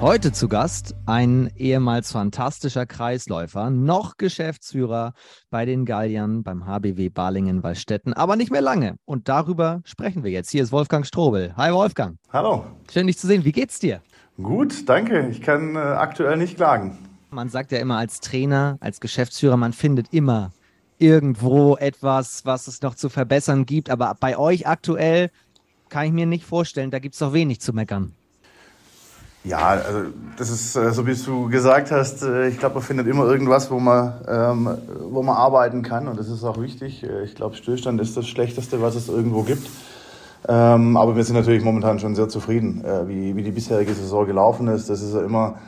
Heute 0.00 0.32
zu 0.32 0.48
Gast 0.48 0.94
ein 1.04 1.50
ehemals 1.58 2.10
fantastischer 2.10 2.86
Kreisläufer, 2.86 3.68
noch 3.68 4.16
Geschäftsführer 4.16 5.12
bei 5.50 5.66
den 5.66 5.84
Galliern 5.84 6.42
beim 6.42 6.64
HBW 6.64 7.10
Balingen-Wallstätten, 7.10 8.14
aber 8.14 8.36
nicht 8.36 8.50
mehr 8.50 8.62
lange. 8.62 8.96
Und 9.04 9.28
darüber 9.28 9.82
sprechen 9.84 10.24
wir 10.24 10.30
jetzt. 10.30 10.48
Hier 10.48 10.62
ist 10.62 10.72
Wolfgang 10.72 11.04
Strobel. 11.04 11.54
Hi 11.54 11.70
Wolfgang. 11.74 12.16
Hallo. 12.32 12.64
Schön 12.90 13.08
dich 13.08 13.18
zu 13.18 13.26
sehen. 13.26 13.44
Wie 13.44 13.52
geht's 13.52 13.78
dir? 13.78 14.00
Gut, 14.42 14.88
danke. 14.88 15.28
Ich 15.28 15.42
kann 15.42 15.76
äh, 15.76 15.80
aktuell 15.80 16.38
nicht 16.38 16.56
klagen. 16.56 16.96
Man 17.28 17.50
sagt 17.50 17.70
ja 17.70 17.78
immer 17.78 17.98
als 17.98 18.20
Trainer, 18.20 18.78
als 18.80 19.00
Geschäftsführer, 19.00 19.58
man 19.58 19.74
findet 19.74 20.14
immer 20.14 20.52
irgendwo 20.96 21.76
etwas, 21.76 22.46
was 22.46 22.68
es 22.68 22.80
noch 22.80 22.94
zu 22.94 23.10
verbessern 23.10 23.66
gibt. 23.66 23.90
Aber 23.90 24.16
bei 24.18 24.38
euch 24.38 24.66
aktuell 24.66 25.30
kann 25.90 26.06
ich 26.06 26.12
mir 26.12 26.24
nicht 26.24 26.46
vorstellen, 26.46 26.90
da 26.90 27.00
gibt 27.00 27.16
es 27.16 27.18
doch 27.18 27.34
wenig 27.34 27.60
zu 27.60 27.74
meckern. 27.74 28.14
Ja, 29.42 29.58
also 29.58 30.10
das 30.36 30.50
ist, 30.50 30.76
äh, 30.76 30.92
so 30.92 31.06
wie 31.06 31.14
du 31.14 31.48
gesagt 31.48 31.90
hast, 31.90 32.22
äh, 32.22 32.48
ich 32.48 32.58
glaube, 32.58 32.74
man 32.74 32.84
findet 32.84 33.06
immer 33.06 33.24
irgendwas, 33.24 33.70
wo 33.70 33.78
man, 33.78 34.12
ähm, 34.28 34.68
wo 35.08 35.22
man 35.22 35.34
arbeiten 35.34 35.82
kann 35.82 36.08
und 36.08 36.18
das 36.18 36.28
ist 36.28 36.44
auch 36.44 36.60
wichtig. 36.60 37.02
Äh, 37.04 37.24
ich 37.24 37.34
glaube, 37.34 37.56
Stillstand 37.56 38.00
ist 38.02 38.16
das 38.18 38.28
Schlechteste, 38.28 38.82
was 38.82 38.96
es 38.96 39.08
irgendwo 39.08 39.42
gibt. 39.42 39.66
Ähm, 40.46 40.96
aber 40.98 41.16
wir 41.16 41.24
sind 41.24 41.36
natürlich 41.36 41.64
momentan 41.64 41.98
schon 41.98 42.14
sehr 42.14 42.28
zufrieden, 42.28 42.84
äh, 42.84 43.08
wie, 43.08 43.34
wie 43.34 43.42
die 43.42 43.50
bisherige 43.50 43.94
Saison 43.94 44.26
gelaufen 44.26 44.68
ist. 44.68 44.90
Das 44.90 45.00
ist 45.00 45.14
ja 45.14 45.22
immer, 45.22 45.58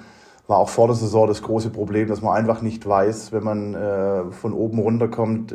war 0.46 0.58
auch 0.58 0.68
vor 0.68 0.88
der 0.88 0.96
Saison 0.96 1.26
das 1.26 1.42
große 1.42 1.70
Problem, 1.70 2.08
dass 2.08 2.20
man 2.20 2.36
einfach 2.36 2.60
nicht 2.60 2.86
weiß, 2.86 3.32
wenn 3.32 3.44
man 3.44 3.74
äh, 3.74 4.24
von 4.32 4.52
oben 4.52 4.80
runterkommt, 4.80 5.54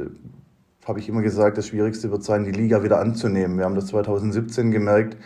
habe 0.87 0.99
ich 0.99 1.09
immer 1.09 1.21
gesagt, 1.21 1.57
das 1.57 1.67
Schwierigste 1.67 2.09
wird 2.09 2.23
sein, 2.23 2.45
die 2.45 2.51
Liga 2.51 2.81
wieder 2.81 2.99
anzunehmen. 2.99 3.57
Wir 3.57 3.65
haben 3.65 3.75
das 3.75 3.87
2017 3.87 4.71
gemerkt, 4.71 5.17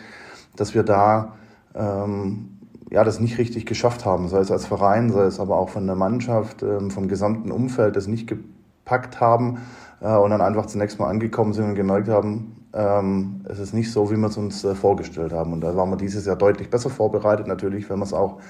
dass 0.56 0.74
wir 0.74 0.82
da 0.82 1.36
ähm, 1.74 2.58
ja, 2.92 3.04
das 3.04 3.20
nicht 3.20 3.38
richtig 3.38 3.64
geschafft 3.64 4.04
haben, 4.04 4.28
sei 4.28 4.38
es 4.38 4.50
als 4.50 4.66
Verein, 4.66 5.10
sei 5.10 5.22
es 5.22 5.40
aber 5.40 5.56
auch 5.56 5.70
von 5.70 5.86
der 5.86 5.96
Mannschaft, 5.96 6.62
ähm, 6.62 6.90
vom 6.90 7.08
gesamten 7.08 7.50
Umfeld, 7.50 7.96
das 7.96 8.06
nicht 8.06 8.28
gepackt 8.28 9.18
haben 9.18 9.58
äh, 10.02 10.14
und 10.14 10.30
dann 10.30 10.42
einfach 10.42 10.66
zunächst 10.66 10.98
mal 10.98 11.08
angekommen 11.08 11.54
sind 11.54 11.64
und 11.70 11.74
gemerkt 11.74 12.08
haben, 12.08 12.66
ähm, 12.74 13.46
es 13.48 13.58
ist 13.58 13.72
nicht 13.72 13.90
so, 13.90 14.10
wie 14.10 14.16
wir 14.16 14.26
es 14.26 14.36
uns 14.36 14.62
äh, 14.64 14.74
vorgestellt 14.74 15.32
haben. 15.32 15.54
Und 15.54 15.62
da 15.62 15.74
waren 15.74 15.88
wir 15.88 15.96
dieses 15.96 16.26
Jahr 16.26 16.36
deutlich 16.36 16.68
besser 16.68 16.90
vorbereitet, 16.90 17.46
natürlich, 17.46 17.88
wenn 17.88 17.98
wir 17.98 18.04
es 18.04 18.12
auch 18.12 18.40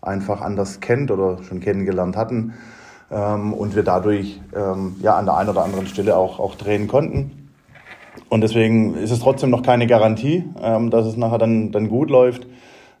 einfach 0.00 0.40
anders 0.40 0.80
kennt 0.80 1.12
oder 1.12 1.40
schon 1.44 1.60
kennengelernt 1.60 2.16
hatten 2.16 2.54
ähm, 3.12 3.54
und 3.54 3.76
wir 3.76 3.84
dadurch 3.84 4.40
ja 5.00 5.16
an 5.16 5.26
der 5.26 5.36
einen 5.36 5.50
oder 5.50 5.62
anderen 5.62 5.86
Stelle 5.86 6.16
auch, 6.16 6.40
auch 6.40 6.56
drehen 6.56 6.88
konnten. 6.88 7.50
Und 8.28 8.40
deswegen 8.40 8.96
ist 8.96 9.12
es 9.12 9.20
trotzdem 9.20 9.50
noch 9.50 9.62
keine 9.62 9.86
Garantie, 9.86 10.44
dass 10.90 11.06
es 11.06 11.16
nachher 11.16 11.38
dann, 11.38 11.70
dann 11.70 11.88
gut 11.88 12.10
läuft. 12.10 12.46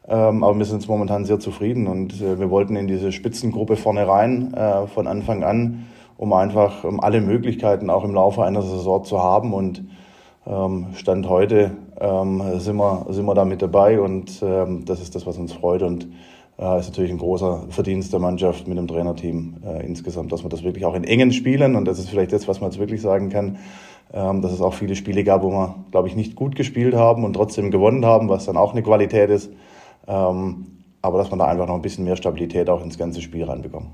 Ähm, 0.08 0.42
aber 0.42 0.58
wir 0.58 0.64
sind 0.64 0.86
momentan 0.88 1.24
sehr 1.24 1.38
zufrieden 1.38 1.86
und 1.86 2.20
äh, 2.20 2.38
wir 2.40 2.50
wollten 2.50 2.74
in 2.74 2.88
diese 2.88 3.12
Spitzengruppe 3.12 3.76
vorne 3.76 4.06
rein 4.08 4.52
äh, 4.52 4.86
von 4.88 5.06
Anfang 5.06 5.44
an, 5.44 5.86
um 6.16 6.32
einfach 6.32 6.84
alle 6.98 7.20
Möglichkeiten 7.20 7.88
auch 7.88 8.02
im 8.02 8.14
Laufe 8.14 8.42
einer 8.42 8.62
Saison 8.62 9.04
zu 9.04 9.22
haben. 9.22 9.54
Und 9.54 9.84
ähm, 10.44 10.86
Stand 10.94 11.28
heute 11.28 11.70
ähm, 12.00 12.42
sind, 12.58 12.76
wir, 12.76 13.06
sind 13.10 13.26
wir 13.26 13.34
da 13.34 13.44
mit 13.44 13.62
dabei 13.62 14.00
und 14.00 14.42
das 14.42 15.00
ist 15.00 15.14
das, 15.14 15.26
was 15.26 15.38
uns 15.38 15.52
freut. 15.52 15.82
Und 15.82 16.08
äh, 16.58 16.78
ist 16.78 16.88
natürlich 16.88 17.12
ein 17.12 17.18
großer 17.18 17.64
Verdienst 17.70 18.12
der 18.12 18.20
Mannschaft 18.20 18.66
mit 18.68 18.78
dem 18.78 18.88
Trainerteam 18.88 19.54
insgesamt, 19.84 20.32
dass 20.32 20.44
wir 20.44 20.48
das 20.48 20.64
wirklich 20.64 20.84
auch 20.84 20.94
in 20.94 21.04
engen 21.04 21.32
Spielen, 21.32 21.76
und 21.76 21.86
das 21.86 21.98
ist 21.98 22.08
vielleicht 22.08 22.32
das, 22.32 22.46
was 22.48 22.60
man 22.60 22.70
jetzt 22.70 22.78
wirklich 22.78 23.00
sagen 23.00 23.30
kann, 23.30 23.58
dass 24.12 24.52
es 24.52 24.60
auch 24.60 24.74
viele 24.74 24.94
Spiele 24.94 25.24
gab, 25.24 25.42
wo 25.42 25.50
wir, 25.50 25.74
glaube 25.90 26.06
ich, 26.06 26.16
nicht 26.16 26.36
gut 26.36 26.54
gespielt 26.54 26.94
haben 26.94 27.24
und 27.24 27.32
trotzdem 27.32 27.70
gewonnen 27.70 28.04
haben, 28.04 28.28
was 28.28 28.44
dann 28.44 28.56
auch 28.56 28.72
eine 28.72 28.82
Qualität 28.82 29.30
ist. 29.30 29.50
Ähm, 30.06 30.66
aber 31.02 31.18
dass 31.18 31.30
man 31.30 31.38
da 31.38 31.46
einfach 31.46 31.66
noch 31.66 31.74
ein 31.74 31.82
bisschen 31.82 32.04
mehr 32.04 32.16
Stabilität 32.16 32.70
auch 32.70 32.82
ins 32.82 32.96
ganze 32.96 33.20
Spiel 33.20 33.44
reinbekommt. 33.44 33.90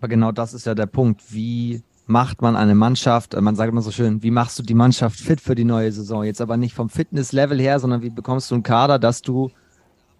Aber 0.00 0.08
genau 0.08 0.32
das 0.32 0.54
ist 0.54 0.66
ja 0.66 0.74
der 0.74 0.86
Punkt. 0.86 1.22
Wie 1.32 1.82
macht 2.06 2.42
man 2.42 2.56
eine 2.56 2.74
Mannschaft, 2.74 3.38
man 3.40 3.56
sagt 3.56 3.70
immer 3.70 3.82
so 3.82 3.90
schön, 3.90 4.22
wie 4.22 4.30
machst 4.30 4.58
du 4.58 4.62
die 4.62 4.74
Mannschaft 4.74 5.18
fit 5.18 5.40
für 5.40 5.54
die 5.54 5.64
neue 5.64 5.92
Saison? 5.92 6.24
Jetzt 6.24 6.40
aber 6.40 6.56
nicht 6.56 6.74
vom 6.74 6.90
Fitnesslevel 6.90 7.60
her, 7.60 7.80
sondern 7.80 8.02
wie 8.02 8.10
bekommst 8.10 8.50
du 8.50 8.56
einen 8.56 8.62
Kader, 8.62 8.98
dass 8.98 9.22
du 9.22 9.50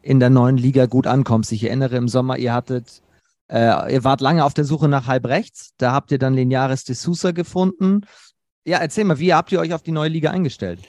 in 0.00 0.20
der 0.20 0.30
neuen 0.30 0.56
Liga 0.56 0.86
gut 0.86 1.06
ankommst? 1.06 1.52
Ich 1.52 1.64
erinnere 1.64 1.96
im 1.96 2.08
Sommer, 2.08 2.38
ihr 2.38 2.54
hattet, 2.54 3.02
äh, 3.48 3.92
ihr 3.92 4.04
wart 4.04 4.20
lange 4.20 4.44
auf 4.44 4.54
der 4.54 4.64
Suche 4.64 4.88
nach 4.88 5.06
halb 5.06 5.26
rechts, 5.26 5.74
da 5.76 5.92
habt 5.92 6.10
ihr 6.12 6.18
dann 6.18 6.34
Linares 6.34 6.84
de 6.84 6.94
Sousa 6.94 7.32
gefunden. 7.32 8.02
Ja, 8.64 8.78
erzähl 8.78 9.04
mal, 9.04 9.18
wie 9.18 9.34
habt 9.34 9.52
ihr 9.52 9.60
euch 9.60 9.74
auf 9.74 9.82
die 9.82 9.92
neue 9.92 10.08
Liga 10.08 10.30
eingestellt? 10.30 10.80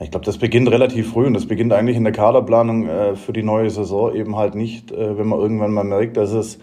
Ich 0.00 0.10
glaube, 0.10 0.26
das 0.26 0.38
beginnt 0.38 0.70
relativ 0.70 1.12
früh 1.12 1.26
und 1.26 1.34
das 1.34 1.46
beginnt 1.46 1.72
eigentlich 1.72 1.96
in 1.96 2.02
der 2.02 2.12
Kaderplanung 2.12 2.88
äh, 2.88 3.14
für 3.14 3.32
die 3.32 3.44
neue 3.44 3.70
Saison 3.70 4.12
eben 4.14 4.36
halt 4.36 4.56
nicht, 4.56 4.90
äh, 4.90 5.16
wenn 5.16 5.28
man 5.28 5.38
irgendwann 5.38 5.72
mal 5.72 5.84
merkt, 5.84 6.16
dass 6.16 6.32
es 6.32 6.58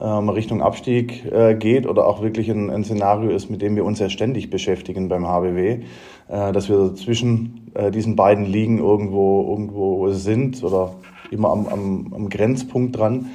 ähm, 0.00 0.28
Richtung 0.28 0.62
Abstieg 0.62 1.24
äh, 1.32 1.54
geht 1.54 1.86
oder 1.86 2.06
auch 2.06 2.22
wirklich 2.22 2.48
ein, 2.48 2.70
ein, 2.70 2.84
Szenario 2.84 3.30
ist, 3.30 3.50
mit 3.50 3.60
dem 3.60 3.74
wir 3.74 3.84
uns 3.84 3.98
ja 3.98 4.08
ständig 4.08 4.50
beschäftigen 4.50 5.08
beim 5.08 5.26
HBW, 5.26 5.80
äh, 6.28 6.52
dass 6.52 6.68
wir 6.68 6.94
zwischen 6.94 7.72
äh, 7.74 7.90
diesen 7.90 8.14
beiden 8.14 8.44
Ligen 8.44 8.78
irgendwo, 8.78 9.50
irgendwo 9.50 10.08
sind 10.10 10.62
oder 10.62 10.92
immer 11.32 11.50
am, 11.50 11.66
am, 11.66 12.12
am 12.14 12.28
Grenzpunkt 12.28 12.96
dran. 12.96 13.30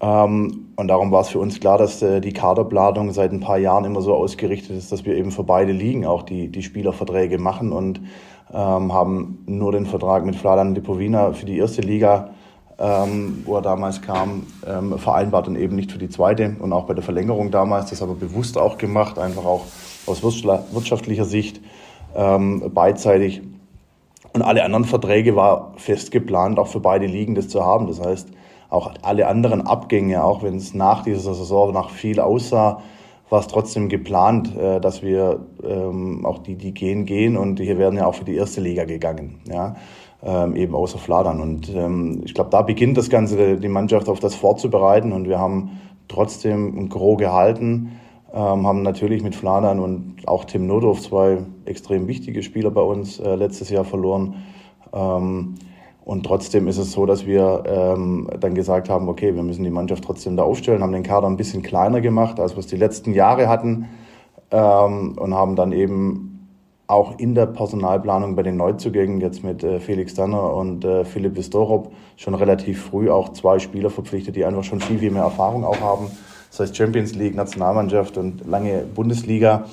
Ähm, 0.00 0.66
und 0.76 0.88
darum 0.88 1.12
war 1.12 1.20
es 1.20 1.28
für 1.28 1.38
uns 1.38 1.60
klar, 1.60 1.78
dass 1.78 2.02
äh, 2.02 2.20
die 2.20 2.32
Kaderplanung 2.32 3.12
seit 3.12 3.32
ein 3.32 3.40
paar 3.40 3.58
Jahren 3.58 3.84
immer 3.84 4.02
so 4.02 4.14
ausgerichtet 4.14 4.76
ist, 4.76 4.90
dass 4.90 5.06
wir 5.06 5.16
eben 5.16 5.30
für 5.30 5.44
beide 5.44 5.72
Ligen 5.72 6.04
auch 6.04 6.24
die, 6.24 6.48
die 6.48 6.62
Spielerverträge 6.62 7.38
machen 7.38 7.72
und 7.72 8.00
ähm, 8.52 8.92
haben 8.92 9.44
nur 9.46 9.72
den 9.72 9.86
Vertrag 9.86 10.24
mit 10.24 10.36
Vladan 10.36 10.74
Lipovina 10.74 11.32
für 11.32 11.46
die 11.46 11.58
erste 11.58 11.82
Liga, 11.82 12.30
ähm, 12.78 13.42
wo 13.44 13.56
er 13.56 13.62
damals 13.62 14.02
kam, 14.02 14.46
ähm, 14.66 14.98
vereinbart 14.98 15.48
und 15.48 15.56
eben 15.56 15.76
nicht 15.76 15.92
für 15.92 15.98
die 15.98 16.08
zweite. 16.08 16.56
Und 16.58 16.72
auch 16.72 16.84
bei 16.84 16.94
der 16.94 17.02
Verlängerung 17.02 17.50
damals, 17.50 17.90
das 17.90 18.02
aber 18.02 18.14
bewusst 18.14 18.58
auch 18.58 18.78
gemacht, 18.78 19.18
einfach 19.18 19.44
auch 19.44 19.62
aus 20.06 20.22
wirtschaftlicher 20.22 21.24
Sicht 21.24 21.60
ähm, 22.14 22.70
beidseitig. 22.74 23.42
Und 24.32 24.42
alle 24.42 24.64
anderen 24.64 24.84
Verträge 24.84 25.36
war 25.36 25.74
fest 25.76 26.10
geplant, 26.10 26.58
auch 26.58 26.68
für 26.68 26.80
beide 26.80 27.06
Ligen 27.06 27.34
das 27.34 27.48
zu 27.48 27.64
haben. 27.64 27.86
Das 27.86 28.00
heißt, 28.00 28.28
auch 28.70 28.92
alle 29.02 29.28
anderen 29.28 29.66
Abgänge, 29.66 30.24
auch 30.24 30.42
wenn 30.42 30.56
es 30.56 30.72
nach 30.72 31.02
dieser 31.02 31.34
Saison 31.34 31.72
nach 31.72 31.90
viel 31.90 32.18
aussah, 32.18 32.80
war 33.32 33.40
es 33.40 33.46
trotzdem 33.46 33.88
geplant, 33.88 34.54
äh, 34.56 34.78
dass 34.78 35.02
wir 35.02 35.46
ähm, 35.64 36.26
auch 36.26 36.38
die, 36.38 36.54
die 36.54 36.74
gehen, 36.74 37.06
gehen 37.06 37.38
und 37.38 37.58
hier 37.58 37.78
werden 37.78 37.96
ja 37.96 38.06
auch 38.06 38.14
für 38.14 38.26
die 38.26 38.36
erste 38.36 38.60
Liga 38.60 38.84
gegangen, 38.84 39.40
ja, 39.50 39.74
ähm, 40.22 40.54
eben 40.54 40.74
außer 40.74 40.98
Fladern. 40.98 41.40
Und 41.40 41.74
ähm, 41.74 42.20
ich 42.26 42.34
glaube, 42.34 42.50
da 42.50 42.60
beginnt 42.60 42.98
das 42.98 43.08
Ganze, 43.08 43.56
die 43.56 43.68
Mannschaft 43.68 44.10
auf 44.10 44.20
das 44.20 44.34
vorzubereiten 44.34 45.12
und 45.12 45.26
wir 45.28 45.38
haben 45.38 45.80
trotzdem 46.08 46.78
ein 46.78 46.88
Gros 46.90 47.16
gehalten, 47.16 47.92
ähm, 48.34 48.66
haben 48.66 48.82
natürlich 48.82 49.22
mit 49.22 49.34
Fladern 49.34 49.80
und 49.80 50.16
auch 50.26 50.44
Tim 50.44 50.66
Nodorf 50.66 51.00
zwei 51.00 51.38
extrem 51.64 52.08
wichtige 52.08 52.42
Spieler 52.42 52.70
bei 52.70 52.82
uns 52.82 53.18
äh, 53.18 53.34
letztes 53.34 53.70
Jahr 53.70 53.84
verloren. 53.84 54.42
Ähm, 54.92 55.54
und 56.04 56.24
trotzdem 56.24 56.66
ist 56.66 56.78
es 56.78 56.92
so, 56.92 57.06
dass 57.06 57.26
wir 57.26 57.62
ähm, 57.66 58.28
dann 58.40 58.54
gesagt 58.54 58.88
haben, 58.90 59.08
okay, 59.08 59.34
wir 59.34 59.42
müssen 59.42 59.62
die 59.62 59.70
Mannschaft 59.70 60.04
trotzdem 60.04 60.36
da 60.36 60.42
aufstellen, 60.42 60.82
haben 60.82 60.92
den 60.92 61.04
Kader 61.04 61.28
ein 61.28 61.36
bisschen 61.36 61.62
kleiner 61.62 62.00
gemacht, 62.00 62.40
als 62.40 62.54
wir 62.54 62.58
es 62.58 62.66
die 62.66 62.76
letzten 62.76 63.14
Jahre 63.14 63.48
hatten 63.48 63.88
ähm, 64.50 65.16
und 65.18 65.34
haben 65.34 65.54
dann 65.54 65.72
eben 65.72 66.48
auch 66.88 67.18
in 67.18 67.34
der 67.34 67.46
Personalplanung 67.46 68.34
bei 68.34 68.42
den 68.42 68.56
Neuzugängen 68.56 69.20
jetzt 69.20 69.44
mit 69.44 69.62
äh, 69.62 69.78
Felix 69.78 70.14
Danner 70.14 70.54
und 70.54 70.84
äh, 70.84 71.04
Philipp 71.04 71.36
Vistorop 71.36 71.92
schon 72.16 72.34
relativ 72.34 72.82
früh 72.82 73.08
auch 73.08 73.30
zwei 73.30 73.60
Spieler 73.60 73.88
verpflichtet, 73.88 74.34
die 74.34 74.44
einfach 74.44 74.64
schon 74.64 74.80
viel, 74.80 74.98
viel 74.98 75.10
mehr 75.10 75.22
Erfahrung 75.22 75.64
auch 75.64 75.80
haben. 75.80 76.10
Das 76.50 76.60
heißt 76.60 76.76
Champions 76.76 77.14
League, 77.14 77.34
Nationalmannschaft 77.34 78.18
und 78.18 78.46
lange 78.46 78.80
Bundesliga, 78.94 79.66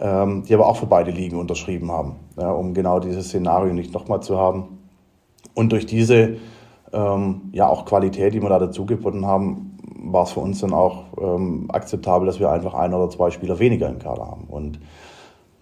ähm, 0.00 0.42
die 0.48 0.54
aber 0.54 0.66
auch 0.66 0.78
für 0.78 0.86
beide 0.86 1.10
Ligen 1.10 1.38
unterschrieben 1.38 1.92
haben, 1.92 2.16
ja, 2.36 2.50
um 2.50 2.74
genau 2.74 2.98
dieses 2.98 3.26
Szenario 3.26 3.72
nicht 3.74 3.92
nochmal 3.92 4.22
zu 4.22 4.38
haben. 4.38 4.75
Und 5.56 5.72
durch 5.72 5.86
diese 5.86 6.36
ähm, 6.92 7.50
ja 7.52 7.66
auch 7.66 7.86
Qualität, 7.86 8.34
die 8.34 8.42
wir 8.42 8.50
da 8.50 8.58
dazu 8.58 8.84
geboten 8.84 9.26
haben, 9.26 9.78
war 10.12 10.24
es 10.24 10.32
für 10.32 10.40
uns 10.40 10.60
dann 10.60 10.74
auch 10.74 11.04
ähm, 11.18 11.66
akzeptabel, 11.72 12.26
dass 12.26 12.38
wir 12.38 12.50
einfach 12.50 12.74
ein 12.74 12.92
oder 12.92 13.08
zwei 13.08 13.30
Spieler 13.30 13.58
weniger 13.58 13.88
im 13.88 13.98
Kader 13.98 14.26
haben. 14.26 14.44
Und 14.48 14.78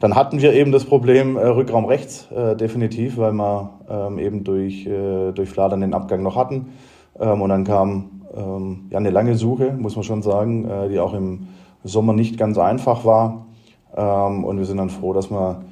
dann 0.00 0.16
hatten 0.16 0.42
wir 0.42 0.52
eben 0.52 0.72
das 0.72 0.84
Problem 0.84 1.36
äh, 1.36 1.46
Rückraum 1.46 1.84
rechts, 1.84 2.28
äh, 2.32 2.56
definitiv, 2.56 3.16
weil 3.18 3.32
wir 3.32 3.70
ähm, 3.88 4.18
eben 4.18 4.42
durch, 4.42 4.84
äh, 4.84 5.30
durch 5.30 5.48
Fladern 5.48 5.80
den 5.80 5.94
Abgang 5.94 6.24
noch 6.24 6.34
hatten. 6.34 6.72
Ähm, 7.18 7.40
und 7.40 7.48
dann 7.48 7.62
kam 7.62 8.22
ähm, 8.36 8.86
ja 8.90 8.98
eine 8.98 9.10
lange 9.10 9.36
Suche, 9.36 9.72
muss 9.78 9.94
man 9.94 10.02
schon 10.02 10.22
sagen, 10.22 10.68
äh, 10.68 10.88
die 10.88 10.98
auch 10.98 11.14
im 11.14 11.46
Sommer 11.84 12.14
nicht 12.14 12.36
ganz 12.36 12.58
einfach 12.58 13.04
war. 13.04 13.46
Ähm, 13.96 14.44
und 14.44 14.58
wir 14.58 14.64
sind 14.64 14.78
dann 14.78 14.90
froh, 14.90 15.12
dass 15.12 15.30
wir 15.30 15.62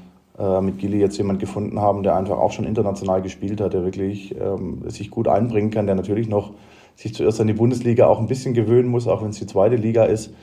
äh, 0.43 0.61
mit 0.61 0.79
Gilly 0.79 0.99
jetzt 0.99 1.17
jemand 1.19 1.39
gefunden 1.39 1.81
haben, 1.81 2.03
der 2.03 2.17
einfach 2.17 2.37
auch 2.37 2.50
schon 2.50 2.65
international 2.65 3.23
gespielt 3.23 3.61
hat, 3.61 3.75
der 3.75 3.85
wirklich 3.85 4.35
ähm, 4.41 4.83
sich 4.91 5.11
gut 5.11 5.29
einbringen 5.29 5.71
kann, 5.71 5.87
der 5.87 5.94
natürlich 5.94 6.29
noch 6.29 6.50
sich 6.97 7.15
zuerst 7.15 7.41
an 7.41 7.47
die 7.47 7.53
Bundesliga 7.53 8.06
auch 8.06 8.19
ein 8.19 8.27
bisschen 8.27 8.53
gewöhnen 8.53 8.89
muss, 8.89 9.06
auch 9.06 9.23
wenn 9.23 9.31
es 9.31 9.39
die 9.39 9.47
zweite 9.47 9.77
Liga 9.77 10.05
ist, 10.05 10.35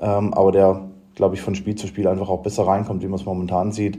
ähm, 0.00 0.34
aber 0.34 0.52
der, 0.52 0.82
glaube 1.14 1.36
ich, 1.36 1.40
von 1.40 1.54
Spiel 1.54 1.74
zu 1.74 1.86
Spiel 1.86 2.06
einfach 2.06 2.28
auch 2.28 2.42
besser 2.42 2.66
reinkommt, 2.66 3.02
wie 3.02 3.08
man 3.08 3.18
es 3.18 3.24
momentan 3.24 3.72
sieht 3.72 3.98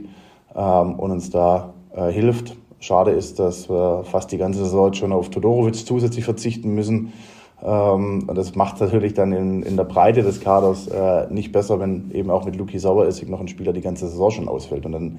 ähm, 0.54 0.94
und 0.94 1.10
uns 1.10 1.30
da 1.30 1.74
äh, 1.92 2.10
hilft. 2.12 2.56
Schade 2.78 3.10
ist, 3.10 3.40
dass 3.40 3.68
wir 3.68 4.04
fast 4.04 4.30
die 4.30 4.38
ganze 4.38 4.60
Saison 4.60 4.92
schon 4.92 5.12
auf 5.12 5.28
Todorovic 5.28 5.74
zusätzlich 5.74 6.24
verzichten 6.24 6.72
müssen, 6.72 7.12
Ähm, 7.62 8.28
das 8.34 8.54
macht 8.54 8.80
natürlich 8.80 9.14
dann 9.14 9.32
in, 9.32 9.62
in 9.62 9.76
der 9.76 9.84
Breite 9.84 10.22
des 10.22 10.40
Kaders 10.40 10.86
äh, 10.86 11.26
nicht 11.30 11.52
besser, 11.52 11.80
wenn 11.80 12.10
eben 12.12 12.30
auch 12.30 12.44
mit 12.44 12.56
Luki 12.56 12.78
Saueressig 12.78 13.28
noch 13.28 13.40
ein 13.40 13.48
Spieler 13.48 13.72
die 13.72 13.80
ganze 13.80 14.08
Saison 14.08 14.30
schon 14.30 14.48
ausfällt. 14.48 14.86
Und 14.86 14.92
dann 14.92 15.18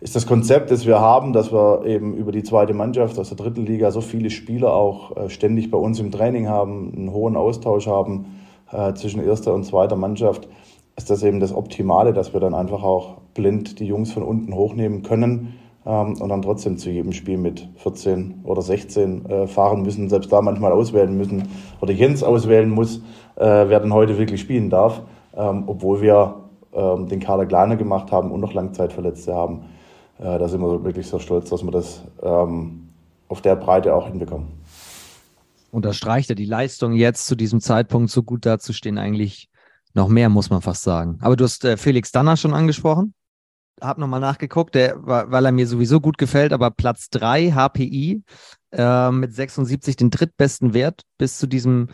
ist 0.00 0.16
das 0.16 0.26
Konzept, 0.26 0.72
das 0.72 0.84
wir 0.84 1.00
haben, 1.00 1.32
dass 1.32 1.52
wir 1.52 1.84
eben 1.86 2.16
über 2.16 2.32
die 2.32 2.42
zweite 2.42 2.74
Mannschaft 2.74 3.18
aus 3.18 3.28
der 3.28 3.36
dritten 3.36 3.64
Liga 3.64 3.92
so 3.92 4.00
viele 4.00 4.30
Spieler 4.30 4.72
auch 4.72 5.16
äh, 5.16 5.30
ständig 5.30 5.70
bei 5.70 5.78
uns 5.78 6.00
im 6.00 6.10
Training 6.10 6.48
haben, 6.48 6.92
einen 6.96 7.12
hohen 7.12 7.36
Austausch 7.36 7.86
haben 7.86 8.40
äh, 8.72 8.94
zwischen 8.94 9.24
erster 9.24 9.54
und 9.54 9.64
zweiter 9.64 9.94
Mannschaft, 9.94 10.48
ist 10.96 11.08
das 11.08 11.22
eben 11.22 11.38
das 11.38 11.54
Optimale, 11.54 12.12
dass 12.12 12.32
wir 12.32 12.40
dann 12.40 12.54
einfach 12.54 12.82
auch 12.82 13.18
blind 13.34 13.78
die 13.78 13.86
Jungs 13.86 14.12
von 14.12 14.24
unten 14.24 14.54
hochnehmen 14.54 15.02
können 15.02 15.54
ähm, 15.84 16.20
und 16.20 16.28
dann 16.28 16.42
trotzdem 16.42 16.78
zu 16.78 16.90
jedem 16.90 17.12
Spiel 17.12 17.38
mit 17.38 17.68
14 17.76 18.40
oder 18.44 18.62
16 18.62 19.26
äh, 19.26 19.46
fahren 19.46 19.82
müssen, 19.82 20.08
selbst 20.08 20.32
da 20.32 20.40
manchmal 20.40 20.72
auswählen 20.72 21.16
müssen 21.16 21.48
oder 21.80 21.92
Jens 21.92 22.22
auswählen 22.22 22.70
muss, 22.70 22.98
äh, 23.36 23.44
wer 23.44 23.80
denn 23.80 23.92
heute 23.92 24.18
wirklich 24.18 24.40
spielen 24.40 24.70
darf, 24.70 25.02
ähm, 25.34 25.64
obwohl 25.66 26.00
wir 26.00 26.42
ähm, 26.72 27.08
den 27.08 27.20
Kader 27.20 27.46
kleiner 27.46 27.76
gemacht 27.76 28.12
haben 28.12 28.30
und 28.30 28.40
noch 28.40 28.54
Langzeitverletzte 28.54 29.34
haben. 29.34 29.64
Äh, 30.18 30.38
da 30.38 30.48
sind 30.48 30.60
wir 30.60 30.84
wirklich 30.84 31.06
sehr 31.06 31.20
stolz, 31.20 31.50
dass 31.50 31.62
wir 31.62 31.70
das 31.70 32.02
ähm, 32.22 32.88
auf 33.28 33.40
der 33.40 33.56
Breite 33.56 33.94
auch 33.94 34.08
hinbekommen. 34.08 34.48
Unterstreicht 35.70 36.28
er 36.30 36.36
die 36.36 36.44
Leistung 36.44 36.92
jetzt 36.92 37.26
zu 37.26 37.34
diesem 37.34 37.60
Zeitpunkt 37.60 38.10
so 38.10 38.22
gut 38.22 38.44
dazustehen, 38.44 38.98
eigentlich 38.98 39.48
noch 39.94 40.08
mehr, 40.08 40.28
muss 40.28 40.50
man 40.50 40.62
fast 40.62 40.82
sagen. 40.82 41.18
Aber 41.22 41.36
du 41.36 41.44
hast 41.44 41.64
äh, 41.64 41.76
Felix 41.76 42.12
Danner 42.12 42.36
schon 42.36 42.54
angesprochen. 42.54 43.14
Hab 43.80 43.98
nochmal 43.98 44.20
nachgeguckt, 44.20 44.74
der, 44.74 44.96
weil 45.04 45.44
er 45.44 45.52
mir 45.52 45.66
sowieso 45.66 46.00
gut 46.00 46.18
gefällt, 46.18 46.52
aber 46.52 46.70
Platz 46.70 47.08
3 47.10 47.52
HPI 47.52 48.22
äh, 48.72 49.10
mit 49.10 49.34
76 49.34 49.96
den 49.96 50.10
drittbesten 50.10 50.74
Wert 50.74 51.02
bis 51.18 51.38
zu 51.38 51.46
diesem, 51.46 51.88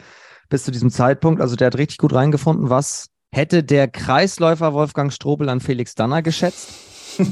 bis 0.49 0.65
zu 0.65 0.71
diesem 0.71 0.91
Zeitpunkt. 0.91 1.41
Also 1.41 1.57
der 1.57 1.69
hat 1.69 1.79
richtig 1.79 1.99
gut 1.99 2.15
reingefunden. 2.15 2.69
Was 2.69 3.09
hätte 3.33 3.63
der 3.63 3.89
Kreisläufer 3.89 4.73
Wolfgang 4.75 5.13
Strobel 5.13 5.49
an 5.49 5.61
Felix 5.61 5.95
Danner 5.95 6.23
geschätzt? 6.23 6.71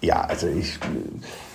ja, 0.00 0.22
also 0.22 0.46
ich, 0.46 0.78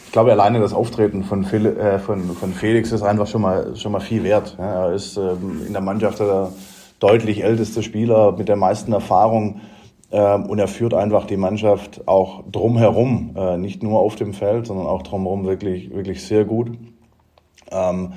ich 0.06 0.12
glaube, 0.12 0.32
alleine 0.32 0.60
das 0.60 0.74
Auftreten 0.74 1.24
von, 1.24 1.46
Fel 1.46 1.66
äh, 1.66 2.00
von, 2.00 2.36
von 2.36 2.54
Felix 2.54 2.92
ist 2.92 3.04
einfach 3.04 3.28
schon 3.28 3.42
mal, 3.42 3.76
schon 3.76 3.92
mal 3.92 4.02
viel 4.02 4.24
wert. 4.24 4.56
Ja, 4.58 4.88
er 4.88 4.94
ist 4.94 5.18
ähm, 5.18 5.64
in 5.66 5.74
der 5.74 5.82
Mannschaft 5.82 6.20
der 6.20 6.52
deutlich 7.00 7.44
älteste 7.44 7.84
Spieler 7.84 8.32
mit 8.32 8.48
der 8.48 8.56
meisten 8.56 8.94
Erfahrung 8.94 9.62
und 10.18 10.60
er 10.60 10.68
führt 10.68 10.94
einfach 10.94 11.26
die 11.26 11.38
Mannschaft 11.38 12.08
auch 12.08 12.44
drumherum, 12.52 13.36
äh, 13.36 13.58
nicht 13.58 13.82
nur 13.82 14.00
auf 14.00 14.16
dem 14.16 14.34
Feld, 14.34 14.68
sondern 14.68 14.86
auch 14.88 15.02
drumherum 15.02 15.46
wirklich, 15.46 15.94
wirklich 15.94 16.24
sehr 16.24 16.46
gut. 16.46 16.72
Ähm, 17.72 18.14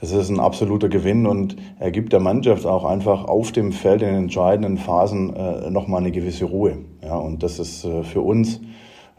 das 0.00 0.12
ist 0.12 0.30
ein 0.30 0.40
absoluter 0.40 0.88
Gewinn 0.88 1.26
und 1.26 1.56
er 1.78 1.90
gibt 1.90 2.12
der 2.12 2.20
Mannschaft 2.20 2.64
auch 2.64 2.84
einfach 2.84 3.26
auf 3.26 3.52
dem 3.52 3.70
Feld 3.70 4.00
in 4.00 4.08
den 4.08 4.16
entscheidenden 4.16 4.78
Phasen 4.78 5.36
äh, 5.36 5.70
nochmal 5.70 6.00
eine 6.00 6.10
gewisse 6.10 6.46
Ruhe. 6.46 6.78
Und 7.02 7.42
das 7.42 7.58
ist 7.58 7.84
äh, 7.84 8.02
für 8.02 8.22
uns, 8.22 8.60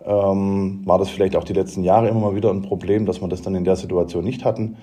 ähm, 0.04 0.82
war 0.86 0.98
das 0.98 1.10
vielleicht 1.10 1.36
auch 1.36 1.44
die 1.44 1.54
letzten 1.54 1.84
Jahre 1.84 2.08
immer 2.08 2.20
mal 2.20 2.36
wieder 2.36 2.50
ein 2.50 2.64
Problem, 2.64 3.06
dass 3.06 3.22
wir 3.22 3.28
das 3.28 3.44
dann 3.44 3.54
in 3.54 3.64
der 3.64 3.76
Situation 3.76 4.24
nicht 4.24 4.44
hatten. 4.44 4.78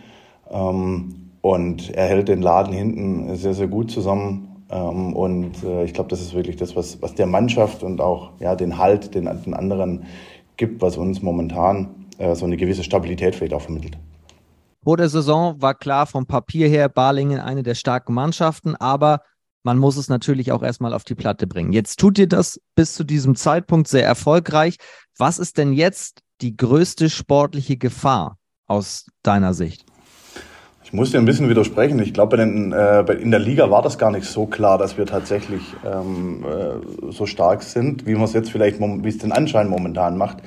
Ähm, 0.51 1.31
und 1.41 1.91
er 1.95 2.07
hält 2.07 2.29
den 2.29 2.43
Laden 2.43 2.73
hinten 2.73 3.35
sehr, 3.37 3.55
sehr 3.55 3.69
gut 3.69 3.91
zusammen. 3.91 4.48
Ähm, 4.71 5.15
und 5.15 5.63
äh, 5.65 5.85
ich 5.85 5.95
glaube, 5.95 6.11
das 6.11 6.21
ist 6.21 6.35
wirklich 6.35 6.57
das, 6.57 6.77
was, 6.77 7.01
was 7.03 7.15
der 7.15 7.27
Mannschaft 7.27 7.83
und 7.83 8.01
auch 8.01 8.33
ja, 8.41 8.55
den 8.55 8.79
Halt 8.79 9.15
den, 9.15 9.25
den 9.45 9.55
anderen 9.55 10.05
gibt, 10.57 10.83
was 10.83 10.97
uns 10.97 11.23
momentan 11.23 12.07
äh, 12.19 12.35
so 12.35 12.45
eine 12.45 12.57
gewisse 12.57 12.85
Stabilität 12.85 13.35
vielleicht 13.35 13.55
auch 13.55 13.63
vermittelt. 13.63 13.99
Vor 14.83 14.97
der 14.97 15.09
Saison 15.09 15.61
war 15.61 15.75
klar 15.75 16.07
vom 16.07 16.27
Papier 16.27 16.69
her 16.69 16.89
Balingen 16.89 17.41
eine 17.41 17.63
der 17.63 17.75
starken 17.75 18.15
Mannschaften, 18.15 18.77
aber 18.77 19.21
man 19.65 19.79
muss 19.79 19.97
es 19.97 20.09
natürlich 20.09 20.53
auch 20.53 20.63
erstmal 20.63 20.95
auf 20.95 21.05
die 21.05 21.15
Platte 21.15 21.47
bringen. 21.47 21.73
Jetzt 21.73 21.99
tut 21.99 22.19
ihr 22.19 22.29
das 22.29 22.61
bis 22.75 22.95
zu 22.95 23.05
diesem 23.05 23.35
Zeitpunkt 23.35 23.89
sehr 23.89 24.05
erfolgreich. 24.05 24.77
Was 25.17 25.39
ist 25.39 25.59
denn 25.59 25.73
jetzt 25.73 26.21
die 26.41 26.57
größte 26.57 27.11
sportliche 27.11 27.77
Gefahr 27.77 28.39
aus 28.67 29.07
deiner 29.23 29.55
Sicht? 29.55 29.85
Ich 30.89 30.95
muss 30.95 31.11
dir 31.11 31.19
ein 31.19 31.27
bisschen 31.27 31.51
widersprechen. 31.51 31.99
Ich 31.99 32.15
glaube, 32.15 32.39
in, 32.39 32.73
äh, 32.73 33.03
in 33.13 33.31
der 33.31 33.41
Liga 33.41 33.71
war 33.71 33.83
das 33.83 33.99
gar 33.99 34.11
nicht 34.11 34.25
so 34.25 34.47
klar, 34.47 34.79
dass 34.79 34.97
wir 34.97 35.05
tatsächlich 35.05 35.61
ähm, 35.85 36.43
äh, 36.47 37.13
so 37.13 37.27
stark 37.27 37.63
sind, 37.63 38.07
wie 38.07 38.15
man 38.15 38.25
es 38.25 38.33
jetzt 38.33 38.51
vielleicht, 38.51 38.81
wie 38.81 39.09
es 39.09 39.19
den 39.19 39.31
Anschein 39.31 39.69
momentan 39.69 40.17
macht. 40.17 40.39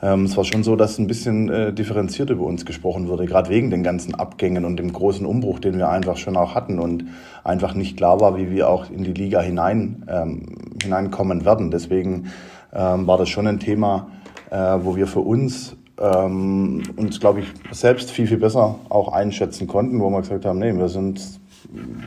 Ähm, 0.00 0.26
es 0.26 0.36
war 0.36 0.44
schon 0.44 0.62
so, 0.62 0.76
dass 0.76 1.00
ein 1.00 1.08
bisschen 1.08 1.48
äh, 1.50 1.72
differenziert 1.72 2.30
über 2.30 2.44
uns 2.44 2.64
gesprochen 2.64 3.08
wurde, 3.08 3.26
gerade 3.26 3.50
wegen 3.50 3.70
den 3.70 3.82
ganzen 3.82 4.14
Abgängen 4.14 4.64
und 4.64 4.76
dem 4.76 4.92
großen 4.92 5.26
Umbruch, 5.26 5.58
den 5.58 5.76
wir 5.76 5.88
einfach 5.88 6.18
schon 6.18 6.36
auch 6.36 6.54
hatten 6.54 6.78
und 6.78 7.06
einfach 7.42 7.74
nicht 7.74 7.96
klar 7.96 8.20
war, 8.20 8.36
wie 8.36 8.48
wir 8.48 8.68
auch 8.68 8.88
in 8.92 9.02
die 9.02 9.12
Liga 9.12 9.40
hinein, 9.40 10.06
ähm, 10.08 10.42
hineinkommen 10.80 11.44
werden. 11.44 11.72
Deswegen 11.72 12.30
ähm, 12.72 13.08
war 13.08 13.18
das 13.18 13.28
schon 13.28 13.48
ein 13.48 13.58
Thema, 13.58 14.06
äh, 14.50 14.56
wo 14.56 14.94
wir 14.94 15.08
für 15.08 15.18
uns 15.18 15.74
ähm, 16.00 16.82
uns, 16.96 17.20
glaube 17.20 17.40
ich, 17.40 17.46
selbst 17.70 18.10
viel, 18.10 18.26
viel 18.26 18.38
besser 18.38 18.76
auch 18.88 19.12
einschätzen 19.12 19.66
konnten, 19.66 20.00
wo 20.00 20.10
wir 20.10 20.20
gesagt 20.20 20.44
haben, 20.44 20.58
nee, 20.58 20.74
wir 20.74 20.88
sind, 20.88 21.20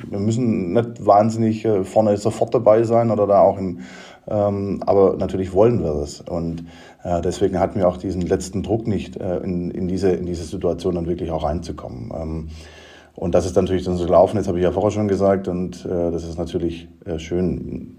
wir 0.09 0.19
müssen 0.19 0.73
nicht 0.73 1.05
wahnsinnig 1.05 1.63
äh, 1.65 1.83
vorne 1.83 2.17
sofort 2.17 2.53
dabei 2.53 2.83
sein 2.83 3.11
oder 3.11 3.27
da 3.27 3.41
auch 3.41 3.57
im, 3.57 3.79
ähm, 4.27 4.81
aber 4.85 5.17
natürlich 5.17 5.53
wollen 5.53 5.83
wir 5.83 5.93
das. 5.93 6.21
Und 6.21 6.65
äh, 7.03 7.21
deswegen 7.21 7.59
hatten 7.59 7.79
wir 7.79 7.87
auch 7.87 7.97
diesen 7.97 8.21
letzten 8.21 8.63
Druck 8.63 8.87
nicht, 8.87 9.17
äh, 9.17 9.37
in, 9.37 9.69
in, 9.71 9.87
diese, 9.87 10.11
in 10.11 10.25
diese 10.25 10.43
Situation 10.43 10.95
dann 10.95 11.07
wirklich 11.07 11.31
auch 11.31 11.43
reinzukommen. 11.43 12.11
Ähm, 12.15 12.49
und 13.15 13.35
das 13.35 13.45
ist 13.45 13.55
natürlich 13.55 13.83
dann 13.83 13.95
so 13.95 14.05
gelaufen, 14.05 14.37
das 14.37 14.47
habe 14.47 14.57
ich 14.57 14.63
ja 14.63 14.71
vorher 14.71 14.91
schon 14.91 15.07
gesagt, 15.07 15.47
und 15.47 15.85
äh, 15.85 16.11
das 16.11 16.23
ist 16.23 16.37
natürlich 16.37 16.87
äh, 17.05 17.19
schön. 17.19 17.97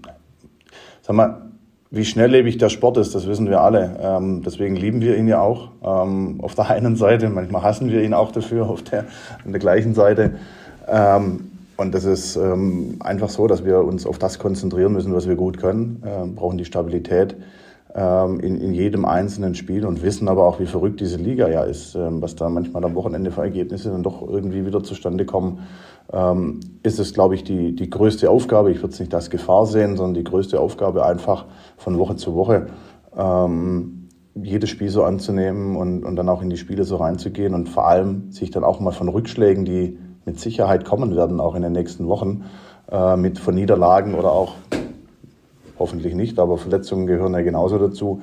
Sag 1.01 1.15
mal, 1.15 1.44
wie 1.95 2.03
schnelllebig 2.03 2.57
der 2.57 2.69
Sport 2.69 2.97
ist, 2.97 3.15
das 3.15 3.25
wissen 3.25 3.49
wir 3.49 3.61
alle. 3.61 3.97
Ähm, 4.01 4.43
deswegen 4.45 4.75
lieben 4.75 5.01
wir 5.01 5.15
ihn 5.15 5.27
ja 5.27 5.41
auch. 5.41 5.69
Ähm, 5.81 6.39
auf 6.41 6.53
der 6.53 6.69
einen 6.69 6.97
Seite, 6.97 7.29
manchmal 7.29 7.63
hassen 7.63 7.89
wir 7.89 8.03
ihn 8.03 8.13
auch 8.13 8.31
dafür, 8.31 8.69
auf 8.69 8.83
der, 8.83 9.05
an 9.45 9.51
der 9.51 9.59
gleichen 9.59 9.93
Seite. 9.93 10.35
Ähm, 10.87 11.51
und 11.77 11.93
das 11.93 12.03
ist 12.03 12.35
ähm, 12.35 12.97
einfach 12.99 13.29
so, 13.29 13.47
dass 13.47 13.63
wir 13.63 13.79
uns 13.79 14.05
auf 14.05 14.19
das 14.19 14.39
konzentrieren 14.39 14.93
müssen, 14.93 15.13
was 15.13 15.27
wir 15.27 15.35
gut 15.35 15.57
können, 15.57 16.03
äh, 16.05 16.27
brauchen 16.27 16.57
die 16.57 16.65
Stabilität 16.65 17.35
ähm, 17.95 18.39
in, 18.41 18.59
in 18.59 18.73
jedem 18.73 19.05
einzelnen 19.05 19.55
Spiel 19.55 19.85
und 19.85 20.03
wissen 20.03 20.27
aber 20.27 20.45
auch, 20.45 20.59
wie 20.59 20.65
verrückt 20.65 20.99
diese 20.99 21.17
Liga 21.17 21.47
ja 21.47 21.63
ist, 21.63 21.95
ähm, 21.95 22.21
was 22.21 22.35
da 22.35 22.49
manchmal 22.49 22.83
am 22.83 22.93
Wochenende 22.95 23.31
für 23.31 23.41
Ergebnisse 23.41 23.89
dann 23.89 24.03
doch 24.03 24.21
irgendwie 24.27 24.65
wieder 24.65 24.83
zustande 24.83 25.25
kommen, 25.25 25.59
ähm, 26.13 26.59
ist 26.83 26.99
es, 26.99 27.13
glaube 27.13 27.35
ich, 27.35 27.43
die, 27.43 27.75
die 27.75 27.89
größte 27.89 28.29
Aufgabe. 28.29 28.71
Ich 28.71 28.77
würde 28.77 28.93
es 28.93 28.99
nicht 28.99 29.13
als 29.13 29.29
Gefahr 29.29 29.65
sehen, 29.65 29.97
sondern 29.97 30.13
die 30.13 30.23
größte 30.23 30.59
Aufgabe 30.59 31.05
einfach 31.05 31.45
von 31.77 31.97
Woche 31.97 32.15
zu 32.15 32.35
Woche 32.35 32.67
ähm, 33.17 34.09
jedes 34.35 34.69
Spiel 34.69 34.89
so 34.89 35.03
anzunehmen 35.03 35.77
und, 35.77 36.03
und 36.03 36.15
dann 36.15 36.29
auch 36.29 36.41
in 36.41 36.49
die 36.49 36.57
Spiele 36.57 36.83
so 36.83 36.97
reinzugehen 36.97 37.53
und 37.53 37.69
vor 37.69 37.87
allem 37.87 38.31
sich 38.31 38.51
dann 38.51 38.63
auch 38.63 38.79
mal 38.79 38.91
von 38.91 39.07
Rückschlägen, 39.07 39.65
die 39.65 39.97
mit 40.25 40.39
Sicherheit 40.39 40.85
kommen 40.85 41.15
werden, 41.15 41.39
auch 41.39 41.55
in 41.55 41.61
den 41.61 41.71
nächsten 41.71 42.07
Wochen, 42.07 42.43
äh, 42.91 43.15
mit 43.15 43.39
von 43.39 43.55
Niederlagen 43.55 44.13
oder 44.13 44.31
auch 44.31 44.55
hoffentlich 45.79 46.15
nicht, 46.15 46.39
aber 46.39 46.57
Verletzungen 46.57 47.07
gehören 47.07 47.33
ja 47.33 47.41
genauso 47.41 47.77
dazu, 47.77 48.21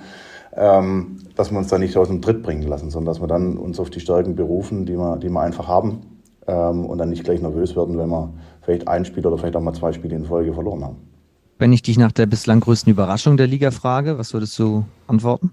ähm, 0.55 1.19
dass 1.35 1.51
wir 1.51 1.59
uns 1.59 1.69
da 1.69 1.79
nicht 1.79 1.97
aus 1.97 2.09
dem 2.09 2.21
Tritt 2.21 2.43
bringen 2.43 2.62
lassen, 2.62 2.91
sondern 2.91 3.15
dass 3.15 3.23
wir 3.23 3.29
dann 3.29 3.57
uns 3.57 3.81
auf 3.81 3.89
die 3.89 4.01
Stärken 4.01 4.37
berufen, 4.37 4.85
die 4.85 4.97
wir, 4.97 5.17
die 5.17 5.31
wir 5.31 5.41
einfach 5.41 5.67
haben 5.67 6.12
ähm, 6.47 6.87
und 6.87 6.99
dann 6.99 7.11
nicht 7.11 7.25
gleich 7.25 7.41
nervös 7.41 7.77
werden, 7.77 7.99
wenn 7.99 8.09
wir 8.09 8.31
vielleicht 8.63 8.89
ein 8.89 9.05
Spiel 9.05 9.27
oder 9.27 9.39
vielleicht 9.39 9.57
auch 9.57 9.61
mal 9.61 9.73
zwei 9.73 9.93
Spiele 9.93 10.17
in 10.17 10.25
Folge 10.25 10.53
verloren 10.53 10.85
haben. 10.85 10.97
Wenn 11.59 11.73
ich 11.73 11.83
dich 11.83 11.99
nach 11.99 12.13
der 12.13 12.27
bislang 12.27 12.61
größten 12.61 12.93
Überraschung 12.93 13.37
der 13.37 13.47
Liga 13.47 13.71
frage, 13.71 14.19
was 14.19 14.33
würdest 14.33 14.59
du 14.59 14.85
antworten? 15.07 15.53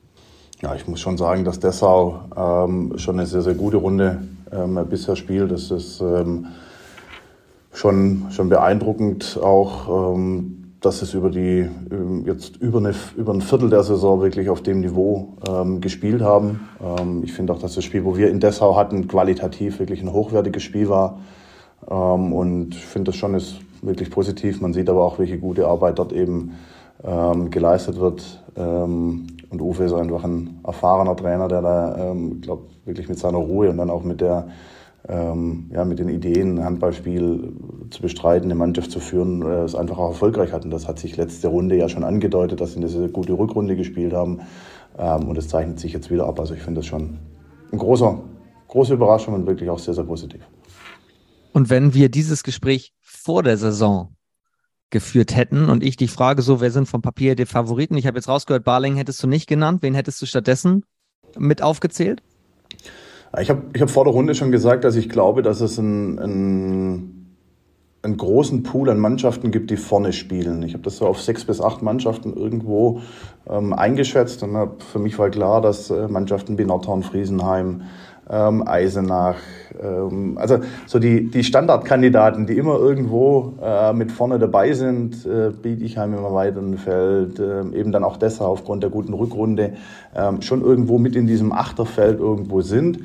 Ja, 0.61 0.75
ich 0.75 0.87
muss 0.87 0.99
schon 0.99 1.17
sagen, 1.17 1.45
dass 1.45 1.59
Dessau 1.59 2.19
ähm, 2.35 2.97
schon 2.97 3.17
eine 3.17 3.25
sehr, 3.27 3.41
sehr 3.41 3.53
gute 3.53 3.77
Runde 3.77 4.23
ähm, 4.51 4.79
bisher 4.89 5.15
spielt. 5.15 5.51
Das 5.51 5.71
ist 5.71 6.01
ähm, 6.01 6.47
schon, 7.71 8.25
schon 8.31 8.49
beeindruckend 8.49 9.39
auch, 9.41 10.15
ähm, 10.15 10.58
dass 10.81 11.01
es 11.01 11.13
über 11.13 11.29
die 11.29 11.67
ähm, 11.91 12.23
jetzt 12.25 12.57
über, 12.57 12.79
eine, 12.79 12.93
über 13.17 13.33
ein 13.33 13.41
Viertel 13.41 13.69
der 13.69 13.83
Saison 13.83 14.21
wirklich 14.21 14.49
auf 14.49 14.61
dem 14.61 14.79
Niveau 14.79 15.37
ähm, 15.47 15.81
gespielt 15.81 16.21
haben. 16.21 16.69
Ähm, 16.81 17.23
ich 17.23 17.33
finde 17.33 17.53
auch, 17.53 17.59
dass 17.59 17.75
das 17.75 17.83
Spiel, 17.83 18.05
wo 18.05 18.15
wir 18.15 18.29
in 18.29 18.39
Dessau 18.39 18.75
hatten, 18.75 19.07
qualitativ 19.07 19.79
wirklich 19.79 20.01
ein 20.01 20.13
hochwertiges 20.13 20.63
Spiel 20.63 20.89
war. 20.89 21.19
Ähm, 21.89 22.33
und 22.33 22.75
ich 22.75 22.85
finde 22.85 23.11
das 23.11 23.17
schon 23.17 23.35
ist 23.35 23.55
wirklich 23.81 24.09
positiv. 24.09 24.61
Man 24.61 24.73
sieht 24.73 24.89
aber 24.89 25.03
auch, 25.03 25.19
welche 25.19 25.37
gute 25.37 25.67
Arbeit 25.67 25.99
dort 25.99 26.13
eben 26.13 26.53
ähm, 27.03 27.49
geleistet 27.49 27.99
wird. 27.99 28.43
Ähm, 28.55 29.27
und 29.49 29.61
Uwe 29.61 29.85
ist 29.85 29.93
einfach 29.93 30.23
ein 30.23 30.59
erfahrener 30.63 31.15
Trainer, 31.15 31.47
der 31.47 31.61
da, 31.61 32.11
ähm, 32.11 32.41
glaube 32.41 32.63
wirklich 32.85 33.09
mit 33.09 33.19
seiner 33.19 33.37
Ruhe 33.37 33.69
und 33.69 33.77
dann 33.77 33.89
auch 33.89 34.03
mit 34.03 34.21
der 34.21 34.47
ähm, 35.09 35.69
ja, 35.73 35.85
mit 35.85 35.97
den 35.97 36.07
Ideen, 36.07 36.59
ein 36.59 36.65
Handballspiel 36.65 37.53
zu 37.89 38.01
bestreiten, 38.01 38.45
eine 38.45 38.55
Mannschaft 38.55 38.91
zu 38.91 38.99
führen, 38.99 39.41
äh, 39.41 39.63
es 39.63 39.73
einfach 39.73 39.97
auch 39.97 40.09
erfolgreich 40.09 40.53
hatten. 40.53 40.69
Das 40.69 40.87
hat 40.87 40.99
sich 40.99 41.17
letzte 41.17 41.47
Runde 41.47 41.75
ja 41.75 41.89
schon 41.89 42.03
angedeutet, 42.03 42.61
dass 42.61 42.73
sie 42.73 42.77
eine 42.77 42.89
sehr 42.89 43.07
gute 43.09 43.33
Rückrunde 43.33 43.75
gespielt 43.75 44.13
haben. 44.13 44.41
Ähm, 44.97 45.27
und 45.27 45.37
es 45.37 45.47
zeichnet 45.47 45.79
sich 45.79 45.93
jetzt 45.93 46.11
wieder 46.11 46.27
ab. 46.27 46.39
Also 46.39 46.53
ich 46.53 46.61
finde 46.61 46.79
das 46.79 46.85
schon 46.85 47.17
eine 47.71 47.79
große, 47.79 48.19
große 48.67 48.93
Überraschung 48.93 49.33
und 49.33 49.47
wirklich 49.47 49.69
auch 49.69 49.79
sehr, 49.79 49.95
sehr 49.95 50.03
positiv. 50.03 50.41
Und 51.53 51.71
wenn 51.71 51.95
wir 51.95 52.09
dieses 52.09 52.43
Gespräch 52.43 52.93
vor 53.01 53.41
der 53.41 53.57
Saison 53.57 54.15
geführt 54.91 55.35
hätten 55.35 55.69
und 55.69 55.83
ich 55.83 55.97
dich 55.97 56.11
frage, 56.11 56.43
so, 56.43 56.61
wer 56.61 56.71
sind 56.71 56.87
vom 56.87 57.01
Papier 57.01 57.35
die 57.35 57.45
Favoriten? 57.47 57.97
Ich 57.97 58.05
habe 58.05 58.17
jetzt 58.17 58.27
rausgehört, 58.27 58.63
Barling 58.63 58.95
hättest 58.95 59.21
du 59.23 59.27
nicht 59.27 59.47
genannt. 59.47 59.81
Wen 59.81 59.95
hättest 59.95 60.21
du 60.21 60.27
stattdessen 60.27 60.83
mit 61.37 61.63
aufgezählt? 61.63 62.21
Ich 63.37 63.49
habe 63.49 63.61
ich 63.73 63.81
hab 63.81 63.89
vor 63.89 64.05
der 64.05 64.13
Runde 64.13 64.33
schon 64.33 64.51
gesagt, 64.51 64.83
dass 64.83 64.95
ich 64.95 65.07
glaube, 65.07 65.43
dass 65.43 65.61
es 65.61 65.77
ein, 65.77 66.17
ein, 66.17 67.35
einen 68.01 68.17
großen 68.17 68.63
Pool 68.63 68.89
an 68.89 68.99
Mannschaften 68.99 69.51
gibt, 69.51 69.69
die 69.69 69.77
vorne 69.77 70.13
spielen. 70.13 70.63
Ich 70.63 70.73
habe 70.73 70.83
das 70.83 70.97
so 70.97 71.05
auf 71.05 71.21
sechs 71.21 71.45
bis 71.45 71.61
acht 71.61 71.83
Mannschaften 71.83 72.33
irgendwo 72.33 73.01
ähm, 73.47 73.73
eingeschätzt 73.73 74.41
und 74.41 74.55
hab, 74.57 74.81
für 74.81 74.99
mich 74.99 75.19
war 75.19 75.29
klar, 75.29 75.61
dass 75.61 75.91
äh, 75.91 76.07
Mannschaften 76.07 76.57
wie 76.57 76.65
Nordhorn, 76.65 77.03
Friesenheim, 77.03 77.83
ähm, 78.29 78.67
Eisenach. 78.67 79.35
Ähm, 79.81 80.37
also 80.37 80.59
so 80.85 80.99
die, 80.99 81.29
die 81.29 81.43
Standardkandidaten, 81.43 82.45
die 82.45 82.57
immer 82.57 82.77
irgendwo 82.77 83.53
äh, 83.61 83.93
mit 83.93 84.11
vorne 84.11 84.39
dabei 84.39 84.73
sind, 84.73 85.25
äh, 85.25 85.51
Bietigheim 85.51 86.13
im 86.13 86.23
weiteren 86.23 86.77
Feld, 86.77 87.39
äh, 87.39 87.61
eben 87.77 87.91
dann 87.91 88.03
auch 88.03 88.17
deshalb 88.17 88.49
aufgrund 88.49 88.83
der 88.83 88.89
guten 88.89 89.13
Rückrunde 89.13 89.73
ähm, 90.15 90.41
schon 90.41 90.61
irgendwo 90.61 90.97
mit 90.97 91.15
in 91.15 91.27
diesem 91.27 91.51
Achterfeld 91.51 92.19
irgendwo 92.19 92.61
sind. 92.61 92.99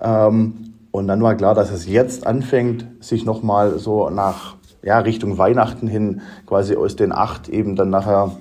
Ähm, 0.00 0.74
und 0.90 1.06
dann 1.06 1.22
war 1.22 1.34
klar, 1.36 1.54
dass 1.54 1.70
es 1.70 1.86
jetzt 1.86 2.26
anfängt, 2.26 2.86
sich 3.00 3.24
nochmal 3.24 3.78
so 3.78 4.10
nach 4.10 4.56
ja, 4.82 4.98
Richtung 4.98 5.38
Weihnachten 5.38 5.86
hin 5.86 6.22
quasi 6.46 6.74
aus 6.74 6.96
den 6.96 7.12
acht 7.12 7.48
eben 7.48 7.76
dann 7.76 7.90
nachher 7.90 8.32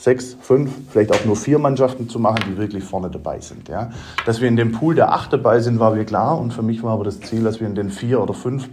sechs, 0.00 0.34
fünf, 0.40 0.70
vielleicht 0.90 1.12
auch 1.12 1.24
nur 1.26 1.36
vier 1.36 1.58
Mannschaften 1.58 2.08
zu 2.08 2.18
machen, 2.18 2.42
die 2.48 2.56
wirklich 2.56 2.82
vorne 2.82 3.10
dabei 3.10 3.40
sind. 3.40 3.68
Ja. 3.68 3.90
Dass 4.24 4.40
wir 4.40 4.48
in 4.48 4.56
dem 4.56 4.72
Pool 4.72 4.94
der 4.94 5.12
acht 5.12 5.30
dabei 5.30 5.60
sind, 5.60 5.78
war 5.78 5.94
mir 5.94 6.06
klar. 6.06 6.38
Und 6.38 6.54
für 6.54 6.62
mich 6.62 6.82
war 6.82 6.94
aber 6.94 7.04
das 7.04 7.20
Ziel, 7.20 7.44
dass 7.44 7.60
wir 7.60 7.66
in 7.66 7.74
den 7.74 7.90
vier 7.90 8.22
oder 8.22 8.32
fünf 8.32 8.70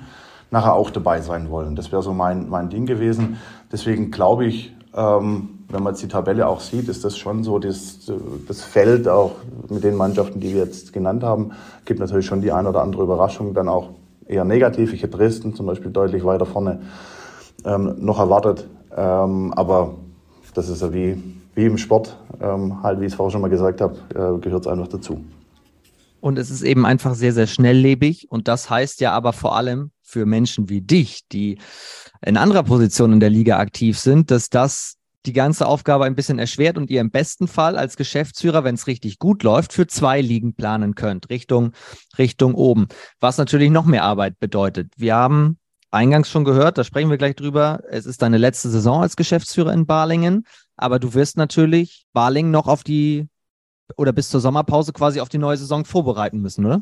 nachher 0.51 0.74
auch 0.74 0.89
dabei 0.89 1.19
sein 1.19 1.50
wollen. 1.50 1.75
Das 1.75 1.91
wäre 1.91 2.01
so 2.01 2.13
mein, 2.13 2.48
mein 2.48 2.69
Ding 2.69 2.86
gewesen. 2.86 3.38
Deswegen 3.69 4.10
glaube 4.10 4.46
ich, 4.46 4.74
ähm, 4.96 5.50
wenn 5.67 5.84
man 5.84 5.93
jetzt 5.93 6.01
die 6.01 6.07
Tabelle 6.07 6.48
auch 6.48 6.62
sieht, 6.62 6.88
ist 6.88 7.03
das 7.03 7.17
schon 7.17 7.43
so 7.43 7.60
das, 7.60 8.10
das 8.48 8.62
Feld 8.62 9.10
auch 9.10 9.31
mit 9.67 9.84
den 9.84 9.96
Mannschaften, 9.96 10.39
die 10.39 10.53
wir 10.53 10.63
jetzt 10.63 10.93
genannt 10.93 11.24
haben. 11.24 11.51
Gibt 11.84 12.00
natürlich 12.00 12.25
schon 12.25 12.41
die 12.41 12.53
eine 12.53 12.69
oder 12.69 12.81
andere 12.81 13.03
Überraschung, 13.03 13.53
dann 13.53 13.67
auch 13.67 13.89
eher 14.25 14.46
negativ. 14.46 14.93
Ich 14.93 15.03
hätte 15.03 15.17
Dresden 15.17 15.55
zum 15.55 15.65
Beispiel 15.65 15.91
deutlich 15.91 16.24
weiter 16.24 16.46
vorne 16.46 16.79
ähm, 17.65 17.96
noch 18.00 18.17
erwartet. 18.17 18.65
Ähm, 18.96 19.53
aber 19.53 19.96
das 20.57 20.69
ist 20.69 20.81
ja 20.81 20.91
wie, 20.91 21.21
wie 21.53 21.65
im 21.65 21.77
Sport, 21.77 22.17
ähm, 22.41 22.81
halt 22.81 22.99
wie 22.99 23.05
ich 23.05 23.11
es 23.11 23.15
vorher 23.15 23.31
schon 23.31 23.41
mal 23.41 23.49
gesagt 23.49 23.79
habe, 23.79 23.95
äh, 24.09 24.39
gehört 24.41 24.65
es 24.65 24.67
einfach 24.67 24.87
dazu. 24.87 25.23
Und 26.19 26.39
es 26.39 26.49
ist 26.49 26.63
eben 26.63 26.85
einfach 26.85 27.13
sehr, 27.13 27.31
sehr 27.31 27.45
schnelllebig. 27.45 28.31
Und 28.31 28.47
das 28.47 28.69
heißt 28.69 28.99
ja 29.01 29.11
aber 29.11 29.33
vor 29.33 29.55
allem 29.55 29.91
für 30.01 30.25
Menschen 30.25 30.67
wie 30.67 30.81
dich, 30.81 31.27
die 31.31 31.59
in 32.25 32.37
anderer 32.37 32.63
Position 32.63 33.13
in 33.13 33.19
der 33.19 33.29
Liga 33.29 33.59
aktiv 33.59 33.99
sind, 33.99 34.31
dass 34.31 34.49
das 34.49 34.95
die 35.27 35.33
ganze 35.33 35.67
Aufgabe 35.67 36.05
ein 36.05 36.15
bisschen 36.15 36.39
erschwert 36.39 36.77
und 36.77 36.89
ihr 36.89 37.01
im 37.01 37.11
besten 37.11 37.47
Fall 37.47 37.77
als 37.77 37.97
Geschäftsführer, 37.97 38.63
wenn 38.63 38.75
es 38.75 38.87
richtig 38.87 39.19
gut 39.19 39.43
läuft, 39.43 39.73
für 39.73 39.85
zwei 39.85 40.21
Ligen 40.21 40.55
planen 40.55 40.95
könnt, 40.95 41.29
Richtung, 41.29 41.73
Richtung 42.17 42.55
oben. 42.55 42.87
Was 43.19 43.37
natürlich 43.37 43.69
noch 43.69 43.85
mehr 43.85 44.03
Arbeit 44.03 44.39
bedeutet. 44.39 44.93
Wir 44.97 45.15
haben 45.15 45.59
eingangs 45.91 46.29
schon 46.29 46.44
gehört, 46.44 46.77
da 46.77 46.84
sprechen 46.84 47.10
wir 47.10 47.17
gleich 47.17 47.36
drüber. 47.36 47.82
Es 47.89 48.06
ist 48.06 48.22
deine 48.22 48.38
letzte 48.38 48.70
Saison 48.70 49.01
als 49.01 49.15
Geschäftsführer 49.15 49.74
in 49.74 49.86
Balingen, 49.86 50.46
aber 50.75 51.00
du 51.00 51.13
wirst 51.13 51.38
natürlich 51.38 52.06
Balingen 52.13 52.51
noch 52.51 52.67
auf 52.67 52.84
die 52.84 53.27
oder 53.96 54.12
bis 54.12 54.29
zur 54.29 54.41
Sommerpause 54.41 54.91
quasi 54.91 55.22
auf 55.22 55.29
die 55.29 55.38
neue 55.38 55.58
Saison 55.58 55.86
vorbereiten 55.86 56.41
müssen, 56.41 56.65
oder? 56.65 56.82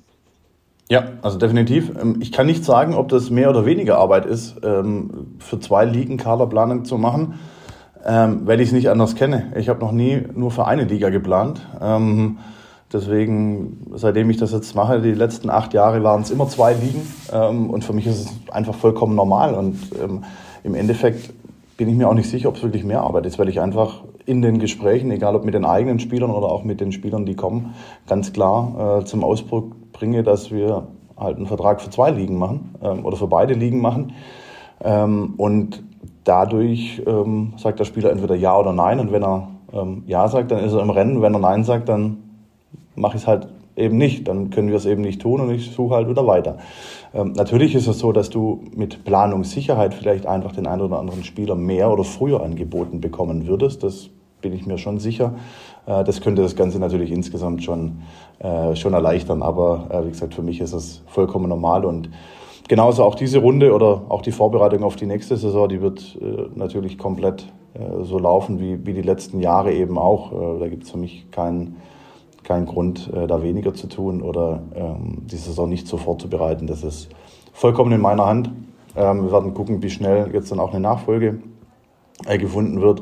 Ja, 0.90 1.14
also 1.22 1.38
definitiv. 1.38 1.92
Ähm, 2.00 2.18
ich 2.20 2.32
kann 2.32 2.46
nicht 2.46 2.64
sagen, 2.64 2.94
ob 2.94 3.10
das 3.10 3.30
mehr 3.30 3.50
oder 3.50 3.66
weniger 3.66 3.98
Arbeit 3.98 4.26
ist, 4.26 4.56
ähm, 4.64 5.36
für 5.40 5.60
zwei 5.60 5.86
Ligen 5.86 6.18
Kaderplanung 6.18 6.86
zu 6.86 6.98
machen, 6.98 7.36
ähm, 8.06 8.42
weil 8.46 8.62
ich 8.62 8.68
es 8.68 8.74
nicht 8.74 8.90
anders 8.90 9.16
kenne. 9.16 9.54
Ich 9.56 9.70
habe 9.70 9.80
noch 9.80 9.92
nie 9.92 10.24
nur 10.34 10.52
für 10.52 10.66
eine 10.66 10.84
Liga 10.84 11.10
geplant. 11.10 11.62
Deswegen, 12.94 13.92
seitdem 13.96 14.30
ich 14.30 14.38
das 14.38 14.51
jetzt 14.51 14.75
mache, 14.75 15.01
die 15.01 15.12
letzten 15.12 15.50
acht 15.50 15.74
Jahre 15.74 16.04
waren 16.04 16.22
es 16.22 16.32
immer 16.32 16.48
zwei 16.48 16.74
Ligen. 16.74 17.01
Ähm, 17.34 17.70
und 17.70 17.84
für 17.84 17.94
mich 17.94 18.08
ist 18.08 18.20
es 18.20 18.54
einfach 18.54 18.75
vollkommen 18.75 19.15
normal. 19.15 19.54
Und 19.56 19.77
ähm, 20.01 20.24
im 20.63 20.75
Endeffekt 20.75 21.34
bin 21.77 21.89
ich 21.89 21.96
mir 21.96 22.08
auch 22.08 22.13
nicht 22.13 22.30
sicher, 22.30 22.50
ob 22.50 22.58
es 22.58 22.63
wirklich 22.63 22.84
mehr 22.84 23.01
Arbeit 23.01 23.25
ist, 23.25 23.38
weil 23.39 23.50
ich 23.50 23.60
einfach 23.60 24.04
in 24.25 24.42
den 24.42 24.60
Gesprächen, 24.60 25.12
egal 25.12 25.36
ob 25.36 25.46
mit 25.46 25.54
den 25.54 25.65
eigenen 25.65 26.00
Spielern 26.00 26.32
oder 26.32 26.48
auch 26.48 26.63
mit 26.63 26.80
den 26.80 26.92
Spielern, 26.92 27.25
die 27.25 27.36
kommen, 27.36 27.75
ganz 28.08 28.34
klar 28.34 29.00
äh, 29.00 29.06
zum 29.06 29.24
Ausdruck 29.24 29.92
bringe, 29.92 30.24
dass 30.24 30.51
wir 30.51 30.88
halt 31.18 31.38
einen 31.38 31.46
Vertrag 31.48 31.82
für 31.82 31.89
zwei 31.89 32.12
Ligen 32.12 32.38
machen 32.38 32.75
ähm, 32.82 33.06
oder 33.06 33.18
für 33.18 33.27
beide 33.27 33.54
Ligen 33.54 33.82
machen. 33.82 34.13
Ähm, 34.84 35.34
und 35.38 35.84
dadurch 36.24 37.01
ähm, 37.06 37.54
sagt 37.58 37.80
der 37.80 37.86
Spieler 37.86 38.12
entweder 38.12 38.36
Ja 38.36 38.58
oder 38.58 38.74
Nein. 38.74 39.00
Und 39.00 39.12
wenn 39.12 39.24
er 39.24 39.48
ähm, 39.74 40.04
Ja 40.08 40.27
sagt, 40.27 40.51
dann 40.51 40.63
ist 40.63 40.74
er 40.74 40.82
im 40.82 40.89
Rennen. 40.89 41.22
Wenn 41.22 41.34
er 41.34 41.39
Nein 41.39 41.63
sagt, 41.63 41.89
dann 41.89 42.18
mache 42.96 43.18
ich 43.18 43.24
es 43.24 43.28
halt 43.28 43.48
eben 43.75 43.98
nicht. 43.98 44.28
Dann 44.28 44.50
können 44.50 44.70
wir 44.70 44.78
es 44.78 44.86
eben 44.86 45.02
nicht 45.02 45.22
tun 45.22 45.42
und 45.42 45.50
ich 45.52 45.72
suche 45.72 45.96
halt 45.96 46.10
wieder 46.10 46.25
weiter. 46.25 46.58
Ähm, 47.14 47.34
natürlich 47.34 47.75
ist 47.75 47.88
es 47.88 48.00
so, 48.00 48.12
dass 48.12 48.30
du 48.30 48.64
mit 48.75 49.04
Planungssicherheit 49.04 49.94
vielleicht 49.94 50.25
einfach 50.25 50.54
den 50.54 50.68
einen 50.68 50.82
oder 50.82 51.00
anderen 51.00 51.24
Spieler 51.24 51.56
mehr 51.56 51.92
oder 51.92 52.04
früher 52.04 52.44
angeboten 52.44 53.02
bekommen 53.02 53.48
würdest. 53.48 53.84
Das 53.84 54.10
bin 54.42 54.54
ich 54.54 54.66
mir 54.66 54.78
schon 54.78 55.00
sicher. 55.00 55.36
Äh, 55.86 56.04
das 56.04 56.22
könnte 56.22 56.42
das 56.42 56.56
Ganze 56.56 56.80
natürlich 56.80 57.12
insgesamt 57.12 57.64
schon, 57.64 58.02
äh, 58.40 58.75
schon 58.75 58.94
erleichtern. 58.94 59.42
Aber 59.42 59.88
äh, 59.90 60.06
wie 60.06 60.12
gesagt, 60.12 60.34
für 60.34 60.44
mich 60.44 60.62
ist 60.62 60.74
es 60.74 61.04
vollkommen 61.08 61.50
normal 61.50 61.86
und 61.86 62.10
genauso 62.68 63.04
auch 63.04 63.16
diese 63.16 63.40
Runde 63.40 63.74
oder 63.74 64.04
auch 64.10 64.22
die 64.22 64.32
Vorbereitung 64.32 64.84
auf 64.84 64.96
die 64.96 65.06
nächste 65.06 65.38
Saison, 65.38 65.68
die 65.70 65.82
wird 65.82 66.18
äh, 66.22 66.48
natürlich 66.56 66.98
komplett 66.98 67.52
äh, 67.74 68.04
so 68.04 68.20
laufen 68.20 68.60
wie, 68.60 68.86
wie 68.86 68.94
die 68.94 69.02
letzten 69.02 69.40
Jahre 69.40 69.74
eben 69.74 69.98
auch. 69.98 70.32
Äh, 70.32 70.60
da 70.60 70.68
gibt 70.68 70.84
es 70.84 70.92
für 70.92 70.98
mich 70.98 71.30
keinen 71.32 71.78
kein 72.46 72.66
Grund, 72.66 73.12
äh, 73.14 73.28
da 73.28 73.42
weniger 73.42 73.74
zu 73.74 73.88
tun 73.88 74.22
oder 74.22 74.64
ähm, 74.75 75.24
die 75.25 75.36
Saison 75.36 75.68
nicht 75.68 75.88
so 75.88 75.98
vorzubereiten. 75.98 76.68
Das 76.68 76.84
ist 76.84 77.10
vollkommen 77.52 77.92
in 77.92 78.02
meiner 78.02 78.25
Hand. 78.25 78.52
Ähm, 78.96 79.24
wir 79.24 79.32
werden 79.32 79.54
gucken, 79.54 79.82
wie 79.82 79.90
schnell 79.90 80.34
jetzt 80.34 80.52
dann 80.52 80.60
auch 80.60 80.72
eine 80.72 80.80
Nachfolge 80.80 81.42
äh, 82.25 82.38
gefunden 82.38 82.82
wird, 82.82 83.02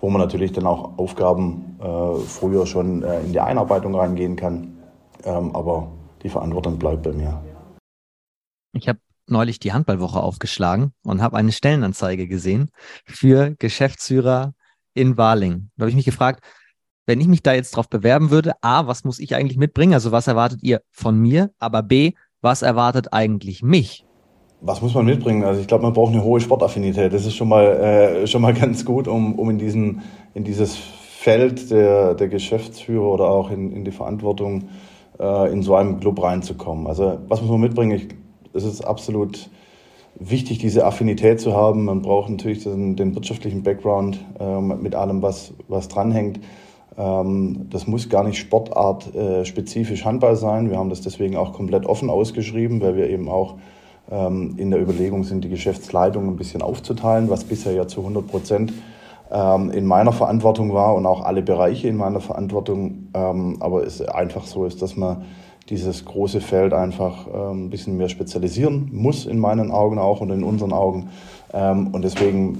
wo 0.00 0.08
man 0.08 0.20
natürlich 0.20 0.52
dann 0.52 0.66
auch 0.66 0.96
Aufgaben 0.96 1.76
äh, 1.80 2.14
früher 2.20 2.66
schon 2.66 3.02
in 3.02 3.32
die 3.32 3.40
Einarbeitung 3.40 3.94
reingehen 3.94 4.36
kann. 4.36 4.78
Ähm, 5.24 5.54
aber 5.54 5.88
die 6.22 6.28
Verantwortung 6.28 6.78
bleibt 6.78 7.02
bei 7.02 7.12
mir. 7.12 7.42
Ich 8.72 8.88
habe 8.88 8.98
neulich 9.26 9.58
die 9.58 9.72
Handballwoche 9.72 10.22
aufgeschlagen 10.22 10.92
und 11.02 11.22
habe 11.22 11.36
eine 11.36 11.52
Stellenanzeige 11.52 12.28
gesehen 12.28 12.70
für 13.06 13.54
Geschäftsführer 13.58 14.54
in 14.94 15.16
Waling. 15.16 15.70
Da 15.76 15.82
habe 15.82 15.90
ich 15.90 15.96
mich 15.96 16.04
gefragt, 16.04 16.44
wenn 17.06 17.20
ich 17.20 17.28
mich 17.28 17.42
da 17.42 17.54
jetzt 17.54 17.76
drauf 17.76 17.88
bewerben 17.88 18.30
würde, 18.30 18.52
A, 18.62 18.86
was 18.86 19.04
muss 19.04 19.18
ich 19.18 19.34
eigentlich 19.34 19.58
mitbringen? 19.58 19.94
Also 19.94 20.12
was 20.12 20.26
erwartet 20.26 20.62
ihr 20.62 20.82
von 20.90 21.18
mir? 21.18 21.50
Aber 21.58 21.82
B, 21.82 22.12
was 22.40 22.62
erwartet 22.62 23.12
eigentlich 23.12 23.62
mich? 23.62 24.04
Was 24.60 24.80
muss 24.80 24.94
man 24.94 25.04
mitbringen? 25.04 25.44
Also 25.44 25.60
ich 25.60 25.66
glaube, 25.66 25.82
man 25.82 25.92
braucht 25.92 26.12
eine 26.12 26.24
hohe 26.24 26.40
Sportaffinität. 26.40 27.12
Das 27.12 27.26
ist 27.26 27.36
schon 27.36 27.48
mal, 27.48 27.64
äh, 27.64 28.26
schon 28.26 28.42
mal 28.42 28.54
ganz 28.54 28.84
gut, 28.84 29.08
um, 29.08 29.38
um 29.38 29.50
in, 29.50 29.58
diesen, 29.58 30.02
in 30.32 30.44
dieses 30.44 30.76
Feld 30.76 31.70
der, 31.70 32.14
der 32.14 32.28
Geschäftsführer 32.28 33.06
oder 33.06 33.28
auch 33.28 33.50
in, 33.50 33.72
in 33.72 33.84
die 33.84 33.90
Verantwortung 33.90 34.68
äh, 35.18 35.52
in 35.52 35.62
so 35.62 35.74
einem 35.74 36.00
Club 36.00 36.22
reinzukommen. 36.22 36.86
Also 36.86 37.18
was 37.28 37.40
muss 37.40 37.50
man 37.50 37.60
mitbringen? 37.60 37.92
Ich, 37.92 38.08
es 38.52 38.64
ist 38.64 38.82
absolut 38.82 39.50
wichtig, 40.18 40.58
diese 40.58 40.84
Affinität 40.84 41.40
zu 41.40 41.54
haben. 41.54 41.86
Man 41.86 42.02
braucht 42.02 42.30
natürlich 42.30 42.64
den, 42.64 42.96
den 42.96 43.14
wirtschaftlichen 43.14 43.62
Background 43.62 44.18
äh, 44.38 44.60
mit 44.60 44.94
allem, 44.94 45.22
was, 45.22 45.54
was 45.68 45.88
dranhängt. 45.88 46.40
Ähm, 46.96 47.66
das 47.70 47.86
muss 47.86 48.08
gar 48.08 48.24
nicht 48.24 48.38
sportartspezifisch 48.38 50.02
äh, 50.02 50.04
Handball 50.04 50.36
sein. 50.36 50.70
Wir 50.70 50.78
haben 50.78 50.90
das 50.90 51.00
deswegen 51.00 51.36
auch 51.36 51.52
komplett 51.52 51.86
offen 51.86 52.10
ausgeschrieben, 52.10 52.80
weil 52.80 52.96
wir 52.96 53.08
eben 53.10 53.28
auch 53.28 53.56
ähm, 54.10 54.54
in 54.58 54.70
der 54.70 54.80
Überlegung 54.80 55.24
sind, 55.24 55.44
die 55.44 55.48
Geschäftsleitung 55.48 56.28
ein 56.28 56.36
bisschen 56.36 56.62
aufzuteilen, 56.62 57.30
was 57.30 57.44
bisher 57.44 57.72
ja 57.72 57.88
zu 57.88 58.00
100 58.00 58.26
Prozent 58.26 58.72
ähm, 59.32 59.70
in 59.70 59.86
meiner 59.86 60.12
Verantwortung 60.12 60.72
war 60.72 60.94
und 60.94 61.06
auch 61.06 61.24
alle 61.24 61.42
Bereiche 61.42 61.88
in 61.88 61.96
meiner 61.96 62.20
Verantwortung. 62.20 63.08
Aber 63.12 63.84
es 63.84 64.00
einfach 64.02 64.44
so 64.44 64.64
ist, 64.64 64.82
dass 64.82 64.96
man 64.96 65.24
dieses 65.70 66.04
große 66.04 66.40
Feld 66.40 66.74
einfach 66.74 67.26
ein 67.26 67.70
bisschen 67.70 67.96
mehr 67.96 68.08
spezialisieren 68.08 68.90
muss, 68.92 69.24
in 69.24 69.38
meinen 69.38 69.70
Augen 69.70 69.98
auch 69.98 70.20
und 70.20 70.30
in 70.30 70.42
unseren 70.42 70.72
Augen. 70.72 71.10
Und 71.52 72.02
deswegen 72.02 72.58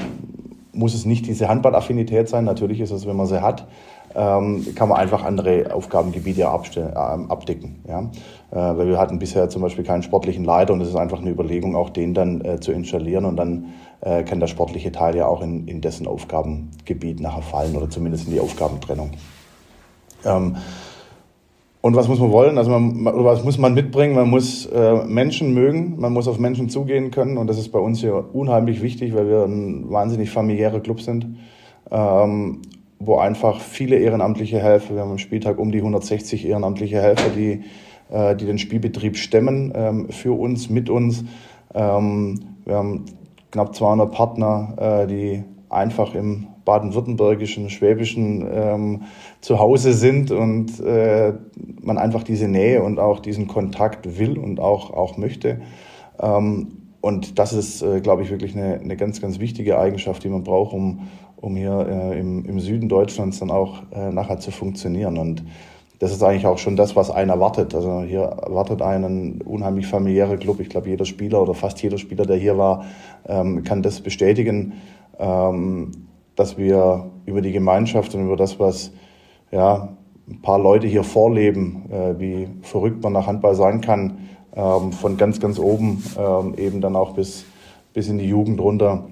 muss 0.73 0.95
es 0.95 1.05
nicht 1.05 1.27
diese 1.27 1.49
Handballaffinität 1.49 2.29
sein. 2.29 2.45
Natürlich 2.45 2.81
ist 2.81 2.93
es, 2.93 3.07
wenn 3.07 3.17
man 3.17 3.27
sie 3.27 3.43
hat, 3.43 3.67
ähm, 4.15 4.65
kann 4.75 4.89
man 4.89 4.99
einfach 4.99 5.25
andere 5.25 5.75
Aufgabengebiete 5.75 6.43
ähm, 6.43 7.31
abdecken. 7.31 7.81
Ja? 7.89 8.01
Äh, 8.51 8.79
weil 8.79 8.89
wir 8.89 8.99
hatten 8.99 9.19
bisher 9.19 9.49
zum 9.49 9.63
Beispiel 9.63 9.85
keinen 9.85 10.03
sportlichen 10.03 10.45
Leiter 10.45 10.73
und 10.73 10.81
es 10.81 10.89
ist 10.89 10.97
einfach 10.97 11.21
eine 11.21 11.31
Überlegung, 11.31 11.77
auch 11.77 11.91
den 11.91 12.15
dann 12.15 12.45
äh, 12.45 12.61
zu 12.61 12.73
installieren 12.73 13.25
und 13.25 13.37
dann 13.37 13.75
äh, 14.01 14.23
kann 14.23 14.41
der 14.41 14.47
sportliche 14.47 14.93
Teil 14.93 15.17
ja 15.17 15.27
auch 15.27 15.43
in, 15.43 15.67
in 15.67 15.81
dessen 15.81 16.07
Aufgabengebiet 16.07 17.21
nachher 17.21 17.43
fallen 17.43 17.77
oder 17.77 17.91
zumindest 17.91 18.27
in 18.27 18.35
die 18.35 18.41
Aufgabentrennung. 18.41 19.11
Ähm, 20.25 20.57
Und 21.83 21.95
was 21.97 22.09
muss 22.09 22.19
man 22.19 22.33
wollen? 22.33 22.57
Also 22.57 22.71
man, 22.71 23.05
was 23.05 23.45
muss 23.45 23.59
man 23.59 23.75
mitbringen? 23.75 24.15
Man 24.15 24.31
muss 24.31 24.65
äh, 24.65 25.05
Menschen 25.05 25.53
mögen, 25.53 26.01
man 26.01 26.15
muss 26.15 26.27
auf 26.29 26.39
Menschen 26.39 26.71
zugehen 26.71 27.11
können 27.11 27.37
und 27.37 27.47
das 27.47 27.59
ist 27.59 27.73
bei 27.73 27.79
uns 27.79 28.01
hier 28.01 28.25
unheimlich 28.33 28.81
wichtig, 28.81 29.15
weil 29.15 29.29
wir 29.29 29.45
ein 29.45 29.91
wahnsinnig 29.91 30.31
familiärer 30.31 30.81
Club 30.81 31.03
sind, 31.03 31.37
ähm, 31.91 32.63
wo 33.05 33.19
einfach 33.19 33.61
viele 33.61 33.97
ehrenamtliche 33.97 34.59
Helfer, 34.59 34.95
wir 34.95 35.03
haben 35.03 35.13
am 35.13 35.19
Spieltag 35.19 35.59
um 35.59 35.73
die 35.73 35.79
160 35.79 36.47
ehrenamtliche 36.47 37.01
Helfer, 37.01 37.31
die, 37.31 37.63
äh, 38.11 38.35
die 38.37 38.47
den 38.47 38.59
Spielbetrieb 38.59 39.17
stemmen 39.17 39.73
ähm, 39.75 40.09
für 40.11 40.33
uns, 40.39 40.71
mit 40.71 40.91
uns. 40.91 41.25
Ähm, 41.75 42.41
wir 42.65 42.77
haben 42.77 43.05
knapp 43.51 43.75
200 43.75 44.11
Partner, 44.11 44.75
äh, 44.79 45.07
die 45.07 45.45
einfach 45.69 46.15
im 46.15 46.49
baden-württembergischen, 46.65 47.69
schwäbischen 47.69 48.47
ähm, 48.51 49.03
zu 49.41 49.59
Hause 49.59 49.93
sind 49.93 50.31
und 50.31 50.81
äh, 50.81 51.35
man 51.83 51.99
einfach 51.99 52.23
diese 52.23 52.49
Nähe 52.49 52.83
und 52.83 52.99
auch 52.99 53.21
diesen 53.21 53.49
Kontakt 53.49 54.19
will 54.19 54.39
und 54.39 54.61
auch, 54.61 54.91
auch 54.91 55.17
möchte. 55.17 55.61
Ähm, 56.21 56.79
und 57.01 57.39
das 57.39 57.53
ist, 57.53 57.83
äh, 57.83 58.01
glaube 58.01 58.23
ich, 58.23 58.31
wirklich 58.31 58.57
eine, 58.57 58.81
eine 58.81 58.97
ganz, 58.97 59.21
ganz 59.21 59.39
wichtige 59.39 59.79
Eigenschaft, 59.79 60.25
die 60.25 60.31
man 60.31 60.43
braucht, 60.43 60.73
um, 60.73 61.09
um 61.37 61.57
hier 61.57 61.87
äh, 61.89 62.19
im, 62.19 62.45
im 62.45 62.61
Süden 62.61 62.89
Deutschlands 62.89 63.39
dann 63.39 63.51
auch 63.51 63.83
äh, 63.93 64.11
nachher 64.11 64.39
zu 64.39 64.51
funktionieren. 64.51 65.19
Und 65.19 65.45
das 65.99 66.13
ist 66.13 66.23
eigentlich 66.23 66.47
auch 66.47 66.59
schon 66.59 66.77
das, 66.77 66.97
was 66.97 67.11
einen 67.11 67.31
erwartet. 67.31 67.75
Also 67.75 68.03
hier 68.03 68.23
erwartet 68.23 68.83
einen 68.83 69.41
unheimlich 69.43 69.87
familiärer 69.87 70.37
Club. 70.37 70.61
Ich 70.61 70.69
glaube, 70.69 70.89
jeder 70.89 71.05
Spieler 71.05 71.43
oder 71.43 71.55
fast 71.55 71.83
jeder 71.83 71.99
Spieler, 71.99 72.27
der 72.27 72.37
hier 72.37 72.59
war, 72.59 72.85
ähm, 73.27 73.63
kann 73.65 73.83
das 73.83 74.01
bestätigen. 74.01 74.75
Ähm, 75.19 75.93
dass 76.37 76.59
wir 76.59 77.11
über 77.27 77.41
die 77.41 77.53
Gemeinschaft 77.53 78.15
und 78.15 78.25
über 78.25 78.37
das, 78.37 78.59
was 78.59 78.93
ja, 79.51 79.97
ein 80.29 80.43
paar 80.43 80.59
Leute 80.59 80.87
hier 80.87 81.05
vorleben, 81.05 81.91
äh, 81.91 82.19
wie 82.19 82.49
verrückt 82.63 83.03
man 83.03 83.13
nach 83.13 83.27
Handball 83.27 83.55
sein 83.55 83.81
kann, 83.81 84.29
ähm, 84.55 84.93
von 84.93 85.17
ganz, 85.17 85.41
ganz 85.41 85.59
oben 85.59 86.03
ähm, 86.19 86.55
eben 86.57 86.81
dann 86.81 86.97
auch 86.97 87.13
bis, 87.13 87.45
bis 87.93 88.09
in 88.09 88.19
die 88.19 88.29
Jugend 88.29 88.61
runter, 88.61 89.07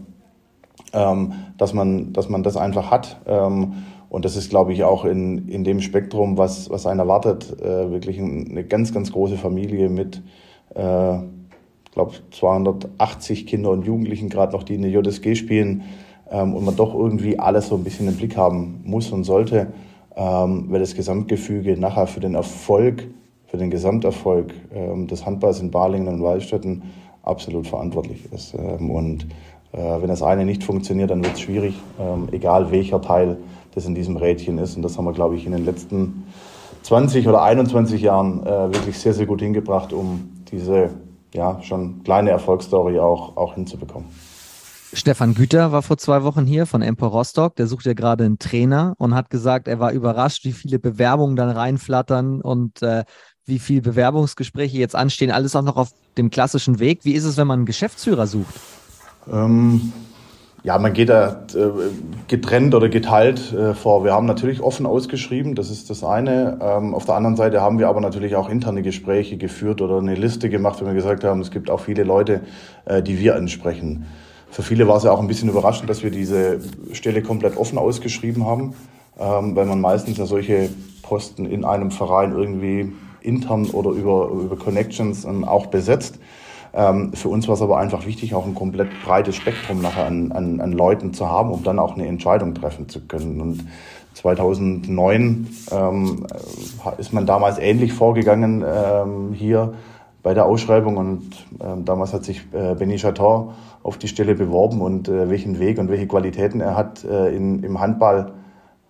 dass, 0.92 1.72
man, 1.72 2.12
dass 2.12 2.28
man 2.28 2.42
das 2.42 2.56
einfach 2.56 2.90
hat. 2.90 3.20
Ähm, 3.26 3.72
und 4.12 4.26
das 4.26 4.37
ist, 4.37 4.50
glaube 4.50 4.75
ich, 4.75 4.84
auch 4.84 5.06
in, 5.06 5.49
in 5.49 5.64
dem 5.64 5.80
Spektrum, 5.80 6.37
was, 6.37 6.68
was 6.68 6.84
einen 6.84 7.00
erwartet, 7.00 7.58
äh, 7.62 7.90
wirklich 7.90 8.20
eine 8.20 8.62
ganz, 8.62 8.92
ganz 8.92 9.11
große 9.11 9.38
Familie 9.38 9.88
mit, 9.88 10.22
äh, 10.75 11.18
glaube, 11.92 12.12
280 12.30 13.46
Kinder 13.46 13.70
und 13.70 13.87
Jugendlichen, 13.87 14.28
gerade 14.28 14.52
noch, 14.52 14.64
die 14.64 14.75
in 14.75 14.82
der 14.82 14.90
JSG 14.90 15.34
spielen 15.34 15.84
ähm, 16.30 16.54
und 16.54 16.64
man 16.64 16.76
doch 16.76 16.94
irgendwie 16.94 17.38
alles 17.38 17.68
so 17.68 17.76
ein 17.76 17.84
bisschen 17.84 18.08
im 18.08 18.16
Blick 18.16 18.37
haben 18.37 18.80
muss 18.84 19.11
und 19.12 19.25
sollte, 19.25 19.68
ähm, 20.16 20.66
weil 20.68 20.80
das 20.80 20.94
Gesamtgefüge 20.94 21.78
nachher 21.78 22.06
für 22.06 22.20
den 22.20 22.34
Erfolg, 22.34 23.08
für 23.46 23.56
den 23.56 23.70
Gesamterfolg 23.70 24.52
ähm, 24.75 25.06
des 25.06 25.25
Handballs 25.25 25.61
in 25.61 25.70
Balingen 25.70 26.08
und 26.08 26.22
Waldstätten 26.22 26.82
absolut 27.22 27.66
verantwortlich 27.66 28.30
ist. 28.32 28.54
Ähm, 28.54 28.90
und 28.90 29.26
wenn 29.73 30.09
das 30.09 30.23
eine 30.23 30.45
nicht 30.45 30.64
funktioniert, 30.64 31.11
dann 31.11 31.25
wird 31.25 31.35
es 31.35 31.41
schwierig, 31.41 31.81
ähm, 31.99 32.29
egal 32.33 32.71
welcher 32.71 33.00
Teil 33.00 33.38
das 33.75 33.87
in 33.87 33.95
diesem 33.95 34.17
Rädchen 34.17 34.59
ist. 34.59 34.76
Und 34.76 34.83
das 34.83 34.99
haben 34.99 35.07
wir, 35.07 35.12
glaube 35.12 35.37
ich, 35.37 35.47
in 35.47 35.52
den 35.52 35.64
letzten 35.64 36.25
20 36.83 37.29
oder 37.29 37.43
21 37.43 38.02
Jahren 38.02 38.45
äh, 38.47 38.73
wirklich 38.73 38.99
sehr, 38.99 39.14
sehr 39.14 39.26
gut 39.26 39.41
hingebracht, 39.41 39.93
um 39.93 40.31
diese 40.50 40.91
ja, 41.33 41.61
schon 41.62 42.02
kleine 42.02 42.31
Erfolgsstory 42.31 42.99
auch, 42.99 43.37
auch 43.37 43.55
hinzubekommen. 43.55 44.09
Stefan 44.95 45.33
Güter 45.33 45.73
war 45.73 45.81
vor 45.81 45.97
zwei 45.97 46.23
Wochen 46.23 46.45
hier 46.45 46.67
von 46.67 46.83
Empor 46.83 47.09
Rostock. 47.09 47.57
Der 47.57 47.67
sucht 47.67 47.87
ja 47.87 47.95
gerade 47.95 48.25
einen 48.25 48.38
Trainer 48.38 48.95
und 48.99 49.14
hat 49.14 49.31
gesagt, 49.31 49.67
er 49.67 49.81
war 49.81 49.93
überrascht, 49.93 50.45
wie 50.45 50.52
viele 50.52 50.79
Bewerbungen 50.79 51.35
dann 51.35 51.49
reinflattern 51.49 52.43
und 52.43 52.83
äh, 52.83 53.05
wie 53.47 53.59
viele 53.59 53.81
Bewerbungsgespräche 53.81 54.76
jetzt 54.76 54.95
anstehen. 54.95 55.31
Alles 55.31 55.57
auch 55.57 55.62
noch 55.62 55.76
auf 55.76 55.93
dem 56.19 56.29
klassischen 56.29 56.79
Weg. 56.79 57.07
Wie 57.07 57.14
ist 57.14 57.25
es, 57.25 57.38
wenn 57.38 57.46
man 57.46 57.61
einen 57.61 57.66
Geschäftsführer 57.66 58.27
sucht? 58.27 58.55
Ähm, 59.30 59.92
ja, 60.64 60.78
man 60.78 60.92
geht 60.92 61.08
da 61.08 61.44
äh, 61.54 61.70
getrennt 62.28 62.74
oder 62.74 62.88
geteilt 62.88 63.52
äh, 63.52 63.74
vor. 63.74 64.04
Wir 64.04 64.12
haben 64.12 64.26
natürlich 64.26 64.61
offen 64.61 64.87
ausgeschrieben, 64.87 65.56
das 65.56 65.70
ist 65.70 65.90
das 65.90 66.04
eine. 66.04 66.58
Ähm, 66.62 66.94
auf 66.94 67.04
der 67.04 67.16
anderen 67.16 67.35
Seite 67.37 67.61
haben 67.61 67.80
wir 67.80 67.88
aber 67.88 68.00
natürlich 68.00 68.37
auch 68.37 68.48
interne 68.48 68.82
Gespräche 68.82 69.37
geführt 69.37 69.80
oder 69.80 69.98
eine 69.98 70.14
Liste 70.14 70.48
gemacht, 70.48 70.80
wenn 70.80 70.87
wir 70.87 70.94
gesagt 70.94 71.24
haben, 71.24 71.40
es 71.40 71.50
gibt 71.50 71.68
auch 71.68 71.80
viele 71.80 72.04
Leute, 72.04 72.42
äh, 72.85 73.02
die 73.02 73.18
wir 73.18 73.35
ansprechen. 73.35 74.06
Für 74.50 74.62
viele 74.62 74.87
war 74.87 74.98
es 74.98 75.02
ja 75.02 75.11
auch 75.11 75.20
ein 75.20 75.26
bisschen 75.26 75.48
überraschend, 75.48 75.90
dass 75.90 76.04
wir 76.04 76.11
diese 76.11 76.61
Stelle 76.92 77.22
komplett 77.22 77.56
offen 77.56 77.78
ausgeschrieben 77.78 78.46
haben, 78.46 78.74
ähm, 79.18 79.56
weil 79.56 79.66
man 79.66 79.80
meistens 79.80 80.18
ja 80.18 80.26
solche 80.26 80.68
Posten 81.02 81.46
in 81.46 81.64
einem 81.64 81.90
Verein 81.90 82.32
irgendwie 82.32 82.92
intern 83.20 83.66
oder 83.66 83.90
über, 83.90 84.28
über 84.30 84.56
Connections 84.56 85.24
ähm, 85.24 85.44
auch 85.44 85.66
besetzt. 85.66 86.20
Ähm, 86.74 87.12
für 87.12 87.28
uns 87.28 87.48
war 87.48 87.54
es 87.54 87.62
aber 87.62 87.78
einfach 87.78 88.06
wichtig, 88.06 88.35
auch 88.35 88.46
ein 88.46 88.54
komplett 88.54 88.88
breites 89.04 89.37
Spektrum 89.37 89.82
nachher 89.82 90.06
an, 90.06 90.32
an, 90.32 90.61
an 90.61 90.72
Leuten 90.72 91.12
zu 91.12 91.28
haben, 91.28 91.50
um 91.50 91.62
dann 91.62 91.78
auch 91.78 91.94
eine 91.94 92.06
Entscheidung 92.06 92.54
treffen 92.54 92.88
zu 92.88 93.00
können. 93.06 93.40
Und 93.40 93.64
2009 94.14 95.48
ähm, 95.70 96.26
ist 96.98 97.12
man 97.12 97.26
damals 97.26 97.58
ähnlich 97.58 97.92
vorgegangen 97.92 98.64
ähm, 98.66 99.32
hier 99.32 99.74
bei 100.22 100.35
der 100.35 100.46
Ausschreibung 100.46 100.96
und 100.96 101.32
ähm, 101.61 101.85
damals 101.85 102.12
hat 102.12 102.24
sich 102.24 102.42
äh, 102.52 102.74
Benny 102.74 102.96
Chaton 102.96 103.50
auf 103.82 103.98
die 103.98 104.08
Stelle 104.08 104.35
beworben 104.35 104.80
und 104.80 105.08
äh, 105.08 105.28
welchen 105.28 105.58
Weg 105.58 105.78
und 105.78 105.88
welche 105.88 106.06
Qualitäten 106.06 106.61
er 106.61 106.76
hat 106.76 107.04
äh, 107.04 107.35
in, 107.35 107.64
im 107.64 107.80
Handball, 107.80 108.32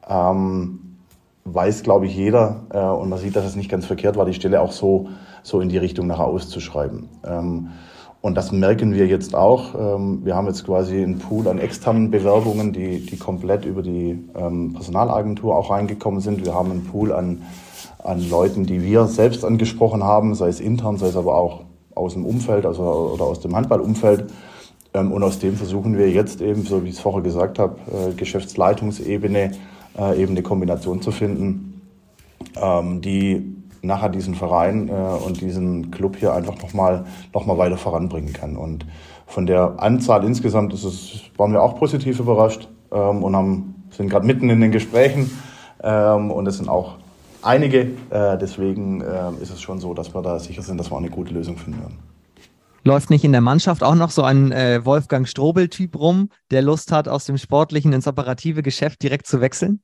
ähm, 0.09 0.99
weiß, 1.45 1.83
glaube 1.83 2.07
ich, 2.07 2.15
jeder. 2.15 2.61
Äh, 2.71 2.81
und 2.81 3.09
man 3.09 3.19
sieht, 3.19 3.35
dass 3.35 3.47
es 3.47 3.57
nicht 3.57 3.71
ganz 3.71 3.87
verkehrt 3.87 4.17
war, 4.17 4.27
die 4.27 4.35
Stelle 4.35 4.61
auch 4.61 4.73
so, 4.73 5.09
so 5.43 5.61
in 5.61 5.69
die 5.69 5.79
Richtung 5.79 6.07
nachher 6.07 6.27
auszuschreiben. 6.27 7.09
Ähm, 7.25 7.69
und 8.23 8.37
das 8.37 8.53
merken 8.53 8.95
wir 8.95 9.09
jetzt 9.09 9.35
auch. 9.35 9.75
Ähm, 9.75 10.25
wir 10.25 10.37
haben 10.37 10.47
jetzt 10.47 10.65
quasi 10.65 11.03
einen 11.03 11.19
Pool 11.19 11.49
an 11.49 11.59
externen 11.59 12.13
Bewerbungen, 12.13 12.73
die, 12.73 13.05
die 13.05 13.17
komplett 13.17 13.65
über 13.65 13.83
die 13.83 14.25
ähm, 14.37 14.75
Personalagentur 14.75 15.57
auch 15.57 15.71
reingekommen 15.71 16.21
sind. 16.21 16.45
Wir 16.45 16.55
haben 16.55 16.71
einen 16.71 16.85
Pool 16.85 17.13
an, 17.13 17.43
an 17.99 18.29
Leuten, 18.31 18.65
die 18.65 18.85
wir 18.85 19.07
selbst 19.07 19.45
angesprochen 19.45 20.05
haben, 20.05 20.37
sei 20.37 20.49
es 20.49 20.61
intern, 20.61 20.99
sei 20.99 21.09
es 21.09 21.17
aber 21.17 21.35
auch 21.35 21.63
aus 21.97 22.15
dem 22.15 22.25
Umfeld 22.25 22.65
also, 22.65 22.85
oder 22.85 23.25
aus 23.25 23.41
dem 23.41 23.57
Handballumfeld. 23.57 24.27
Und 24.95 25.23
aus 25.23 25.39
dem 25.39 25.57
versuchen 25.57 25.97
wir 25.97 26.11
jetzt 26.11 26.43
eben, 26.43 26.65
so 26.65 26.85
wie 26.85 26.91
ich 26.91 26.97
es 26.97 27.01
vorher 27.01 27.23
gesagt 27.23 27.59
habe, 27.59 27.77
äh, 27.91 28.13
Geschäftsleitungsebene 28.13 29.53
äh, 29.99 30.23
eben 30.23 30.33
eine 30.33 30.43
Kombination 30.43 31.03
zu 31.03 31.11
finden, 31.11 31.69
die 33.01 33.62
nachher 33.83 34.09
diesen 34.09 34.35
Verein 34.35 34.89
äh, 34.89 34.93
und 34.93 35.41
diesen 35.41 35.91
Club 35.91 36.17
hier 36.17 36.33
einfach 36.33 36.61
nochmal 36.63 37.05
noch 37.35 37.47
mal 37.47 37.59
weiter 37.59 37.77
voranbringen 37.77 38.33
kann. 38.33 38.57
Und 38.57 38.87
von 39.27 39.47
der 39.47 39.75
Anzahl 39.79 40.25
insgesamt 40.25 40.73
ist 40.73 40.85
es, 40.85 41.21
waren 41.37 41.53
wir 41.53 41.63
auch 41.63 41.79
positiv 41.79 42.21
überrascht 42.21 42.69
ähm, 42.93 43.23
und 43.23 43.37
haben, 43.37 43.85
sind 43.91 44.09
gerade 44.09 44.27
mitten 44.27 44.49
in 44.51 44.61
den 44.61 44.73
Gesprächen 44.73 45.31
und 45.85 46.47
es 46.47 46.59
sind 46.59 46.69
auch 46.69 46.99
einige. 47.43 47.89
deswegen 48.41 49.01
ist 49.41 49.51
es 49.51 49.61
schon 49.61 49.81
so, 49.81 49.95
dass 49.95 50.15
wir 50.15 50.23
da 50.23 50.39
sicher 50.39 50.63
sind, 50.63 50.79
dass 50.79 50.93
wir 50.93 50.97
eine 50.97 51.11
gute 51.11 51.35
Lösung 51.35 51.57
finden 51.57 51.81
werden. 51.81 51.99
Läuft 52.85 53.11
nicht 53.11 53.25
in 53.25 53.31
der 53.31 53.41
Mannschaft 53.41 53.85
auch 53.85 53.95
noch 53.95 54.11
so 54.11 54.25
ein 54.25 54.51
äh, 54.51 54.85
Wolfgang 54.85 55.29
Strobel-Typ 55.29 55.97
rum, 55.97 56.31
der 56.51 56.63
Lust 56.63 56.91
hat, 56.91 57.07
aus 57.07 57.27
dem 57.27 57.39
sportlichen 57.39 57.93
ins 57.93 58.09
operative 58.09 58.63
Geschäft 58.63 59.03
direkt 59.05 59.29
zu 59.29 59.41
wechseln? 59.41 59.83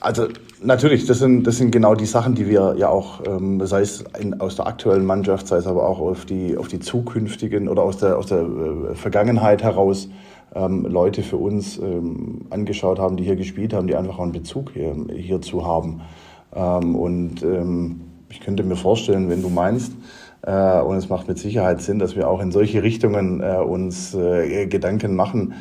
Also 0.00 0.28
natürlich, 0.62 1.06
das 1.06 1.18
sind, 1.18 1.46
das 1.46 1.58
sind 1.58 1.70
genau 1.70 1.94
die 1.94 2.06
Sachen, 2.06 2.34
die 2.34 2.48
wir 2.48 2.74
ja 2.78 2.88
auch, 2.88 3.20
ähm, 3.26 3.64
sei 3.66 3.82
es 3.82 4.02
in, 4.18 4.40
aus 4.40 4.56
der 4.56 4.66
aktuellen 4.66 5.04
Mannschaft, 5.04 5.46
sei 5.46 5.56
es 5.56 5.66
aber 5.66 5.86
auch 5.86 6.00
auf 6.00 6.24
die, 6.24 6.56
auf 6.56 6.68
die 6.68 6.80
zukünftigen 6.80 7.68
oder 7.68 7.82
aus 7.82 7.98
der, 7.98 8.16
aus 8.16 8.26
der 8.26 8.40
äh, 8.40 8.94
Vergangenheit 8.94 9.62
heraus 9.62 10.08
ähm, 10.54 10.86
Leute 10.86 11.22
für 11.22 11.36
uns 11.36 11.78
ähm, 11.78 12.46
angeschaut 12.48 12.98
haben, 12.98 13.18
die 13.18 13.24
hier 13.24 13.36
gespielt 13.36 13.74
haben, 13.74 13.86
die 13.86 13.94
einfach 13.94 14.18
auch 14.18 14.22
einen 14.22 14.32
Bezug 14.32 14.72
hier, 14.72 14.96
hierzu 15.14 15.66
haben. 15.66 16.00
Ähm, 16.54 16.96
und 16.96 17.42
ähm, 17.42 18.00
ich 18.30 18.40
könnte 18.40 18.62
mir 18.62 18.76
vorstellen, 18.76 19.28
wenn 19.28 19.42
du 19.42 19.50
meinst, 19.50 19.92
äh, 20.42 20.80
und 20.80 20.96
es 20.96 21.08
macht 21.08 21.28
mit 21.28 21.38
Sicherheit 21.38 21.82
Sinn, 21.82 21.98
dass 21.98 22.16
wir 22.16 22.28
auch 22.28 22.40
in 22.40 22.52
solche 22.52 22.82
Richtungen 22.82 23.42
äh, 23.42 23.56
uns 23.56 24.14
äh, 24.14 24.66
Gedanken 24.66 25.14
machen. 25.14 25.54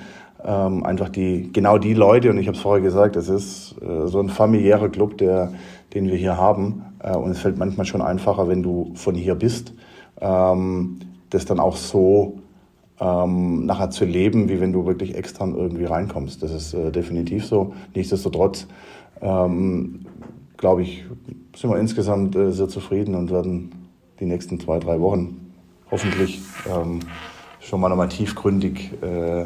Ähm, 0.43 0.86
einfach 0.86 1.10
die, 1.10 1.52
genau 1.52 1.78
die 1.78 1.93
Leute, 1.93 2.30
und 2.30 2.38
ich 2.38 2.47
habe 2.47 2.56
es 2.56 2.62
vorher 2.62 2.82
gesagt, 2.82 3.15
es 3.15 3.30
ist 3.30 3.75
so 4.06 4.19
ein 4.19 4.30
familiärer 4.30 4.89
Club, 4.89 5.17
der, 5.17 5.52
den 5.93 6.08
wir 6.08 6.15
hier 6.15 6.38
haben. 6.38 6.84
und 7.04 7.32
es 7.32 7.39
fällt 7.39 7.58
manchmal 7.58 7.86
schon 7.86 8.02
einfacher, 8.02 8.47
wenn 8.47 8.63
du 8.63 8.91
von 8.95 9.15
hier 9.15 9.36
bist, 9.36 9.73
ähm, 10.21 10.99
das 11.30 11.45
dann 11.45 11.60
auch 11.60 11.75
so 11.75 12.39
ähm, 12.99 13.65
nachher 13.65 13.89
zu 13.89 14.06
leben, 14.06 14.49
wie 14.49 14.60
wenn 14.60 14.73
du 14.73 14.86
wirklich 14.86 15.15
extern 15.15 15.56
irgendwie 15.56 15.86
reinkommst. 15.86 16.43
Das 16.43 16.52
ist 16.52 16.73
äh, 16.73 16.91
definitiv 16.91 17.45
so. 17.45 17.73
Nichtsdestotrotz, 17.95 18.67
ähm, 19.21 20.06
glaube 20.58 20.82
ich, 20.82 21.06
sind 21.56 21.69
wir 21.69 21.78
insgesamt 21.78 22.36
äh, 22.36 22.52
sehr 22.52 22.67
zufrieden 22.67 23.15
und 23.15 23.32
werden 23.32 23.71
die 24.19 24.25
nächsten 24.25 24.60
zwei, 24.60 24.80
drei 24.80 24.99
Wochen 24.99 25.54
hoffentlich 25.91 26.41
ähm, 26.69 26.99
schon 27.60 27.80
mal 27.80 27.89
nochmal 27.89 28.10
tiefgründig 28.10 28.91
äh, 29.02 29.45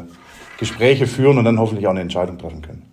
Gespräche 0.58 1.06
führen 1.06 1.38
und 1.38 1.44
dann 1.44 1.58
hoffentlich 1.58 1.86
auch 1.86 1.92
eine 1.92 2.00
Entscheidung 2.00 2.38
treffen 2.38 2.62
können. 2.62 2.90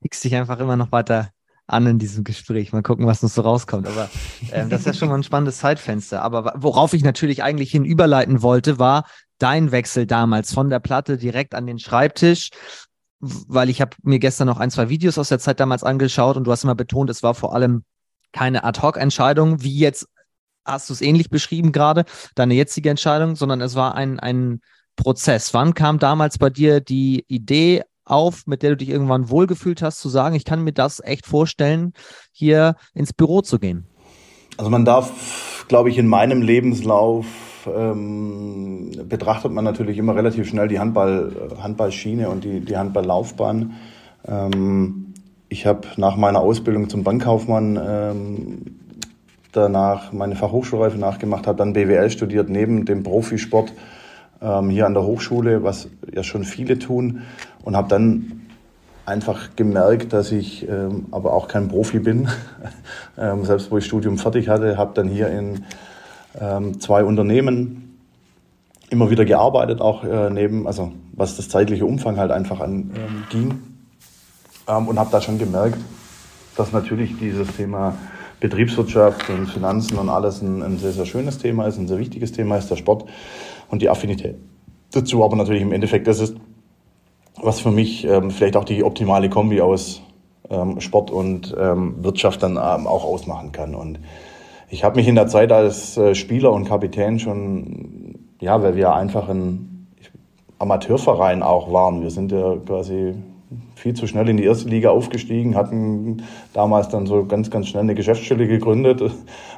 Kriegst 0.00 0.24
dich 0.24 0.34
einfach 0.34 0.58
immer 0.60 0.76
noch 0.76 0.92
weiter 0.92 1.30
an 1.66 1.86
in 1.86 1.98
diesem 1.98 2.24
Gespräch. 2.24 2.72
Mal 2.72 2.82
gucken, 2.82 3.06
was 3.06 3.22
noch 3.22 3.28
so 3.30 3.42
rauskommt. 3.42 3.86
Aber 3.86 4.08
ähm, 4.52 4.70
das 4.70 4.80
ist 4.80 4.86
ja 4.86 4.94
schon 4.94 5.08
mal 5.08 5.16
ein 5.16 5.22
spannendes 5.22 5.58
Zeitfenster. 5.58 6.22
Aber 6.22 6.54
worauf 6.56 6.94
ich 6.94 7.04
natürlich 7.04 7.42
eigentlich 7.42 7.70
hin 7.70 7.84
überleiten 7.84 8.42
wollte, 8.42 8.78
war 8.78 9.04
dein 9.38 9.70
Wechsel 9.70 10.06
damals 10.06 10.52
von 10.52 10.68
der 10.68 10.80
Platte 10.80 11.16
direkt 11.16 11.54
an 11.54 11.66
den 11.66 11.78
Schreibtisch 11.78 12.50
weil 13.20 13.68
ich 13.68 13.80
habe 13.80 13.96
mir 14.02 14.18
gestern 14.18 14.46
noch 14.46 14.58
ein, 14.58 14.70
zwei 14.70 14.88
Videos 14.88 15.18
aus 15.18 15.28
der 15.28 15.38
Zeit 15.38 15.60
damals 15.60 15.84
angeschaut 15.84 16.36
und 16.36 16.44
du 16.44 16.52
hast 16.52 16.64
immer 16.64 16.74
betont, 16.74 17.10
es 17.10 17.22
war 17.22 17.34
vor 17.34 17.54
allem 17.54 17.84
keine 18.32 18.64
Ad-Hoc-Entscheidung, 18.64 19.62
wie 19.62 19.78
jetzt 19.78 20.08
hast 20.64 20.88
du 20.88 20.94
es 20.94 21.02
ähnlich 21.02 21.30
beschrieben 21.30 21.72
gerade, 21.72 22.04
deine 22.34 22.54
jetzige 22.54 22.90
Entscheidung, 22.90 23.36
sondern 23.36 23.60
es 23.60 23.74
war 23.74 23.94
ein, 23.94 24.18
ein 24.20 24.60
Prozess. 25.00 25.54
Wann 25.54 25.74
kam 25.74 25.98
damals 25.98 26.38
bei 26.38 26.50
dir 26.50 26.80
die 26.80 27.24
Idee 27.26 27.82
auf, 28.04 28.46
mit 28.46 28.62
der 28.62 28.70
du 28.70 28.76
dich 28.76 28.90
irgendwann 28.90 29.30
wohlgefühlt 29.30 29.82
hast, 29.82 29.98
zu 30.00 30.08
sagen, 30.08 30.34
ich 30.34 30.44
kann 30.44 30.62
mir 30.62 30.72
das 30.72 31.00
echt 31.02 31.26
vorstellen, 31.26 31.92
hier 32.32 32.76
ins 32.94 33.12
Büro 33.12 33.40
zu 33.40 33.58
gehen? 33.58 33.86
Also 34.58 34.70
man 34.70 34.84
darf, 34.84 35.64
glaube 35.68 35.88
ich, 35.88 35.96
in 35.96 36.06
meinem 36.06 36.42
Lebenslauf 36.42 37.26
ähm, 37.66 38.90
betrachtet 39.08 39.52
man 39.52 39.64
natürlich 39.64 39.96
immer 39.96 40.14
relativ 40.14 40.48
schnell 40.48 40.68
die 40.68 40.78
Handball, 40.78 41.32
Handballschiene 41.62 42.28
und 42.28 42.44
die, 42.44 42.60
die 42.60 42.76
Handballlaufbahn. 42.76 43.72
Ähm, 44.26 45.14
ich 45.48 45.66
habe 45.66 45.88
nach 45.96 46.16
meiner 46.16 46.40
Ausbildung 46.40 46.90
zum 46.90 47.04
Bankkaufmann 47.04 47.80
ähm, 47.82 48.62
danach 49.52 50.12
meine 50.12 50.36
Fachhochschulreife 50.36 50.98
nachgemacht, 50.98 51.46
habe 51.46 51.58
dann 51.58 51.72
BWL 51.72 52.10
studiert 52.10 52.50
neben 52.50 52.84
dem 52.84 53.02
Profisport 53.02 53.72
ähm, 54.40 54.70
hier 54.70 54.86
an 54.86 54.94
der 54.94 55.04
Hochschule, 55.04 55.62
was 55.62 55.88
ja 56.12 56.22
schon 56.22 56.44
viele 56.44 56.78
tun 56.78 57.22
und 57.62 57.76
habe 57.76 57.88
dann 57.88 58.42
einfach 59.06 59.56
gemerkt, 59.56 60.12
dass 60.12 60.32
ich 60.32 60.68
ähm, 60.68 61.06
aber 61.10 61.32
auch 61.32 61.48
kein 61.48 61.68
Profi 61.68 61.98
bin. 61.98 62.28
ähm, 63.18 63.44
selbst 63.44 63.70
wo 63.70 63.78
ich 63.78 63.84
Studium 63.84 64.18
fertig 64.18 64.48
hatte, 64.48 64.76
habe 64.76 64.92
dann 64.94 65.08
hier 65.08 65.28
in 65.28 65.64
ähm, 66.40 66.80
zwei 66.80 67.04
Unternehmen 67.04 67.98
immer 68.90 69.10
wieder 69.10 69.24
gearbeitet, 69.24 69.80
auch 69.80 70.04
äh, 70.04 70.30
neben, 70.30 70.66
also 70.66 70.92
was 71.12 71.36
das 71.36 71.48
zeitliche 71.48 71.86
Umfang 71.86 72.18
halt 72.18 72.30
einfach 72.30 72.60
anging. 72.60 73.62
Ähm, 74.68 74.88
und 74.88 74.98
habe 74.98 75.10
da 75.10 75.20
schon 75.20 75.38
gemerkt, 75.38 75.78
dass 76.56 76.72
natürlich 76.72 77.18
dieses 77.18 77.56
Thema 77.56 77.96
Betriebswirtschaft 78.40 79.28
und 79.28 79.46
Finanzen 79.48 79.98
und 79.98 80.08
alles 80.08 80.42
ein, 80.42 80.62
ein, 80.62 80.78
sehr, 80.78 80.92
sehr 80.92 81.06
schönes 81.06 81.38
Thema 81.38 81.66
ist, 81.66 81.78
ein 81.78 81.88
sehr 81.88 81.98
wichtiges 81.98 82.32
Thema 82.32 82.56
ist, 82.56 82.70
der 82.70 82.76
Sport 82.76 83.08
und 83.70 83.82
die 83.82 83.88
Affinität 83.88 84.36
dazu. 84.92 85.24
Aber 85.24 85.36
natürlich 85.36 85.62
im 85.62 85.72
Endeffekt, 85.72 86.06
das 86.06 86.20
ist, 86.20 86.36
was 87.36 87.60
für 87.60 87.70
mich 87.70 88.06
ähm, 88.06 88.30
vielleicht 88.30 88.56
auch 88.56 88.64
die 88.64 88.84
optimale 88.84 89.30
Kombi 89.30 89.60
aus 89.60 90.02
ähm, 90.50 90.80
Sport 90.80 91.10
und 91.10 91.54
ähm, 91.58 92.02
Wirtschaft 92.02 92.42
dann 92.42 92.52
ähm, 92.52 92.86
auch 92.86 93.04
ausmachen 93.04 93.52
kann. 93.52 93.74
Und 93.74 94.00
ich 94.68 94.84
habe 94.84 94.96
mich 94.96 95.08
in 95.08 95.14
der 95.14 95.26
Zeit 95.26 95.52
als 95.52 95.96
äh, 95.96 96.14
Spieler 96.14 96.52
und 96.52 96.66
Kapitän 96.66 97.18
schon, 97.18 98.18
ja, 98.40 98.62
weil 98.62 98.76
wir 98.76 98.94
einfach 98.94 99.28
ein 99.28 99.88
Amateurverein 100.58 101.42
auch 101.42 101.72
waren. 101.72 102.02
Wir 102.02 102.10
sind 102.10 102.32
ja 102.32 102.56
quasi 102.56 103.14
viel 103.74 103.94
zu 103.94 104.06
schnell 104.06 104.28
in 104.28 104.36
die 104.36 104.44
erste 104.44 104.68
Liga 104.68 104.90
aufgestiegen, 104.90 105.56
hatten 105.56 106.22
damals 106.52 106.88
dann 106.88 107.06
so 107.06 107.24
ganz, 107.24 107.50
ganz 107.50 107.68
schnell 107.68 107.82
eine 107.82 107.94
Geschäftsstelle 107.94 108.46
gegründet. 108.46 109.02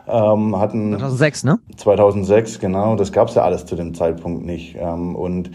Ähm, 0.08 0.58
hatten 0.58 0.90
2006, 0.98 1.44
ne? 1.44 1.60
2006, 1.76 2.58
genau. 2.58 2.96
Das 2.96 3.12
gab 3.12 3.28
es 3.28 3.36
ja 3.36 3.42
alles 3.42 3.66
zu 3.66 3.76
dem 3.76 3.94
Zeitpunkt 3.94 4.44
nicht. 4.44 4.76
Ähm, 4.76 5.14
und 5.14 5.52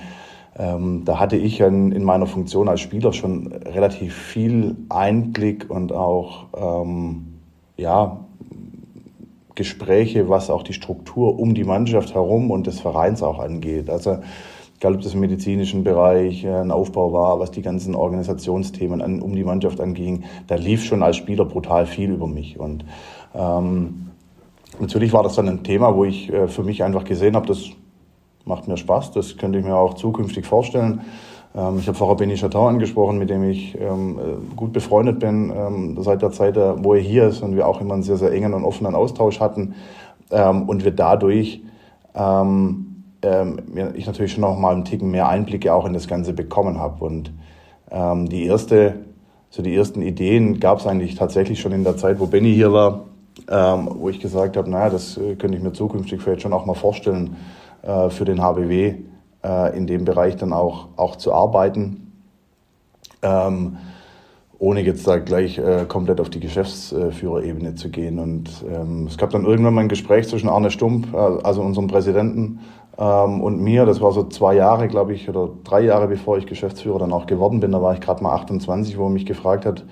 ähm, 0.57 1.03
da 1.03 1.19
hatte 1.19 1.35
ich 1.35 1.59
in, 1.59 1.91
in, 1.91 2.05
meiner 2.05 2.27
Funktion 2.27 2.69
als 2.69 2.79
Spieler 2.79 3.11
schon 3.11 3.47
relativ 3.47 4.15
viel 4.15 4.77
Einblick 4.87 5.69
und 5.69 5.91
auch 5.91 6.45
ähm, 6.55 7.39
ja, 7.75 8.21
Gespräche, 9.53 10.29
was 10.29 10.49
auch 10.49 10.63
die 10.63 10.73
Struktur 10.73 11.37
um 11.39 11.53
die 11.53 11.65
Mannschaft 11.65 12.13
herum 12.13 12.49
und 12.49 12.67
des 12.67 12.79
Vereins 12.79 13.21
auch 13.21 13.39
angeht. 13.39 13.89
Also 13.89 14.19
egal 14.77 14.95
ob 14.95 15.01
das 15.01 15.13
im 15.13 15.19
medizinischen 15.19 15.83
Bereich 15.83 16.43
äh, 16.43 16.53
ein 16.53 16.71
Aufbau 16.71 17.13
war, 17.13 17.39
was 17.39 17.51
die 17.51 17.61
ganzen 17.61 17.95
Organisationsthemen 17.95 19.01
an, 19.01 19.21
um 19.21 19.35
die 19.35 19.43
Mannschaft 19.43 19.81
anging, 19.81 20.23
da 20.47 20.55
lief 20.55 20.83
schon 20.83 21.03
als 21.03 21.17
Spieler 21.17 21.45
brutal 21.45 21.85
viel 21.85 22.11
über 22.11 22.27
mich. 22.27 22.59
Und 22.59 22.85
ähm, 23.33 24.09
natürlich 24.79 25.13
war 25.13 25.23
das 25.23 25.35
dann 25.35 25.47
ein 25.49 25.63
Thema, 25.63 25.95
wo 25.95 26.05
ich 26.05 26.31
äh, 26.31 26.47
für 26.47 26.63
mich 26.63 26.83
einfach 26.83 27.03
gesehen 27.03 27.35
habe, 27.35 27.47
das 27.47 27.69
macht 28.45 28.67
mir 28.67 28.77
Spaß, 28.77 29.11
das 29.11 29.37
könnte 29.37 29.59
ich 29.59 29.65
mir 29.65 29.75
auch 29.75 29.95
zukünftig 29.95 30.45
vorstellen. 30.45 31.01
Ähm, 31.55 31.79
ich 31.79 31.87
habe 31.87 31.97
vorher 31.97 32.15
Benny 32.15 32.35
Chateau 32.35 32.67
angesprochen, 32.67 33.17
mit 33.17 33.29
dem 33.29 33.49
ich 33.49 33.75
ähm, 33.79 34.19
äh, 34.19 34.55
gut 34.55 34.73
befreundet 34.73 35.19
bin 35.19 35.51
ähm, 35.55 35.97
seit 36.01 36.21
der 36.21 36.31
Zeit, 36.31 36.55
äh, 36.55 36.83
wo 36.83 36.93
er 36.93 37.01
hier 37.01 37.27
ist 37.27 37.41
und 37.41 37.55
wir 37.55 37.67
auch 37.67 37.81
immer 37.81 37.95
einen 37.95 38.03
sehr, 38.03 38.17
sehr 38.17 38.31
engen 38.31 38.53
und 38.53 38.63
offenen 38.63 38.95
Austausch 38.95 39.39
hatten. 39.39 39.73
Ähm, 40.29 40.69
und 40.69 40.83
wir 40.83 40.91
dadurch, 40.91 41.61
ähm, 42.13 42.86
ähm, 43.27 43.93
ich 43.95 44.05
natürlich 44.05 44.33
schon 44.33 44.41
noch 44.41 44.57
mal 44.57 44.73
einen 44.73 44.85
Ticken 44.85 45.11
mehr 45.11 45.27
Einblicke 45.27 45.73
auch 45.73 45.85
in 45.85 45.93
das 45.93 46.07
Ganze 46.07 46.33
bekommen 46.33 46.79
habe. 46.79 47.03
Und 47.03 47.31
die 47.89 48.45
erste, 48.45 48.95
so 49.49 49.63
die 49.63 49.73
ersten 49.73 50.01
Ideen 50.01 50.59
gab 50.59 50.79
es 50.79 50.87
eigentlich 50.87 51.15
tatsächlich 51.15 51.61
schon 51.61 51.71
in 51.71 51.85
der 51.85 51.95
Zeit, 51.95 52.19
wo 52.19 52.25
Benny 52.25 52.53
hier 52.53 52.73
war, 52.73 53.05
wo 53.47 54.09
ich 54.09 54.19
gesagt 54.19 54.57
habe, 54.57 54.69
naja, 54.69 54.89
das 54.89 55.17
äh, 55.17 55.35
könnte 55.35 55.57
ich 55.57 55.63
mir 55.63 55.71
zukünftig 55.71 56.21
vielleicht 56.21 56.41
schon 56.41 56.51
auch 56.51 56.65
mal 56.65 56.73
vorstellen 56.73 57.37
äh, 57.81 58.09
für 58.09 58.25
den 58.25 58.41
HBW 58.41 58.95
äh, 59.43 59.77
in 59.77 59.87
dem 59.87 60.05
Bereich 60.05 60.35
dann 60.35 60.53
auch, 60.53 60.89
auch 60.97 61.15
zu 61.15 61.33
arbeiten. 61.33 62.11
Ähm, 63.21 63.77
ohne 64.59 64.81
jetzt 64.81 65.07
da 65.07 65.17
gleich 65.17 65.59
äh, 65.59 65.85
komplett 65.87 66.19
auf 66.19 66.29
die 66.29 66.39
Geschäftsführerebene 66.39 67.75
zu 67.75 67.89
gehen. 67.89 68.17
Und 68.17 68.49
ähm, 68.67 69.05
es 69.07 69.17
gab 69.17 69.29
dann 69.29 69.45
irgendwann 69.45 69.75
mal 69.75 69.81
ein 69.81 69.89
Gespräch 69.89 70.27
zwischen 70.27 70.49
Arne 70.49 70.71
Stump, 70.71 71.13
äh, 71.13 71.17
also 71.17 71.61
unserem 71.61 71.87
Präsidenten, 71.87 72.59
ähm, 72.59 72.86
und 72.97 73.61
mir. 73.61 73.85
Das 73.85 74.01
war 74.01 74.11
so 74.11 74.23
zwei 74.23 74.55
Jahre, 74.55 74.87
glaube 74.87 75.13
ich, 75.13 75.29
oder 75.29 75.49
drei 75.63 75.81
Jahre 75.81 76.07
bevor 76.07 76.37
ich 76.37 76.47
Geschäftsführer 76.47 76.99
dann 76.99 77.13
auch 77.13 77.27
geworden 77.27 77.59
bin. 77.59 77.71
Da 77.71 77.81
war 77.81 77.93
ich 77.93 78.01
gerade 78.01 78.23
mal 78.23 78.33
28, 78.33 78.97
wo 78.97 79.05
er 79.05 79.09
mich 79.09 79.25
gefragt 79.25 79.65
hat, 79.65 79.85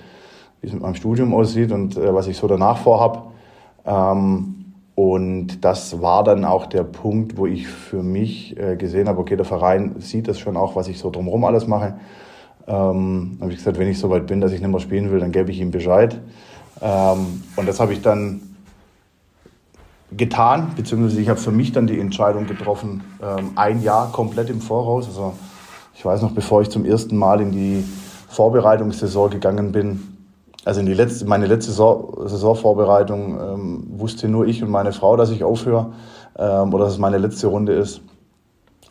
wie 0.62 0.68
es 0.68 0.74
mit 0.74 0.82
meinem 0.82 0.96
Studium 0.96 1.34
aussieht 1.34 1.72
und 1.72 1.98
äh, 1.98 2.14
was 2.14 2.28
ich 2.28 2.38
so 2.38 2.48
danach 2.48 2.78
vorhab. 2.78 3.32
Ähm, 3.86 4.56
und 4.96 5.64
das 5.66 6.02
war 6.02 6.24
dann 6.24 6.46
auch 6.46 6.66
der 6.68 6.84
Punkt, 6.84 7.38
wo 7.38 7.46
ich 7.46 7.68
für 7.68 8.02
mich 8.02 8.58
äh, 8.58 8.78
gesehen 8.78 9.10
habe, 9.10 9.20
okay, 9.20 9.36
der 9.36 9.46
Verein 9.46 9.96
sieht 10.00 10.28
das 10.30 10.40
schon 10.40 10.56
auch, 10.56 10.76
was 10.78 10.88
ich 10.88 10.98
so 10.98 11.12
drumherum 11.12 11.44
alles 11.44 11.68
mache. 11.68 11.96
Ähm, 12.66 13.38
habe 13.42 13.52
ich 13.52 13.58
gesagt, 13.58 13.78
wenn 13.78 13.90
ich 13.90 14.00
soweit 14.00 14.26
bin, 14.26 14.42
dass 14.42 14.54
ich 14.54 14.62
nicht 14.62 14.72
mehr 14.72 14.80
spielen 14.80 15.12
will, 15.12 15.20
dann 15.20 15.34
gebe 15.34 15.52
ich 15.52 15.60
ihm 15.60 15.70
Bescheid. 15.70 16.20
Ähm, 16.82 17.44
und 17.58 17.68
das 17.68 17.80
habe 17.80 17.94
ich 17.94 18.02
dann 18.02 18.55
getan, 20.18 20.72
beziehungsweise 20.76 21.22
ich 21.22 21.30
habe 21.30 21.40
für 21.40 21.52
mich 21.52 21.72
dann 21.72 21.88
die 21.88 22.00
Entscheidung 22.00 22.48
getroffen, 22.48 23.04
ähm, 23.22 23.52
ein 23.56 23.82
Jahr 23.82 24.12
komplett 24.12 24.50
im 24.50 24.62
Voraus. 24.62 25.08
Also 25.08 25.34
ich 25.94 26.04
weiß 26.04 26.22
noch, 26.22 26.32
bevor 26.32 26.62
ich 26.62 26.70
zum 26.70 26.86
ersten 26.86 27.18
Mal 27.18 27.42
in 27.42 27.52
die 27.52 27.84
Vorbereitungssaison 28.30 29.30
gegangen 29.30 29.72
bin, 29.72 30.16
also 30.66 30.80
in 30.80 30.88
die 30.88 30.94
letzte, 30.94 31.26
meine 31.26 31.46
letzte 31.46 31.72
Saison, 31.72 32.28
Saisonvorbereitung 32.28 33.40
ähm, 33.40 33.84
wusste 33.98 34.28
nur 34.28 34.48
ich 34.48 34.64
und 34.64 34.72
meine 34.72 34.94
Frau, 34.94 35.16
dass 35.16 35.30
ich 35.30 35.44
aufhöre 35.44 35.94
ähm, 36.38 36.74
oder 36.74 36.86
dass 36.86 36.94
es 36.94 37.00
meine 37.00 37.20
letzte 37.20 37.48
Runde 37.48 37.74
ist. 37.74 38.02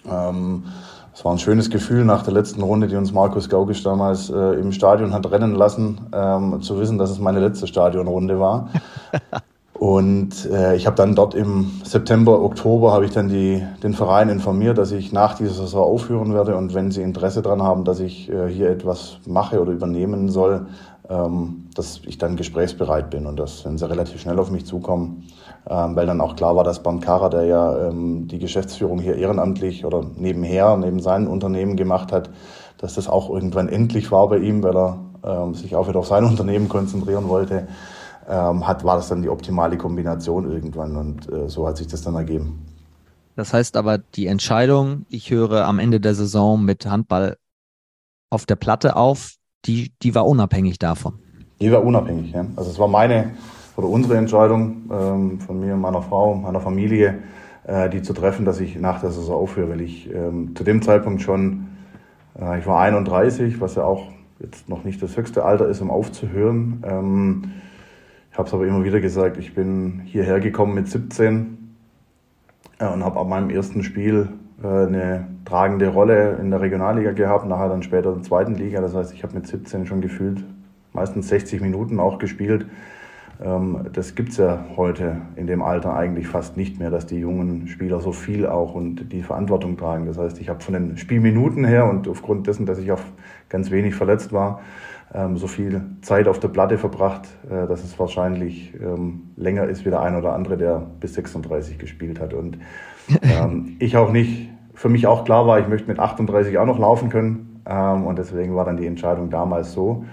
Ähm, 0.08 0.64
es 1.12 1.24
war 1.24 1.32
ein 1.32 1.38
schönes 1.38 1.70
Gefühl 1.70 2.04
nach 2.04 2.22
der 2.22 2.32
letzten 2.32 2.62
Runde, 2.62 2.86
die 2.86 2.96
uns 2.96 3.12
Markus 3.12 3.48
Gaugisch 3.48 3.82
damals 3.82 4.30
äh, 4.30 4.60
im 4.60 4.72
Stadion 4.72 5.12
hat 5.12 5.30
rennen 5.30 5.54
lassen, 5.54 6.00
ähm, 6.12 6.60
zu 6.62 6.78
wissen, 6.78 6.98
dass 6.98 7.10
es 7.10 7.18
meine 7.18 7.40
letzte 7.40 7.66
Stadionrunde 7.66 8.38
war. 8.38 8.68
Und 9.84 10.50
äh, 10.50 10.76
ich 10.76 10.86
habe 10.86 10.96
dann 10.96 11.14
dort 11.14 11.34
im 11.34 11.70
September, 11.84 12.40
Oktober 12.40 12.94
habe 12.94 13.04
ich 13.04 13.10
dann 13.10 13.28
die, 13.28 13.62
den 13.82 13.92
Verein 13.92 14.30
informiert, 14.30 14.78
dass 14.78 14.92
ich 14.92 15.12
nach 15.12 15.34
dieser 15.34 15.52
Saison 15.52 15.84
aufhören 15.84 16.32
werde. 16.32 16.56
Und 16.56 16.72
wenn 16.72 16.90
sie 16.90 17.02
Interesse 17.02 17.42
daran 17.42 17.62
haben, 17.62 17.84
dass 17.84 18.00
ich 18.00 18.30
äh, 18.30 18.48
hier 18.48 18.70
etwas 18.70 19.18
mache 19.26 19.60
oder 19.60 19.72
übernehmen 19.72 20.30
soll, 20.30 20.68
ähm, 21.10 21.66
dass 21.74 22.00
ich 22.06 22.16
dann 22.16 22.36
gesprächsbereit 22.36 23.10
bin. 23.10 23.26
Und 23.26 23.38
dass, 23.38 23.66
wenn 23.66 23.76
sie 23.76 23.86
relativ 23.86 24.22
schnell 24.22 24.38
auf 24.38 24.50
mich 24.50 24.64
zukommen, 24.64 25.24
ähm, 25.68 25.94
weil 25.94 26.06
dann 26.06 26.22
auch 26.22 26.34
klar 26.34 26.56
war, 26.56 26.64
dass 26.64 26.82
Bernd 26.82 27.02
Kara, 27.02 27.28
der 27.28 27.44
ja 27.44 27.88
ähm, 27.88 28.26
die 28.26 28.38
Geschäftsführung 28.38 29.00
hier 29.00 29.16
ehrenamtlich 29.16 29.84
oder 29.84 30.02
nebenher, 30.16 30.78
neben 30.78 31.00
seinem 31.00 31.28
Unternehmen 31.28 31.76
gemacht 31.76 32.10
hat, 32.10 32.30
dass 32.78 32.94
das 32.94 33.06
auch 33.06 33.28
irgendwann 33.28 33.68
endlich 33.68 34.10
war 34.10 34.30
bei 34.30 34.38
ihm, 34.38 34.62
weil 34.62 34.78
er 34.78 34.98
ähm, 35.24 35.52
sich 35.52 35.76
auch 35.76 35.88
wieder 35.88 35.98
auf 35.98 36.06
sein 36.06 36.24
Unternehmen 36.24 36.70
konzentrieren 36.70 37.28
wollte, 37.28 37.68
ähm, 38.28 38.66
hat, 38.66 38.84
war 38.84 38.96
das 38.96 39.08
dann 39.08 39.22
die 39.22 39.28
optimale 39.28 39.76
Kombination 39.76 40.50
irgendwann 40.50 40.96
und 40.96 41.30
äh, 41.32 41.48
so 41.48 41.66
hat 41.66 41.76
sich 41.76 41.86
das 41.86 42.02
dann 42.02 42.14
ergeben. 42.14 42.64
Das 43.36 43.52
heißt 43.52 43.76
aber, 43.76 43.98
die 43.98 44.26
Entscheidung, 44.26 45.06
ich 45.08 45.30
höre 45.30 45.66
am 45.66 45.78
Ende 45.78 46.00
der 46.00 46.14
Saison 46.14 46.64
mit 46.64 46.86
Handball 46.86 47.36
auf 48.30 48.46
der 48.46 48.56
Platte 48.56 48.96
auf, 48.96 49.34
die, 49.64 49.92
die 50.02 50.14
war 50.14 50.26
unabhängig 50.26 50.78
davon. 50.78 51.18
Die 51.60 51.70
war 51.72 51.82
unabhängig, 51.84 52.32
ja. 52.32 52.46
Also 52.56 52.70
es 52.70 52.78
war 52.78 52.88
meine 52.88 53.32
oder 53.76 53.88
unsere 53.88 54.16
Entscheidung 54.16 54.88
ähm, 54.90 55.40
von 55.40 55.58
mir 55.58 55.74
und 55.74 55.80
meiner 55.80 56.02
Frau, 56.02 56.34
meiner 56.34 56.60
Familie, 56.60 57.22
äh, 57.64 57.88
die 57.90 58.02
zu 58.02 58.12
treffen, 58.12 58.44
dass 58.44 58.60
ich 58.60 58.76
nach 58.76 59.00
der 59.00 59.10
Saison 59.10 59.36
aufhöre, 59.36 59.70
weil 59.70 59.80
ich 59.80 60.12
ähm, 60.12 60.54
zu 60.54 60.64
dem 60.64 60.82
Zeitpunkt 60.82 61.22
schon, 61.22 61.68
äh, 62.38 62.58
ich 62.58 62.66
war 62.66 62.80
31, 62.80 63.60
was 63.60 63.74
ja 63.74 63.84
auch 63.84 64.08
jetzt 64.38 64.68
noch 64.68 64.84
nicht 64.84 65.02
das 65.02 65.16
höchste 65.16 65.44
Alter 65.44 65.68
ist, 65.68 65.80
um 65.80 65.90
aufzuhören. 65.90 66.84
Ähm, 66.86 67.42
ich 68.34 68.38
habe 68.38 68.48
es 68.48 68.52
aber 68.52 68.66
immer 68.66 68.82
wieder 68.82 69.00
gesagt, 69.00 69.36
ich 69.36 69.54
bin 69.54 70.00
hierher 70.06 70.40
gekommen 70.40 70.74
mit 70.74 70.88
17 70.88 71.76
äh, 72.80 72.86
und 72.88 73.04
habe 73.04 73.20
ab 73.20 73.28
meinem 73.28 73.48
ersten 73.48 73.84
Spiel 73.84 74.28
äh, 74.60 74.66
eine 74.66 75.28
tragende 75.44 75.86
Rolle 75.86 76.36
in 76.40 76.50
der 76.50 76.60
Regionalliga 76.60 77.12
gehabt, 77.12 77.46
nachher 77.46 77.68
dann 77.68 77.84
später 77.84 78.08
in 78.08 78.16
der 78.16 78.22
zweiten 78.24 78.56
Liga. 78.56 78.80
Das 78.80 78.92
heißt, 78.92 79.14
ich 79.14 79.22
habe 79.22 79.34
mit 79.34 79.46
17 79.46 79.86
schon 79.86 80.00
gefühlt 80.00 80.42
meistens 80.92 81.28
60 81.28 81.60
Minuten 81.60 82.00
auch 82.00 82.18
gespielt. 82.18 82.66
Ähm, 83.40 83.86
das 83.92 84.16
gibt 84.16 84.30
es 84.30 84.38
ja 84.38 84.64
heute 84.76 85.18
in 85.36 85.46
dem 85.46 85.62
Alter 85.62 85.94
eigentlich 85.94 86.26
fast 86.26 86.56
nicht 86.56 86.80
mehr, 86.80 86.90
dass 86.90 87.06
die 87.06 87.20
jungen 87.20 87.68
Spieler 87.68 88.00
so 88.00 88.10
viel 88.10 88.46
auch 88.46 88.74
und 88.74 89.12
die 89.12 89.22
Verantwortung 89.22 89.76
tragen. 89.76 90.06
Das 90.06 90.18
heißt, 90.18 90.40
ich 90.40 90.48
habe 90.48 90.60
von 90.60 90.74
den 90.74 90.96
Spielminuten 90.96 91.64
her 91.64 91.88
und 91.88 92.08
aufgrund 92.08 92.48
dessen, 92.48 92.66
dass 92.66 92.78
ich 92.78 92.90
auf 92.90 93.04
ganz 93.48 93.70
wenig 93.70 93.94
verletzt 93.94 94.32
war, 94.32 94.60
so 95.34 95.46
viel 95.46 95.82
Zeit 96.02 96.28
auf 96.28 96.40
der 96.40 96.48
Platte 96.48 96.78
verbracht, 96.78 97.28
äh, 97.48 97.66
dass 97.66 97.84
es 97.84 97.98
wahrscheinlich 97.98 98.74
ähm, 98.74 99.30
länger 99.36 99.64
ist 99.64 99.84
wie 99.84 99.90
der 99.90 100.00
ein 100.00 100.16
oder 100.16 100.32
andere, 100.32 100.56
der 100.56 100.86
bis 101.00 101.14
36 101.14 101.78
gespielt 101.78 102.20
hat. 102.20 102.34
Und 102.34 102.58
ich 103.78 103.96
auch 103.96 104.10
nicht, 104.10 104.50
für 104.74 104.88
mich 104.88 105.06
auch 105.06 105.24
klar 105.24 105.46
war, 105.46 105.60
ich 105.60 105.68
möchte 105.68 105.88
mit 105.88 105.98
38 105.98 106.58
auch 106.58 106.66
noch 106.66 106.78
laufen 106.78 107.10
können. 107.10 107.60
und 107.66 108.18
deswegen 108.18 108.56
war 108.56 108.64
dann 108.64 108.78
die 108.78 108.86
Entscheidung 108.86 109.28
damals 109.28 109.72
so. 109.72 110.04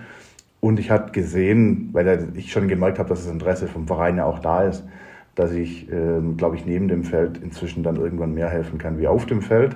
Und 0.62 0.80
ich 0.80 0.92
hatte 0.92 1.12
gesehen, 1.12 1.90
weil 1.94 2.30
ich 2.36 2.52
schon 2.52 2.68
gemerkt 2.68 3.00
habe, 3.00 3.10
dass 3.10 3.24
das 3.24 3.32
Interesse 3.32 3.68
vom 3.68 3.88
Verein 3.88 4.18
ja 4.18 4.26
auch 4.26 4.40
da 4.40 4.64
ist, 4.64 4.84
dass 5.36 5.52
ich, 5.52 5.92
ähm, 5.92 6.38
glaube 6.38 6.56
ich, 6.56 6.66
neben 6.66 6.88
dem 6.88 7.04
Feld 7.04 7.40
inzwischen 7.40 7.84
dann 7.84 7.96
irgendwann 7.96 8.34
mehr 8.34 8.50
helfen 8.50 8.78
kann 8.78 9.00
wie 9.00 9.08
auf 9.08 9.26
dem 9.26 9.42
Feld. 9.42 9.76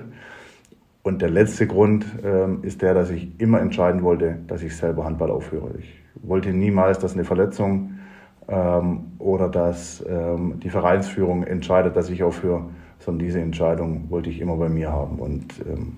Und 1.06 1.22
der 1.22 1.30
letzte 1.30 1.68
Grund 1.68 2.04
ähm, 2.24 2.64
ist 2.64 2.82
der, 2.82 2.92
dass 2.92 3.10
ich 3.10 3.28
immer 3.38 3.60
entscheiden 3.60 4.02
wollte, 4.02 4.38
dass 4.48 4.60
ich 4.64 4.76
selber 4.76 5.04
Handball 5.04 5.30
aufhöre. 5.30 5.70
Ich 5.78 5.88
wollte 6.28 6.48
niemals, 6.48 6.98
dass 6.98 7.12
eine 7.12 7.24
Verletzung 7.24 8.00
ähm, 8.48 9.12
oder 9.20 9.48
dass 9.48 10.04
ähm, 10.04 10.58
die 10.58 10.68
Vereinsführung 10.68 11.44
entscheidet, 11.44 11.94
dass 11.94 12.10
ich 12.10 12.24
aufhöre, 12.24 12.64
sondern 12.98 13.24
diese 13.24 13.40
Entscheidung 13.40 14.10
wollte 14.10 14.30
ich 14.30 14.40
immer 14.40 14.56
bei 14.56 14.68
mir 14.68 14.90
haben. 14.90 15.20
Und 15.20 15.54
ähm, 15.70 15.96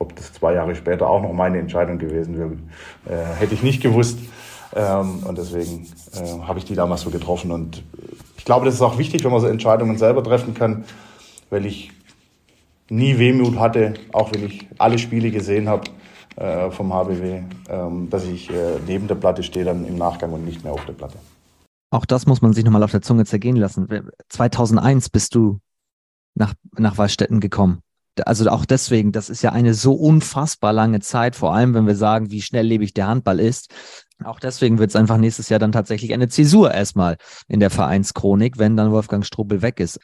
ob 0.00 0.16
das 0.16 0.32
zwei 0.32 0.54
Jahre 0.54 0.74
später 0.74 1.08
auch 1.08 1.22
noch 1.22 1.32
meine 1.32 1.60
Entscheidung 1.60 1.98
gewesen 1.98 2.36
wäre, 2.36 2.56
äh, 3.08 3.36
hätte 3.36 3.54
ich 3.54 3.62
nicht 3.62 3.80
gewusst. 3.80 4.18
Ähm, 4.74 5.22
und 5.24 5.38
deswegen 5.38 5.86
äh, 6.16 6.48
habe 6.48 6.58
ich 6.58 6.64
die 6.64 6.74
damals 6.74 7.02
so 7.02 7.10
getroffen. 7.10 7.52
Und 7.52 7.84
ich 8.36 8.44
glaube, 8.44 8.64
das 8.64 8.74
ist 8.74 8.82
auch 8.82 8.98
wichtig, 8.98 9.22
wenn 9.22 9.30
man 9.30 9.40
so 9.40 9.46
Entscheidungen 9.46 9.98
selber 9.98 10.24
treffen 10.24 10.52
kann, 10.52 10.82
weil 11.48 11.64
ich 11.64 11.92
nie 12.92 13.18
Wehmut 13.18 13.58
hatte, 13.58 13.94
auch 14.12 14.32
wenn 14.32 14.46
ich 14.46 14.68
alle 14.78 14.98
Spiele 14.98 15.30
gesehen 15.30 15.68
habe 15.68 15.84
äh, 16.36 16.70
vom 16.70 16.92
HBW, 16.92 17.42
ähm, 17.68 18.10
dass 18.10 18.24
ich 18.24 18.50
äh, 18.50 18.78
neben 18.86 19.08
der 19.08 19.14
Platte 19.14 19.42
stehe 19.42 19.64
dann 19.64 19.86
im 19.86 19.96
Nachgang 19.96 20.32
und 20.32 20.44
nicht 20.44 20.62
mehr 20.62 20.72
auf 20.72 20.84
der 20.84 20.92
Platte. 20.92 21.18
Auch 21.90 22.06
das 22.06 22.26
muss 22.26 22.42
man 22.42 22.52
sich 22.52 22.64
nochmal 22.64 22.82
auf 22.82 22.90
der 22.90 23.02
Zunge 23.02 23.24
zergehen 23.24 23.56
lassen. 23.56 23.88
2001 24.28 25.10
bist 25.10 25.34
du 25.34 25.60
nach, 26.34 26.54
nach 26.78 26.96
Wallstätten 26.96 27.40
gekommen 27.40 27.82
also 28.26 28.48
auch 28.50 28.64
deswegen, 28.64 29.12
das 29.12 29.30
ist 29.30 29.42
ja 29.42 29.52
eine 29.52 29.74
so 29.74 29.94
unfassbar 29.94 30.72
lange 30.72 31.00
Zeit, 31.00 31.34
vor 31.34 31.54
allem 31.54 31.74
wenn 31.74 31.86
wir 31.86 31.96
sagen, 31.96 32.30
wie 32.30 32.42
schnelllebig 32.42 32.92
der 32.92 33.06
Handball 33.06 33.40
ist. 33.40 33.72
Auch 34.22 34.38
deswegen 34.38 34.78
wird 34.78 34.90
es 34.90 34.96
einfach 34.96 35.16
nächstes 35.16 35.48
Jahr 35.48 35.58
dann 35.58 35.72
tatsächlich 35.72 36.12
eine 36.12 36.28
Zäsur 36.28 36.72
erstmal 36.72 37.16
in 37.48 37.60
der 37.60 37.70
Vereinschronik, 37.70 38.58
wenn 38.58 38.76
dann 38.76 38.92
Wolfgang 38.92 39.24
Strobel 39.24 39.62
weg 39.62 39.80
ist. 39.80 39.98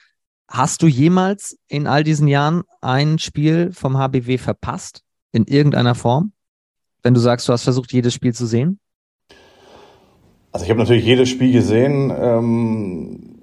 Hast 0.48 0.82
du 0.82 0.87
jemals 0.87 1.58
in 1.68 1.87
all 1.87 2.02
diesen 2.04 2.26
Jahren 2.26 2.62
ein 2.80 3.18
Spiel 3.18 3.70
vom 3.72 3.98
HBW 3.98 4.38
verpasst? 4.38 5.02
In 5.30 5.44
irgendeiner 5.44 5.94
Form? 5.94 6.32
Wenn 7.02 7.12
du 7.12 7.20
sagst, 7.20 7.48
du 7.48 7.52
hast 7.52 7.64
versucht, 7.64 7.92
jedes 7.92 8.14
Spiel 8.14 8.34
zu 8.34 8.46
sehen? 8.46 8.80
Also 10.50 10.64
ich 10.64 10.70
habe 10.70 10.80
natürlich 10.80 11.04
jedes 11.04 11.28
Spiel 11.28 11.52
gesehen. 11.52 12.12
Ähm 12.16 13.34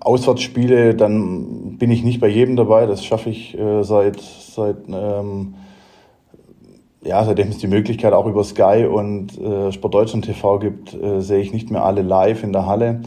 Auswärtsspiele, 0.00 0.94
dann 0.94 1.78
bin 1.78 1.90
ich 1.90 2.04
nicht 2.04 2.20
bei 2.20 2.28
jedem 2.28 2.56
dabei. 2.56 2.86
Das 2.86 3.04
schaffe 3.04 3.30
ich 3.30 3.58
äh, 3.58 3.82
seit, 3.82 4.20
seit 4.20 4.76
ähm, 4.88 5.54
ja, 7.02 7.24
seitdem 7.24 7.48
es 7.48 7.58
die 7.58 7.68
Möglichkeit 7.68 8.12
auch 8.12 8.26
über 8.26 8.44
Sky 8.44 8.86
und 8.90 9.38
äh, 9.38 9.72
Sport 9.72 9.94
Deutschland 9.94 10.24
TV 10.24 10.58
gibt, 10.58 10.94
äh, 10.94 11.20
sehe 11.20 11.40
ich 11.40 11.52
nicht 11.52 11.70
mehr 11.70 11.84
alle 11.84 12.02
live 12.02 12.42
in 12.42 12.52
der 12.52 12.66
Halle, 12.66 13.02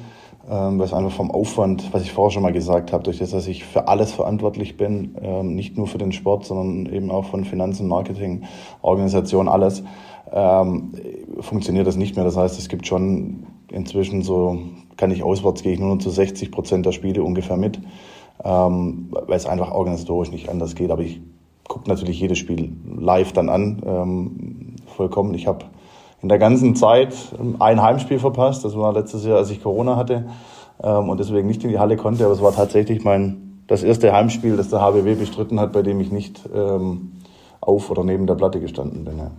ähm, 0.50 0.80
weil 0.80 0.86
es 0.86 0.94
einfach 0.94 1.12
vom 1.12 1.30
Aufwand, 1.30 1.94
was 1.94 2.04
ich 2.04 2.14
vorher 2.14 2.32
schon 2.32 2.44
mal 2.44 2.54
gesagt 2.54 2.94
habe, 2.94 3.04
durch 3.04 3.18
das, 3.18 3.32
dass 3.32 3.48
ich 3.48 3.66
für 3.66 3.88
alles 3.90 4.14
verantwortlich 4.14 4.78
bin, 4.78 5.16
ähm, 5.22 5.56
nicht 5.56 5.78
nur 5.78 5.88
für 5.88 5.98
den 5.98 6.14
Sport, 6.14 6.46
sondern 6.46 6.94
eben 6.94 7.12
auch 7.12 7.26
von 7.26 7.44
Finanzen, 7.44 7.88
Marketing, 7.88 8.44
Organisation, 8.82 9.50
alles, 9.50 9.84
ähm, 10.32 10.94
funktioniert 11.42 11.86
das 11.86 11.98
nicht 11.98 12.16
mehr. 12.16 12.24
Das 12.24 12.38
heißt, 12.38 12.58
es 12.60 12.70
gibt 12.70 12.88
schon 12.88 13.48
inzwischen 13.70 14.22
so 14.22 14.60
kann 14.96 15.12
ich 15.12 15.22
auswärts, 15.22 15.64
gehe 15.64 15.74
ich 15.74 15.80
nur 15.80 15.96
noch 15.96 16.02
zu 16.02 16.10
60 16.10 16.52
Prozent 16.52 16.86
der 16.86 16.94
Spiele 16.94 17.24
ungefähr 17.24 17.58
mit, 17.58 17.80
ähm, 18.44 19.10
weil 19.12 19.36
es 19.38 19.46
einfach 19.46 19.72
organisatorisch 19.72 20.32
nicht 20.32 20.50
anders 20.50 20.76
geht. 20.76 20.92
Aber 20.92 21.02
ich 21.02 21.20
gucke 21.68 21.90
natürlich 21.90 22.22
jedes 22.22 22.38
Spiel 22.38 22.72
live 22.98 23.34
dann 23.34 23.50
an, 23.50 24.76
vollkommen. 24.86 25.34
Ich 25.34 25.48
habe 25.48 25.66
in 26.28 26.30
der 26.30 26.40
ganzen 26.40 26.76
Zeit 26.76 27.16
ein 27.60 27.82
Heimspiel 27.82 28.20
verpasst. 28.20 28.66
Das 28.66 28.76
war 28.76 28.92
letztes 28.92 29.24
Jahr, 29.24 29.38
als 29.38 29.50
ich 29.50 29.64
Corona 29.64 29.96
hatte 29.96 30.26
ähm, 30.84 31.08
und 31.08 31.22
deswegen 31.22 31.48
nicht 31.48 31.64
in 31.64 31.70
die 31.70 31.80
Halle 31.80 31.96
konnte. 31.96 32.26
Aber 32.26 32.34
es 32.34 32.42
war 32.42 32.54
tatsächlich 32.54 33.06
mein 33.06 33.62
das 33.68 33.82
erste 33.82 34.12
Heimspiel, 34.12 34.58
das 34.58 34.68
der 34.68 34.82
HBW 34.82 35.16
bestritten 35.16 35.58
hat, 35.58 35.72
bei 35.72 35.84
dem 35.84 36.02
ich 36.02 36.12
nicht 36.12 36.42
ähm, 36.54 37.14
auf 37.62 37.90
oder 37.90 38.04
neben 38.04 38.28
der 38.28 38.36
Platte 38.36 38.60
gestanden 38.60 39.06
bin. 39.06 39.20
Ja. 39.20 39.32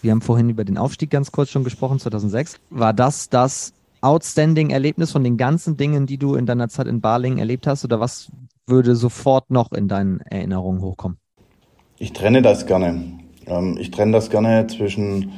Wir 0.00 0.10
haben 0.10 0.22
vorhin 0.22 0.48
über 0.48 0.64
den 0.64 0.78
Aufstieg 0.78 1.10
ganz 1.10 1.32
kurz 1.32 1.50
schon 1.50 1.64
gesprochen, 1.64 1.98
2006. 1.98 2.60
War 2.70 2.94
das 2.94 3.28
das 3.28 3.74
outstanding 4.00 4.70
Erlebnis 4.70 5.12
von 5.12 5.22
den 5.22 5.36
ganzen 5.36 5.76
Dingen, 5.76 6.06
die 6.06 6.16
du 6.16 6.34
in 6.34 6.46
deiner 6.46 6.70
Zeit 6.70 6.86
in 6.86 7.02
Balingen 7.02 7.38
erlebt 7.38 7.66
hast? 7.66 7.84
Oder 7.84 8.00
was 8.00 8.32
würde 8.66 8.96
sofort 8.96 9.50
noch 9.50 9.72
in 9.72 9.86
deinen 9.86 10.20
Erinnerungen 10.20 10.80
hochkommen? 10.80 11.18
Ich 11.98 12.14
trenne 12.14 12.40
das 12.40 12.64
gerne. 12.64 13.02
Ähm, 13.46 13.76
ich 13.78 13.90
trenne 13.90 14.12
das 14.12 14.30
gerne 14.30 14.66
zwischen, 14.66 15.32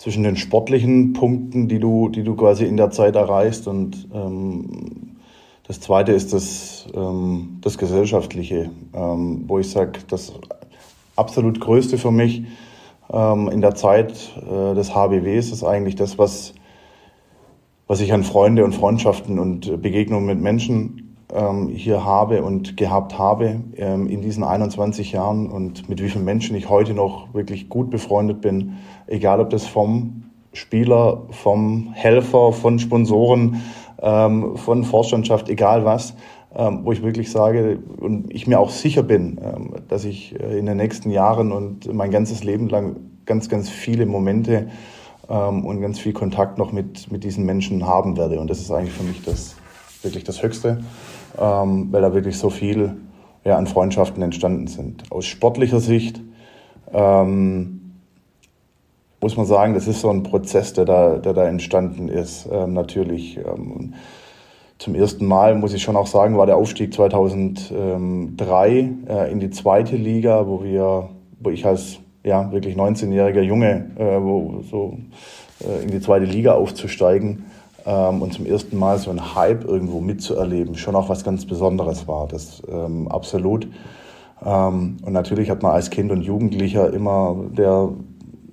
zwischen 0.00 0.22
den 0.22 0.36
sportlichen 0.36 1.12
Punkten, 1.12 1.68
die 1.68 1.78
du, 1.78 2.08
die 2.08 2.24
du 2.24 2.34
quasi 2.34 2.64
in 2.64 2.78
der 2.78 2.90
Zeit 2.90 3.16
erreichst. 3.16 3.68
Und 3.68 4.08
ähm, 4.14 5.18
das 5.68 5.78
zweite 5.80 6.12
ist 6.12 6.32
das, 6.32 6.86
ähm, 6.94 7.58
das 7.60 7.76
Gesellschaftliche, 7.76 8.70
ähm, 8.94 9.44
wo 9.46 9.58
ich 9.58 9.70
sage, 9.70 10.00
das 10.08 10.32
absolut 11.16 11.60
Größte 11.60 11.98
für 11.98 12.12
mich 12.12 12.44
ähm, 13.12 13.50
in 13.52 13.60
der 13.60 13.74
Zeit 13.74 14.14
äh, 14.38 14.74
des 14.74 14.94
HBWs 14.94 15.52
ist 15.52 15.64
eigentlich 15.64 15.96
das, 15.96 16.16
was 16.16 16.54
was 17.86 18.00
ich 18.00 18.12
an 18.12 18.22
Freunde 18.22 18.64
und 18.64 18.72
Freundschaften 18.72 19.40
und 19.40 19.82
Begegnungen 19.82 20.24
mit 20.24 20.40
Menschen 20.40 20.99
hier 21.68 22.04
habe 22.04 22.42
und 22.42 22.76
gehabt 22.76 23.16
habe 23.16 23.60
ähm, 23.76 24.08
in 24.08 24.20
diesen 24.20 24.42
21 24.42 25.12
Jahren 25.12 25.48
und 25.48 25.88
mit 25.88 26.02
wie 26.02 26.08
vielen 26.08 26.24
Menschen 26.24 26.56
ich 26.56 26.68
heute 26.68 26.92
noch 26.92 27.32
wirklich 27.34 27.68
gut 27.68 27.90
befreundet 27.90 28.40
bin, 28.40 28.78
egal 29.06 29.40
ob 29.40 29.50
das 29.50 29.64
vom 29.64 30.24
Spieler, 30.52 31.22
vom 31.30 31.92
Helfer, 31.92 32.52
von 32.52 32.78
Sponsoren, 32.78 33.62
ähm, 34.02 34.56
von 34.56 34.84
Vorstandschaft, 34.84 35.48
egal 35.48 35.84
was, 35.84 36.14
ähm, 36.54 36.80
wo 36.84 36.92
ich 36.92 37.02
wirklich 37.02 37.30
sage 37.30 37.78
und 38.00 38.32
ich 38.34 38.46
mir 38.46 38.58
auch 38.58 38.70
sicher 38.70 39.02
bin, 39.02 39.38
ähm, 39.42 39.74
dass 39.88 40.04
ich 40.04 40.38
äh, 40.40 40.58
in 40.58 40.66
den 40.66 40.76
nächsten 40.76 41.10
Jahren 41.10 41.52
und 41.52 41.92
mein 41.92 42.10
ganzes 42.10 42.42
Leben 42.42 42.68
lang 42.68 42.96
ganz, 43.24 43.48
ganz 43.48 43.68
viele 43.68 44.06
Momente 44.06 44.68
ähm, 45.28 45.64
und 45.64 45.80
ganz 45.80 46.00
viel 46.00 46.12
Kontakt 46.12 46.58
noch 46.58 46.72
mit, 46.72 47.12
mit 47.12 47.22
diesen 47.22 47.46
Menschen 47.46 47.86
haben 47.86 48.16
werde. 48.16 48.40
Und 48.40 48.50
das 48.50 48.58
ist 48.58 48.72
eigentlich 48.72 48.94
für 48.94 49.04
mich 49.04 49.22
das 49.22 49.54
wirklich 50.02 50.24
das 50.24 50.42
Höchste, 50.42 50.82
ähm, 51.38 51.88
weil 51.90 52.02
da 52.02 52.14
wirklich 52.14 52.38
so 52.38 52.50
viel 52.50 52.96
ja, 53.44 53.56
an 53.56 53.66
Freundschaften 53.66 54.22
entstanden 54.22 54.66
sind. 54.66 55.04
Aus 55.10 55.26
sportlicher 55.26 55.80
Sicht 55.80 56.20
ähm, 56.92 57.80
muss 59.20 59.36
man 59.36 59.46
sagen, 59.46 59.74
das 59.74 59.86
ist 59.86 60.00
so 60.00 60.10
ein 60.10 60.22
Prozess, 60.22 60.72
der 60.72 60.84
da, 60.84 61.16
der 61.18 61.34
da 61.34 61.46
entstanden 61.46 62.08
ist. 62.08 62.48
Ähm, 62.50 62.72
natürlich 62.72 63.38
ähm, 63.38 63.94
zum 64.78 64.94
ersten 64.94 65.26
Mal, 65.26 65.54
muss 65.56 65.74
ich 65.74 65.82
schon 65.82 65.96
auch 65.96 66.06
sagen, 66.06 66.38
war 66.38 66.46
der 66.46 66.56
Aufstieg 66.56 66.94
2003 66.94 68.90
äh, 69.08 69.30
in 69.30 69.40
die 69.40 69.50
zweite 69.50 69.96
Liga, 69.96 70.46
wo 70.46 70.64
wir, 70.64 71.10
wo 71.38 71.50
ich 71.50 71.66
als 71.66 71.98
ja, 72.24 72.50
wirklich 72.50 72.76
19-jähriger 72.76 73.42
Junge, 73.42 73.90
äh, 73.98 74.22
wo, 74.22 74.62
so 74.62 74.96
äh, 75.60 75.82
in 75.82 75.90
die 75.90 76.00
zweite 76.00 76.24
Liga 76.24 76.54
aufzusteigen 76.54 77.44
ähm, 77.86 78.22
und 78.22 78.32
zum 78.32 78.46
ersten 78.46 78.76
Mal 78.78 78.98
so 78.98 79.10
einen 79.10 79.34
Hype 79.34 79.64
irgendwo 79.64 80.00
mitzuerleben, 80.00 80.74
schon 80.76 80.96
auch 80.96 81.08
was 81.08 81.24
ganz 81.24 81.46
Besonderes 81.46 82.06
war. 82.08 82.28
Das 82.28 82.62
ähm, 82.70 83.08
absolut. 83.08 83.68
Ähm, 84.44 84.96
und 85.02 85.12
natürlich 85.12 85.50
hat 85.50 85.62
man 85.62 85.72
als 85.72 85.90
Kind 85.90 86.10
und 86.10 86.22
Jugendlicher 86.22 86.92
immer, 86.92 87.36
der 87.56 87.90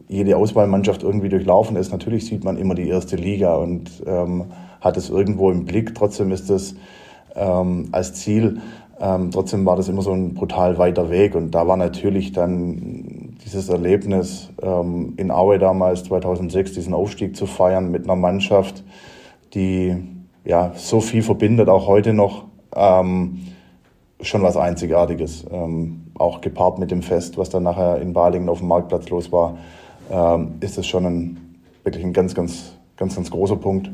jede 0.10 0.38
Auswahlmannschaft 0.38 1.04
irgendwie 1.04 1.30
durchlaufen 1.30 1.76
ist, 1.76 1.92
natürlich 1.92 2.26
sieht 2.26 2.44
man 2.44 2.58
immer 2.58 2.76
die 2.76 2.88
erste 2.88 3.18
Liga 3.18 3.56
und 3.56 3.92
ähm, 4.06 4.46
hat 4.80 4.96
es 4.96 5.10
irgendwo 5.10 5.52
im 5.52 5.66
Blick. 5.66 5.96
Trotzdem 5.96 6.32
ist 6.32 6.50
es 6.50 6.76
ähm, 7.36 7.90
als 7.92 8.14
Ziel, 8.14 8.62
ähm, 9.00 9.30
trotzdem 9.32 9.66
war 9.66 9.76
das 9.76 9.90
immer 9.90 10.02
so 10.02 10.12
ein 10.12 10.34
brutal 10.34 10.78
weiter 10.78 11.10
Weg 11.10 11.36
und 11.36 11.52
da 11.52 11.68
war 11.68 11.78
natürlich 11.78 12.32
dann 12.32 13.36
dieses 13.46 13.70
Erlebnis 13.70 14.50
ähm, 14.62 15.14
in 15.18 15.30
Aue 15.30 15.60
damals 15.60 16.04
2006, 16.06 16.74
diesen 16.74 16.94
Aufstieg 16.94 17.36
zu 17.36 17.46
feiern 17.46 17.92
mit 17.92 18.06
einer 18.06 18.16
Mannschaft, 18.16 18.84
die 19.54 19.96
ja 20.46 20.72
so 20.76 21.02
viel 21.02 21.24
verbindet, 21.24 21.70
auch 21.70 21.88
heute 21.88 22.14
noch, 22.14 22.46
ähm, 22.76 23.48
schon 24.22 24.42
was 24.42 24.58
Einzigartiges. 24.58 25.46
Ähm, 25.52 26.04
auch 26.18 26.42
gepaart 26.42 26.80
mit 26.80 26.92
dem 26.92 27.02
Fest, 27.02 27.38
was 27.38 27.50
dann 27.50 27.64
nachher 27.64 28.02
in 28.02 28.14
Balingen 28.14 28.50
auf 28.50 28.60
dem 28.60 28.68
Marktplatz 28.68 29.10
los 29.10 29.32
war, 29.32 29.58
ähm, 30.12 30.56
ist 30.60 30.78
es 30.78 30.88
schon 30.88 31.06
ein, 31.06 31.56
wirklich 31.84 32.04
ein 32.04 32.14
ganz, 32.14 32.34
ganz, 32.34 32.76
ganz, 32.96 33.16
ganz 33.16 33.30
großer 33.30 33.58
Punkt 33.58 33.92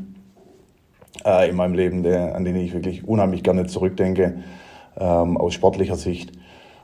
äh, 1.24 1.50
in 1.50 1.56
meinem 1.56 1.74
Leben, 1.74 2.02
der, 2.02 2.34
an 2.34 2.44
den 2.44 2.56
ich 2.56 2.72
wirklich 2.72 3.06
unheimlich 3.06 3.42
gerne 3.42 3.66
zurückdenke, 3.66 4.38
ähm, 4.96 5.36
aus 5.36 5.54
sportlicher 5.54 5.96
Sicht. 5.96 6.32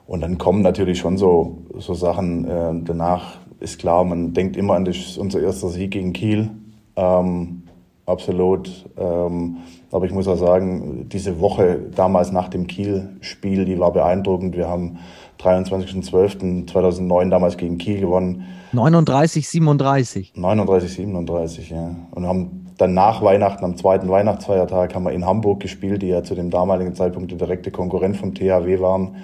Und 0.06 0.22
dann 0.22 0.38
kommen 0.38 0.62
natürlich 0.62 0.98
schon 0.98 1.16
so, 1.16 1.58
so 1.78 1.94
Sachen 1.94 2.44
äh, 2.44 2.72
danach. 2.84 3.38
Ist 3.60 3.78
klar, 3.78 4.04
man 4.04 4.32
denkt 4.32 4.56
immer 4.56 4.74
an 4.74 4.84
das, 4.84 5.16
unser 5.16 5.40
erster 5.40 5.68
Sieg 5.68 5.92
gegen 5.92 6.12
Kiel. 6.12 6.50
Ähm, 6.96 7.62
absolut. 8.10 8.86
Ähm, 8.96 9.58
aber 9.90 10.06
ich 10.06 10.12
muss 10.12 10.28
auch 10.28 10.36
sagen, 10.36 11.08
diese 11.08 11.40
Woche 11.40 11.80
damals 11.94 12.32
nach 12.32 12.48
dem 12.48 12.66
Kiel-Spiel, 12.66 13.64
die 13.64 13.78
war 13.78 13.92
beeindruckend. 13.92 14.56
Wir 14.56 14.68
haben 14.68 14.98
23.12.2009 15.40 17.30
damals 17.30 17.56
gegen 17.56 17.78
Kiel 17.78 18.00
gewonnen. 18.00 18.44
39, 18.72 19.48
37. 19.48 20.32
39, 20.36 20.92
37, 20.92 21.70
ja. 21.70 21.96
Und 22.12 22.26
haben 22.26 22.66
dann 22.78 22.94
nach 22.94 23.22
Weihnachten, 23.22 23.64
am 23.64 23.76
zweiten 23.76 24.08
Weihnachtsfeiertag, 24.08 24.94
haben 24.94 25.04
wir 25.04 25.12
in 25.12 25.26
Hamburg 25.26 25.60
gespielt, 25.60 26.02
die 26.02 26.08
ja 26.08 26.22
zu 26.22 26.34
dem 26.34 26.50
damaligen 26.50 26.94
Zeitpunkt 26.94 27.30
der 27.30 27.38
direkte 27.38 27.70
Konkurrent 27.70 28.16
vom 28.16 28.34
THW 28.34 28.80
waren. 28.80 29.16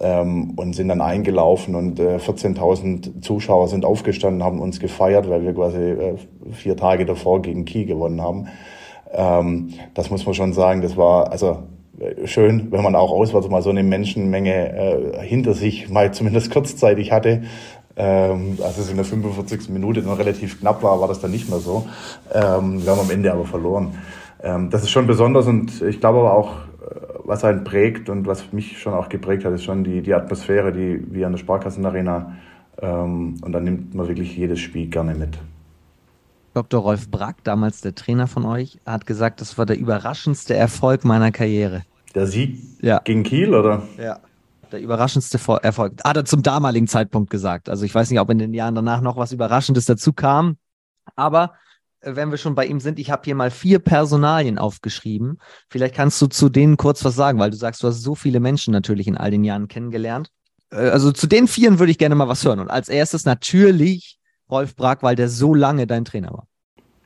Ähm, 0.00 0.54
und 0.56 0.74
sind 0.74 0.88
dann 0.88 1.00
eingelaufen 1.00 1.76
und 1.76 2.00
äh, 2.00 2.16
14.000 2.16 3.22
Zuschauer 3.22 3.68
sind 3.68 3.84
aufgestanden, 3.84 4.42
haben 4.42 4.58
uns 4.58 4.80
gefeiert, 4.80 5.30
weil 5.30 5.44
wir 5.44 5.54
quasi 5.54 5.78
äh, 5.78 6.14
vier 6.50 6.76
Tage 6.76 7.06
davor 7.06 7.42
gegen 7.42 7.64
Kiel 7.64 7.86
gewonnen 7.86 8.20
haben. 8.20 8.48
Ähm, 9.12 9.68
das 9.94 10.10
muss 10.10 10.26
man 10.26 10.34
schon 10.34 10.52
sagen, 10.52 10.82
das 10.82 10.96
war 10.96 11.30
also 11.30 11.58
äh, 12.00 12.26
schön, 12.26 12.72
wenn 12.72 12.82
man 12.82 12.96
auch 12.96 13.12
auswärts 13.12 13.48
mal 13.48 13.62
so 13.62 13.70
eine 13.70 13.84
Menschenmenge 13.84 14.72
äh, 14.72 15.26
hinter 15.26 15.54
sich 15.54 15.88
mal 15.88 16.12
zumindest 16.12 16.50
kurzzeitig 16.50 17.12
hatte. 17.12 17.42
Ähm, 17.96 18.58
als 18.60 18.78
es 18.78 18.90
in 18.90 18.96
der 18.96 19.04
45. 19.04 19.68
Minute 19.68 20.02
noch 20.02 20.18
relativ 20.18 20.58
knapp 20.58 20.82
war, 20.82 21.00
war 21.00 21.06
das 21.06 21.20
dann 21.20 21.30
nicht 21.30 21.48
mehr 21.48 21.60
so. 21.60 21.86
Ähm, 22.32 22.84
wir 22.84 22.90
haben 22.90 23.00
am 23.00 23.10
Ende 23.10 23.32
aber 23.32 23.44
verloren. 23.44 23.96
Ähm, 24.42 24.70
das 24.70 24.82
ist 24.82 24.90
schon 24.90 25.06
besonders 25.06 25.46
und 25.46 25.80
ich 25.82 26.00
glaube 26.00 26.18
aber 26.18 26.34
auch, 26.34 26.52
was 27.24 27.44
einen 27.44 27.64
prägt 27.64 28.08
und 28.08 28.26
was 28.26 28.52
mich 28.52 28.78
schon 28.78 28.94
auch 28.94 29.08
geprägt 29.08 29.44
hat, 29.44 29.52
ist 29.52 29.64
schon 29.64 29.84
die, 29.84 30.02
die 30.02 30.14
Atmosphäre, 30.14 30.72
die 30.72 31.02
wie 31.12 31.24
an 31.24 31.32
der 31.32 31.38
Sparkassenarena. 31.38 32.36
Ähm, 32.80 33.36
und 33.40 33.52
da 33.52 33.60
nimmt 33.60 33.94
man 33.94 34.08
wirklich 34.08 34.36
jedes 34.36 34.60
Spiel 34.60 34.88
gerne 34.88 35.14
mit. 35.14 35.38
Dr. 36.54 36.80
Rolf 36.80 37.10
Brack, 37.10 37.42
damals 37.42 37.80
der 37.80 37.94
Trainer 37.94 38.28
von 38.28 38.44
euch, 38.44 38.78
hat 38.86 39.06
gesagt, 39.06 39.40
das 39.40 39.58
war 39.58 39.66
der 39.66 39.76
überraschendste 39.76 40.54
Erfolg 40.54 41.04
meiner 41.04 41.32
Karriere. 41.32 41.82
Der 42.14 42.28
Sieg 42.28 42.60
ja. 42.80 43.00
gegen 43.02 43.24
Kiel, 43.24 43.54
oder? 43.54 43.82
Ja. 43.98 44.20
Der 44.70 44.80
überraschendste 44.80 45.38
Erfolg. 45.62 45.92
Hat 46.04 46.16
er 46.16 46.24
zum 46.24 46.42
damaligen 46.42 46.86
Zeitpunkt 46.86 47.30
gesagt. 47.30 47.68
Also 47.68 47.84
ich 47.84 47.94
weiß 47.94 48.10
nicht, 48.10 48.20
ob 48.20 48.30
in 48.30 48.38
den 48.38 48.54
Jahren 48.54 48.74
danach 48.74 49.00
noch 49.00 49.16
was 49.16 49.32
Überraschendes 49.32 49.84
dazu 49.86 50.12
kam. 50.12 50.56
Aber 51.16 51.54
wenn 52.06 52.30
wir 52.30 52.38
schon 52.38 52.54
bei 52.54 52.66
ihm 52.66 52.80
sind, 52.80 52.98
ich 52.98 53.10
habe 53.10 53.22
hier 53.24 53.34
mal 53.34 53.50
vier 53.50 53.78
Personalien 53.78 54.58
aufgeschrieben. 54.58 55.38
Vielleicht 55.68 55.94
kannst 55.94 56.20
du 56.20 56.26
zu 56.26 56.48
denen 56.48 56.76
kurz 56.76 57.04
was 57.04 57.14
sagen, 57.14 57.38
weil 57.38 57.50
du 57.50 57.56
sagst, 57.56 57.82
du 57.82 57.88
hast 57.88 58.02
so 58.02 58.14
viele 58.14 58.40
Menschen 58.40 58.72
natürlich 58.72 59.06
in 59.06 59.16
all 59.16 59.30
den 59.30 59.44
Jahren 59.44 59.68
kennengelernt. 59.68 60.30
Äh, 60.70 60.88
also 60.88 61.12
zu 61.12 61.26
den 61.26 61.48
vieren 61.48 61.78
würde 61.78 61.92
ich 61.92 61.98
gerne 61.98 62.14
mal 62.14 62.28
was 62.28 62.44
hören. 62.44 62.60
Und 62.60 62.70
als 62.70 62.88
erstes 62.88 63.24
natürlich 63.24 64.18
Rolf 64.50 64.76
Brack, 64.76 65.02
weil 65.02 65.16
der 65.16 65.28
so 65.28 65.54
lange 65.54 65.86
dein 65.86 66.04
Trainer 66.04 66.32
war. 66.32 66.46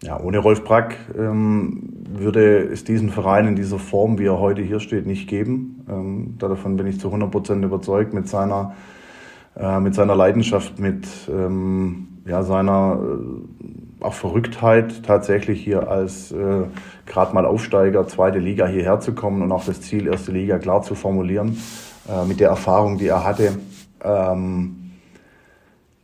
Ja, 0.02 0.20
ohne 0.20 0.38
Rolf 0.38 0.62
Brack 0.62 0.96
ähm, 1.16 2.04
würde 2.08 2.68
es 2.68 2.84
diesen 2.84 3.10
Verein 3.10 3.48
in 3.48 3.56
dieser 3.56 3.80
Form, 3.80 4.18
wie 4.18 4.26
er 4.26 4.38
heute 4.38 4.62
hier 4.62 4.78
steht, 4.78 5.06
nicht 5.06 5.28
geben. 5.28 5.84
Ähm, 5.88 6.34
davon 6.38 6.76
bin 6.76 6.86
ich 6.86 7.00
zu 7.00 7.08
100 7.08 7.30
Prozent 7.30 7.64
überzeugt 7.64 8.14
mit 8.14 8.28
seiner, 8.28 8.76
äh, 9.56 9.80
mit 9.80 9.94
seiner 9.94 10.14
Leidenschaft, 10.14 10.78
mit 10.78 11.08
ähm, 11.28 12.20
ja, 12.26 12.44
seiner 12.44 13.00
äh, 13.02 13.87
auch 14.00 14.14
Verrücktheit, 14.14 15.02
tatsächlich 15.04 15.62
hier 15.62 15.88
als 15.88 16.32
äh, 16.32 16.64
gerade 17.06 17.34
mal 17.34 17.46
Aufsteiger, 17.46 18.06
zweite 18.06 18.38
Liga 18.38 18.66
hierher 18.66 19.00
zu 19.00 19.14
kommen 19.14 19.42
und 19.42 19.52
auch 19.52 19.64
das 19.64 19.80
Ziel, 19.80 20.06
erste 20.06 20.32
Liga 20.32 20.58
klar 20.58 20.82
zu 20.82 20.94
formulieren, 20.94 21.58
äh, 22.08 22.24
mit 22.26 22.40
der 22.40 22.48
Erfahrung, 22.48 22.98
die 22.98 23.08
er 23.08 23.24
hatte. 23.24 23.58
Ähm, 24.02 24.92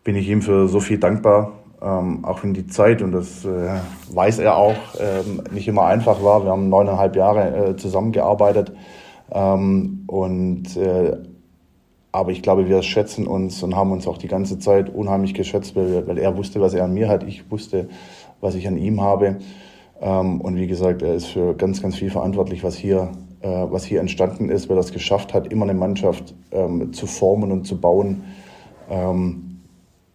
bin 0.03 0.17
ich 0.17 0.29
ihm 0.29 0.43
für 0.43 0.69
so 0.69 0.81
viel 0.81 0.99
dankbar, 0.99 1.53
ähm, 1.81 2.25
auch 2.25 2.43
wenn 2.43 2.53
die 2.53 2.67
Zeit, 2.67 3.01
und 3.03 3.13
das 3.13 3.45
äh, 3.45 3.81
weiß 4.11 4.39
er 4.39 4.57
auch, 4.57 4.77
ähm, 4.99 5.43
nicht 5.53 5.69
immer 5.69 5.87
einfach 5.87 6.23
war. 6.23 6.45
Wir 6.45 6.51
haben 6.51 6.69
neuneinhalb 6.69 7.17
Jahre 7.17 7.71
äh, 7.71 7.77
zusammengearbeitet. 7.77 8.73
Ähm, 9.31 10.05
und, 10.07 10.77
äh, 10.77 11.17
aber 12.15 12.31
ich 12.31 12.43
glaube, 12.43 12.69
wir 12.69 12.81
schätzen 12.85 13.27
uns 13.27 13.61
und 13.65 13.75
haben 13.75 13.91
uns 13.91 14.07
auch 14.07 14.19
die 14.19 14.29
ganze 14.29 14.61
Zeit 14.61 14.89
unheimlich 14.89 15.35
geschätzt, 15.35 15.75
weil, 15.75 16.07
weil 16.07 16.17
er 16.17 16.37
wusste, 16.37 16.61
was 16.61 16.73
er 16.73 16.85
an 16.85 16.95
mir 16.95 17.09
hat. 17.09 17.25
Ich 17.25 17.51
wusste, 17.51 17.89
was 18.41 18.55
ich 18.55 18.69
an 18.69 18.77
ihm 18.77 19.01
habe. 19.01 19.39
Ähm, 20.01 20.41
und 20.41 20.55
wie 20.55 20.69
gesagt, 20.69 21.03
er 21.03 21.15
ist 21.15 21.27
für 21.27 21.55
ganz, 21.55 21.83
ganz 21.83 21.97
viel 21.97 22.11
verantwortlich, 22.11 22.63
was 22.63 22.77
hier, 22.77 23.11
äh, 23.41 23.49
was 23.49 23.85
hier 23.85 23.99
entstanden 23.99 24.49
ist, 24.49 24.69
weil 24.69 24.77
er 24.77 24.83
es 24.83 24.93
geschafft 24.93 25.35
hat, 25.35 25.53
immer 25.53 25.65
eine 25.65 25.75
Mannschaft 25.75 26.37
ähm, 26.53 26.93
zu 26.93 27.09
formen 27.09 27.51
und 27.51 27.67
zu 27.67 27.81
bauen. 27.81 28.23
Ähm, 28.89 29.63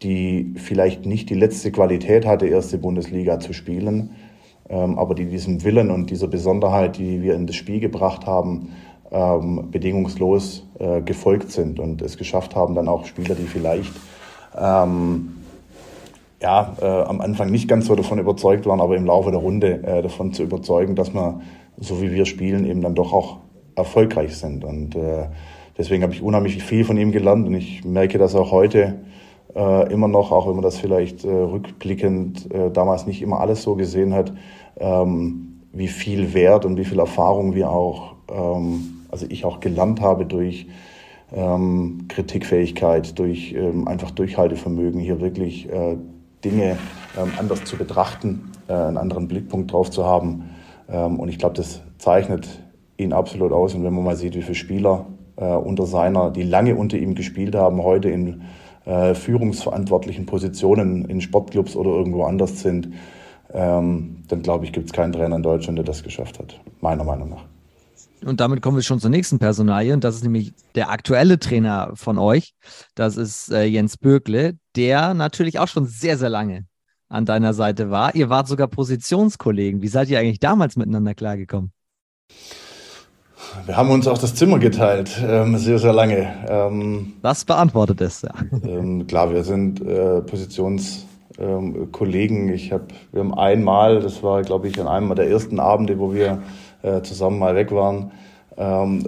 die 0.01 0.53
vielleicht 0.55 1.05
nicht 1.05 1.29
die 1.29 1.35
letzte 1.35 1.69
Qualität 1.73 2.25
hatte, 2.25 2.47
erste 2.47 2.77
Bundesliga 2.77 3.41
zu 3.41 3.51
spielen, 3.51 4.11
aber 4.69 5.13
die 5.13 5.25
diesem 5.25 5.61
Willen 5.65 5.91
und 5.91 6.09
dieser 6.09 6.27
Besonderheit, 6.27 6.97
die 6.97 7.21
wir 7.21 7.35
in 7.35 7.47
das 7.47 7.57
Spiel 7.57 7.81
gebracht 7.81 8.25
haben, 8.25 8.69
ähm, 9.11 9.69
bedingungslos 9.71 10.67
äh, 10.79 11.01
gefolgt 11.01 11.51
sind 11.51 11.79
und 11.79 12.01
es 12.01 12.17
geschafft 12.17 12.55
haben, 12.55 12.75
dann 12.75 12.87
auch 12.87 13.05
Spieler, 13.05 13.35
die 13.35 13.47
vielleicht 13.47 13.91
ähm, 14.57 15.35
ja, 16.41 16.73
äh, 16.81 16.85
am 16.85 17.21
Anfang 17.21 17.51
nicht 17.51 17.67
ganz 17.67 17.87
so 17.87 17.95
davon 17.95 18.19
überzeugt 18.19 18.65
waren, 18.65 18.79
aber 18.79 18.95
im 18.95 19.05
Laufe 19.05 19.31
der 19.31 19.39
Runde 19.39 19.83
äh, 19.83 20.01
davon 20.01 20.33
zu 20.33 20.43
überzeugen, 20.43 20.95
dass 20.95 21.13
wir, 21.13 21.41
so 21.77 22.01
wie 22.01 22.11
wir 22.11 22.25
spielen, 22.25 22.65
eben 22.65 22.81
dann 22.81 22.95
doch 22.95 23.13
auch 23.13 23.37
erfolgreich 23.75 24.37
sind. 24.37 24.63
Und 24.63 24.95
äh, 24.95 25.27
deswegen 25.77 26.03
habe 26.03 26.13
ich 26.13 26.21
unheimlich 26.21 26.63
viel 26.63 26.85
von 26.85 26.97
ihm 26.97 27.11
gelernt 27.11 27.47
und 27.47 27.55
ich 27.55 27.83
merke 27.83 28.17
das 28.17 28.35
auch 28.35 28.51
heute, 28.51 28.99
äh, 29.55 29.91
immer 29.91 30.07
noch, 30.07 30.31
auch 30.31 30.47
wenn 30.47 30.53
man 30.53 30.63
das 30.63 30.77
vielleicht 30.77 31.25
äh, 31.25 31.29
rückblickend 31.29 32.49
damals 32.73 33.05
nicht 33.05 33.21
immer 33.21 33.39
alles 33.41 33.63
so 33.63 33.75
gesehen 33.75 34.13
hat, 34.13 34.31
ähm, 34.77 35.61
wie 35.73 35.87
viel 35.87 36.33
Wert 36.33 36.65
und 36.65 36.77
wie 36.77 36.85
viel 36.85 36.99
Erfahrung 36.99 37.53
wir 37.53 37.69
auch, 37.69 38.15
ähm, 38.31 38.98
also 39.09 39.25
ich 39.29 39.45
auch 39.45 39.59
gelernt 39.59 40.01
habe 40.01 40.25
durch 40.25 40.67
ähm, 41.33 42.05
Kritikfähigkeit, 42.07 43.17
durch 43.19 43.53
ähm, 43.53 43.87
einfach 43.87 44.11
Durchhaltevermögen, 44.11 44.99
hier 44.99 45.21
wirklich 45.21 45.69
äh, 45.69 45.97
Dinge 46.43 46.77
ähm, 47.17 47.31
anders 47.37 47.65
zu 47.65 47.77
betrachten, 47.77 48.51
äh, 48.67 48.73
einen 48.73 48.97
anderen 48.97 49.27
Blickpunkt 49.27 49.71
drauf 49.71 49.91
zu 49.91 50.05
haben. 50.05 50.49
Ähm, 50.89 51.19
und 51.19 51.29
ich 51.29 51.37
glaube, 51.37 51.55
das 51.55 51.81
zeichnet 51.97 52.47
ihn 52.97 53.13
absolut 53.13 53.51
aus. 53.51 53.75
Und 53.75 53.83
wenn 53.83 53.93
man 53.93 54.03
mal 54.03 54.15
sieht, 54.15 54.35
wie 54.35 54.41
viele 54.41 54.55
Spieler 54.55 55.05
äh, 55.35 55.45
unter 55.45 55.85
seiner, 55.85 56.31
die 56.31 56.43
lange 56.43 56.75
unter 56.75 56.97
ihm 56.97 57.15
gespielt 57.15 57.55
haben, 57.55 57.83
heute 57.83 58.09
in 58.09 58.41
äh, 58.85 59.13
führungsverantwortlichen 59.13 60.25
Positionen 60.25 61.05
in 61.05 61.21
Sportclubs 61.21 61.75
oder 61.75 61.91
irgendwo 61.91 62.23
anders 62.23 62.61
sind, 62.61 62.89
ähm, 63.53 64.23
dann 64.27 64.41
glaube 64.41 64.65
ich, 64.65 64.73
gibt 64.73 64.87
es 64.87 64.93
keinen 64.93 65.11
Trainer 65.11 65.35
in 65.35 65.43
Deutschland, 65.43 65.77
der 65.77 65.85
das 65.85 66.03
geschafft 66.03 66.39
hat, 66.39 66.59
meiner 66.81 67.03
Meinung 67.03 67.29
nach. 67.29 67.45
Und 68.25 68.39
damit 68.39 68.61
kommen 68.61 68.77
wir 68.77 68.83
schon 68.83 68.99
zur 68.99 69.09
nächsten 69.09 69.39
Personalie. 69.39 69.93
Und 69.93 70.03
das 70.03 70.15
ist 70.15 70.23
nämlich 70.23 70.53
der 70.75 70.89
aktuelle 70.89 71.39
Trainer 71.39 71.91
von 71.95 72.17
euch. 72.17 72.53
Das 72.95 73.17
ist 73.17 73.51
äh, 73.51 73.63
Jens 73.63 73.97
Bögle, 73.97 74.57
der 74.75 75.13
natürlich 75.13 75.59
auch 75.59 75.67
schon 75.67 75.85
sehr, 75.85 76.17
sehr 76.17 76.29
lange 76.29 76.65
an 77.07 77.25
deiner 77.25 77.53
Seite 77.53 77.89
war. 77.89 78.13
Ihr 78.15 78.29
wart 78.29 78.47
sogar 78.47 78.67
Positionskollegen. 78.67 79.81
Wie 79.81 79.87
seid 79.87 80.09
ihr 80.09 80.19
eigentlich 80.19 80.39
damals 80.39 80.75
miteinander 80.75 81.15
klargekommen? 81.15 81.71
Wir 83.65 83.77
haben 83.77 83.89
uns 83.89 84.07
auch 84.07 84.19
das 84.19 84.35
Zimmer 84.35 84.59
geteilt, 84.59 85.19
ähm, 85.25 85.57
sehr, 85.57 85.79
sehr 85.79 85.93
lange. 85.93 86.27
Ähm, 86.47 87.13
das 87.21 87.45
beantwortet 87.45 88.01
es, 88.01 88.21
ja. 88.21 88.33
Ähm, 88.63 89.07
klar, 89.07 89.31
wir 89.31 89.43
sind 89.43 89.81
äh, 89.81 90.21
Positionskollegen. 90.21 92.49
ich 92.49 92.71
hab, 92.71 92.91
wir 93.11 93.21
haben 93.21 93.33
einmal, 93.33 94.01
das 94.01 94.21
war, 94.21 94.43
glaube 94.43 94.67
ich, 94.67 94.79
an 94.79 94.87
einem 94.87 95.15
der 95.15 95.27
ersten 95.29 95.59
Abende, 95.59 95.97
wo 95.97 96.13
wir 96.13 96.43
äh, 96.81 97.01
zusammen 97.01 97.39
mal 97.39 97.55
weg 97.55 97.71
waren, 97.71 98.11
ähm, 98.57 99.03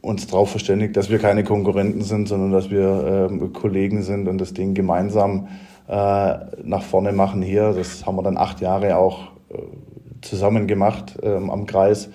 uns 0.00 0.26
darauf 0.26 0.50
verständigt, 0.50 0.96
dass 0.96 1.10
wir 1.10 1.18
keine 1.18 1.44
Konkurrenten 1.44 2.02
sind, 2.02 2.28
sondern 2.28 2.50
dass 2.50 2.70
wir 2.70 3.28
ähm, 3.30 3.52
Kollegen 3.52 4.02
sind 4.02 4.28
und 4.28 4.38
das 4.38 4.52
Ding 4.52 4.74
gemeinsam 4.74 5.48
äh, 5.88 6.34
nach 6.64 6.82
vorne 6.82 7.12
machen 7.12 7.42
hier. 7.42 7.72
Das 7.72 8.04
haben 8.04 8.16
wir 8.16 8.22
dann 8.22 8.36
acht 8.36 8.60
Jahre 8.60 8.96
auch 8.96 9.30
äh, 9.50 9.58
zusammen 10.22 10.66
gemacht 10.66 11.18
ähm, 11.22 11.50
am 11.50 11.66
Kreis. 11.66 12.08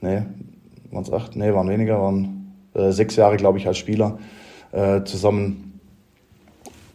Nee, 0.00 0.22
waren 0.90 1.02
es 1.02 1.12
acht? 1.12 1.36
Nee, 1.36 1.52
waren 1.52 1.68
weniger, 1.68 2.00
waren 2.00 2.54
äh, 2.74 2.90
sechs 2.90 3.16
Jahre, 3.16 3.36
glaube 3.36 3.58
ich, 3.58 3.66
als 3.66 3.78
Spieler 3.78 4.18
äh, 4.72 5.02
zusammen 5.04 5.80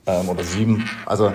ähm, 0.05 0.29
oder 0.29 0.43
sieben. 0.43 0.85
Also 1.05 1.31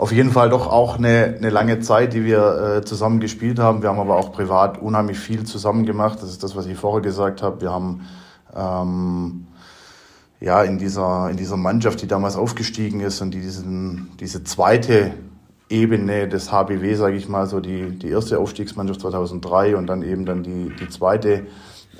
auf 0.00 0.12
jeden 0.12 0.30
Fall 0.30 0.48
doch 0.48 0.66
auch 0.66 0.96
eine, 0.96 1.34
eine 1.36 1.50
lange 1.50 1.80
Zeit, 1.80 2.14
die 2.14 2.24
wir 2.24 2.78
äh, 2.78 2.84
zusammen 2.86 3.20
gespielt 3.20 3.58
haben. 3.58 3.82
Wir 3.82 3.90
haben 3.90 3.98
aber 3.98 4.16
auch 4.16 4.32
privat 4.32 4.80
unheimlich 4.80 5.18
viel 5.18 5.44
zusammen 5.44 5.84
gemacht. 5.84 6.22
Das 6.22 6.30
ist 6.30 6.42
das, 6.42 6.56
was 6.56 6.64
ich 6.64 6.78
vorher 6.78 7.02
gesagt 7.02 7.42
habe. 7.42 7.60
Wir 7.60 7.70
haben 7.70 8.08
ähm, 8.56 9.46
ja 10.40 10.62
in 10.62 10.78
dieser, 10.78 11.28
in 11.28 11.36
dieser 11.36 11.58
Mannschaft, 11.58 12.00
die 12.00 12.06
damals 12.06 12.36
aufgestiegen 12.36 13.00
ist 13.00 13.20
und 13.20 13.32
die 13.32 13.42
diesen, 13.42 14.08
diese 14.20 14.42
zweite 14.42 15.12
Ebene 15.68 16.28
des 16.28 16.50
HBW, 16.50 16.94
sage 16.94 17.16
ich 17.16 17.28
mal, 17.28 17.46
so 17.46 17.60
die, 17.60 17.90
die 17.90 18.08
erste 18.08 18.38
Aufstiegsmannschaft 18.38 19.02
2003 19.02 19.76
und 19.76 19.86
dann 19.86 20.02
eben 20.02 20.24
dann 20.24 20.42
die, 20.42 20.72
die 20.80 20.88
zweite 20.88 21.46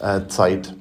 äh, 0.01 0.27
Zeit 0.29 0.75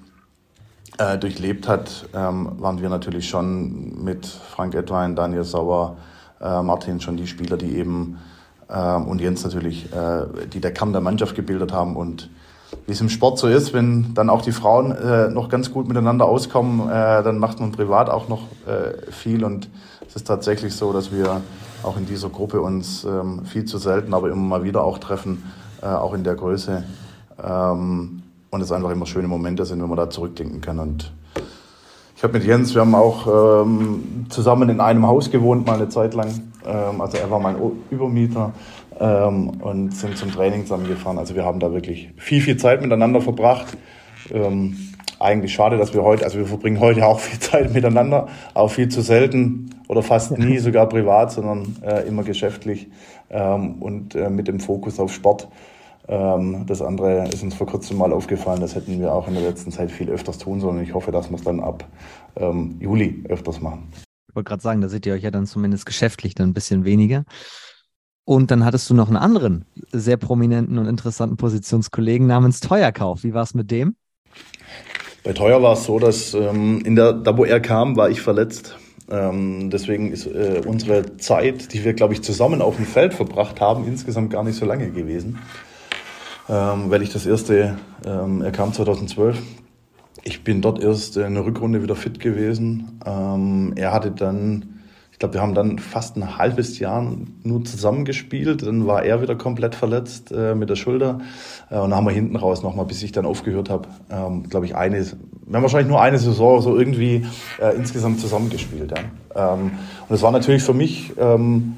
äh, 0.97 1.17
durchlebt 1.17 1.67
hat, 1.67 2.07
ähm, 2.13 2.53
waren 2.59 2.81
wir 2.81 2.87
natürlich 2.87 3.27
schon 3.27 4.05
mit 4.05 4.25
Frank 4.25 4.73
Edwein, 4.73 5.17
Daniel 5.17 5.43
Sauer, 5.43 5.97
äh, 6.41 6.61
Martin 6.61 7.01
schon 7.01 7.17
die 7.17 7.27
Spieler, 7.27 7.57
die 7.57 7.77
eben 7.77 8.17
ähm, 8.69 9.07
und 9.07 9.21
Jens 9.21 9.43
natürlich, 9.43 9.91
äh, 9.93 10.25
die 10.51 10.59
der 10.59 10.73
Kern 10.73 10.91
der 10.91 11.01
Mannschaft 11.01 11.35
gebildet 11.35 11.73
haben 11.73 11.95
und 11.95 12.29
wie 12.85 12.91
es 12.91 13.01
im 13.01 13.09
Sport 13.09 13.39
so 13.39 13.47
ist, 13.47 13.73
wenn 13.73 14.13
dann 14.13 14.29
auch 14.29 14.43
die 14.43 14.51
Frauen 14.51 14.91
äh, 14.91 15.29
noch 15.29 15.49
ganz 15.49 15.71
gut 15.71 15.87
miteinander 15.87 16.25
auskommen, 16.25 16.87
äh, 16.87 17.23
dann 17.23 17.39
macht 17.39 17.59
man 17.59 17.71
privat 17.71 18.09
auch 18.09 18.27
noch 18.29 18.43
äh, 18.67 19.11
viel 19.11 19.43
und 19.43 19.69
es 20.07 20.15
ist 20.15 20.27
tatsächlich 20.27 20.75
so, 20.75 20.93
dass 20.93 21.11
wir 21.11 21.41
auch 21.83 21.97
in 21.97 22.05
dieser 22.05 22.29
Gruppe 22.29 22.61
uns 22.61 23.03
ähm, 23.05 23.45
viel 23.45 23.65
zu 23.65 23.77
selten, 23.77 24.13
aber 24.13 24.29
immer 24.29 24.35
mal 24.35 24.63
wieder 24.63 24.83
auch 24.83 24.97
treffen, 24.97 25.43
äh, 25.81 25.85
auch 25.85 26.13
in 26.13 26.23
der 26.23 26.35
Größe. 26.35 26.83
Ähm, 27.43 28.23
und 28.51 28.61
es 28.61 28.71
einfach 28.71 28.89
immer 28.89 29.05
schöne 29.05 29.27
Momente 29.27 29.65
sind, 29.65 29.81
wenn 29.81 29.89
man 29.89 29.97
da 29.97 30.09
zurückdenken 30.09 30.61
kann. 30.61 30.79
Und 30.79 31.11
ich 32.19 32.23
habe 32.23 32.33
mit 32.33 32.45
Jens, 32.45 32.75
wir 32.75 32.81
haben 32.81 32.95
auch 32.95 33.63
ähm, 33.63 34.25
zusammen 34.27 34.67
in 34.67 34.81
einem 34.81 35.07
Haus 35.07 35.31
gewohnt, 35.31 35.65
mal 35.65 35.75
eine 35.75 35.87
Zeit 35.87 36.13
lang. 36.13 36.27
Ähm, 36.67 36.99
also 36.99 37.17
er 37.17 37.31
war 37.31 37.39
mein 37.39 37.55
Übermieter 37.91 38.51
ähm, 38.99 39.51
und 39.61 39.95
sind 39.95 40.17
zum 40.17 40.29
Training 40.29 40.63
zusammengefahren. 40.63 41.17
Also 41.17 41.33
wir 41.33 41.45
haben 41.45 41.61
da 41.61 41.71
wirklich 41.71 42.09
viel, 42.17 42.41
viel 42.41 42.57
Zeit 42.57 42.81
miteinander 42.81 43.21
verbracht. 43.21 43.77
Ähm, 44.33 44.75
eigentlich 45.17 45.53
schade, 45.53 45.77
dass 45.77 45.93
wir 45.93 46.03
heute, 46.03 46.25
also 46.25 46.39
wir 46.39 46.45
verbringen 46.45 46.81
heute 46.81 47.05
auch 47.05 47.21
viel 47.21 47.39
Zeit 47.39 47.73
miteinander, 47.73 48.27
auch 48.53 48.69
viel 48.69 48.89
zu 48.89 48.99
selten 48.99 49.75
oder 49.87 50.03
fast 50.03 50.37
nie, 50.37 50.57
sogar 50.57 50.89
privat, 50.89 51.31
sondern 51.31 51.77
äh, 51.83 52.05
immer 52.05 52.23
geschäftlich 52.23 52.89
ähm, 53.29 53.75
und 53.81 54.15
äh, 54.15 54.29
mit 54.29 54.49
dem 54.49 54.59
Fokus 54.59 54.99
auf 54.99 55.13
Sport. 55.13 55.47
Ähm, 56.09 56.65
das 56.65 56.81
andere 56.81 57.27
ist 57.29 57.43
uns 57.43 57.53
vor 57.53 57.67
kurzem 57.67 57.97
mal 57.97 58.11
aufgefallen, 58.11 58.61
das 58.61 58.73
hätten 58.73 58.99
wir 58.99 59.13
auch 59.13 59.27
in 59.27 59.35
der 59.35 59.43
letzten 59.43 59.71
Zeit 59.71 59.91
viel 59.91 60.09
öfters 60.09 60.39
tun 60.39 60.59
sollen. 60.59 60.81
Ich 60.81 60.95
hoffe, 60.95 61.11
dass 61.11 61.29
wir 61.29 61.37
es 61.37 61.43
dann 61.43 61.59
ab 61.59 61.87
ähm, 62.35 62.77
Juli 62.79 63.23
öfters 63.29 63.61
machen. 63.61 63.91
Ich 64.27 64.35
wollte 64.35 64.47
gerade 64.47 64.61
sagen, 64.61 64.81
da 64.81 64.89
seht 64.89 65.05
ihr 65.05 65.13
euch 65.13 65.21
ja 65.21 65.29
dann 65.29 65.45
zumindest 65.45 65.85
geschäftlich 65.85 66.33
dann 66.33 66.49
ein 66.49 66.53
bisschen 66.53 66.83
weniger. 66.83 67.25
Und 68.25 68.49
dann 68.49 68.65
hattest 68.65 68.89
du 68.89 68.95
noch 68.95 69.07
einen 69.07 69.17
anderen 69.17 69.65
sehr 69.91 70.17
prominenten 70.17 70.79
und 70.79 70.87
interessanten 70.87 71.37
Positionskollegen 71.37 72.25
namens 72.25 72.59
Teuerkauf. 72.59 73.23
Wie 73.23 73.35
war 73.35 73.43
es 73.43 73.53
mit 73.53 73.69
dem? 73.69 73.95
Bei 75.23 75.33
Teuer 75.33 75.61
war 75.61 75.73
es 75.73 75.83
so, 75.83 75.99
dass 75.99 76.33
ähm, 76.33 76.81
in 76.85 76.95
der, 76.95 77.13
da 77.13 77.37
wo 77.37 77.45
er 77.45 77.59
kam, 77.59 77.97
war 77.97 78.09
ich 78.09 78.21
verletzt. 78.21 78.77
Ähm, 79.11 79.69
deswegen 79.69 80.11
ist 80.11 80.25
äh, 80.25 80.61
unsere 80.65 81.17
Zeit, 81.17 81.73
die 81.73 81.83
wir, 81.83 81.93
glaube 81.93 82.13
ich, 82.13 82.23
zusammen 82.23 82.61
auf 82.63 82.77
dem 82.77 82.85
Feld 82.85 83.13
verbracht 83.13 83.61
haben, 83.61 83.85
insgesamt 83.87 84.31
gar 84.31 84.43
nicht 84.43 84.55
so 84.55 84.65
lange 84.65 84.89
gewesen 84.91 85.39
ähm, 86.49 86.89
weil 86.89 87.03
ich 87.03 87.11
das 87.11 87.25
erste, 87.25 87.77
ähm, 88.05 88.41
er 88.41 88.51
kam 88.51 88.73
2012. 88.73 89.37
Ich 90.23 90.43
bin 90.43 90.61
dort 90.61 90.81
erst 90.81 91.15
in 91.17 91.35
der 91.35 91.45
Rückrunde 91.45 91.81
wieder 91.83 91.95
fit 91.95 92.19
gewesen. 92.19 92.99
Ähm, 93.05 93.73
er 93.75 93.93
hatte 93.93 94.11
dann, 94.11 94.81
ich 95.11 95.19
glaube, 95.19 95.35
wir 95.35 95.41
haben 95.41 95.53
dann 95.53 95.79
fast 95.79 96.17
ein 96.17 96.37
halbes 96.37 96.79
Jahr 96.79 97.05
nur 97.43 97.63
zusammengespielt. 97.63 98.63
Dann 98.63 98.87
war 98.87 99.03
er 99.03 99.21
wieder 99.21 99.35
komplett 99.35 99.75
verletzt 99.75 100.31
äh, 100.31 100.55
mit 100.55 100.69
der 100.69 100.75
Schulter. 100.75 101.19
Äh, 101.69 101.75
und 101.75 101.91
dann 101.91 101.95
haben 101.95 102.05
wir 102.05 102.13
hinten 102.13 102.35
raus 102.35 102.63
nochmal, 102.63 102.85
bis 102.85 103.03
ich 103.03 103.11
dann 103.11 103.25
aufgehört 103.25 103.69
habe, 103.69 103.87
ähm, 104.09 104.49
glaube 104.49 104.65
ich, 104.65 104.75
eine, 104.75 105.05
wir 105.05 105.55
haben 105.55 105.63
wahrscheinlich 105.63 105.89
nur 105.89 106.01
eine 106.01 106.17
Saison 106.17 106.61
so 106.61 106.77
irgendwie 106.77 107.25
äh, 107.61 107.75
insgesamt 107.75 108.19
zusammengespielt. 108.19 108.91
Ja. 108.91 109.53
Ähm, 109.53 109.71
und 110.07 110.15
es 110.15 110.21
war 110.21 110.31
natürlich 110.31 110.63
für 110.63 110.73
mich, 110.73 111.13
ähm, 111.17 111.75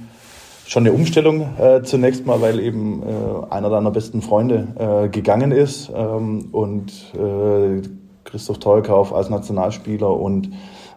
schon 0.72 0.88
eine 0.88 0.96
Umstellung 0.96 1.58
äh, 1.60 1.84
zunächst 1.84 2.26
mal, 2.26 2.40
weil 2.40 2.58
eben 2.62 3.04
äh, 3.04 3.54
einer 3.54 3.70
deiner 3.70 3.92
besten 3.92 4.22
Freunde 4.22 4.68
äh, 4.80 5.10
gegangen 5.10 5.52
ist 5.52 5.92
ähm, 5.94 6.48
und 6.54 6.94
äh, 7.14 7.82
Christoph 8.24 8.60
Tolkauf 8.60 9.14
als 9.14 9.30
Nationalspieler 9.30 10.10
und 10.10 10.50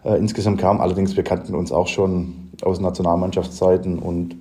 äh, 0.05 0.15
insgesamt 0.17 0.61
kam. 0.61 0.79
Allerdings, 0.79 1.17
wir 1.17 1.25
kannten 1.25 1.55
uns 1.55 1.73
auch 1.73 1.87
schon 1.87 2.51
aus 2.61 2.79
Nationalmannschaftszeiten 2.79 3.99
und 3.99 4.37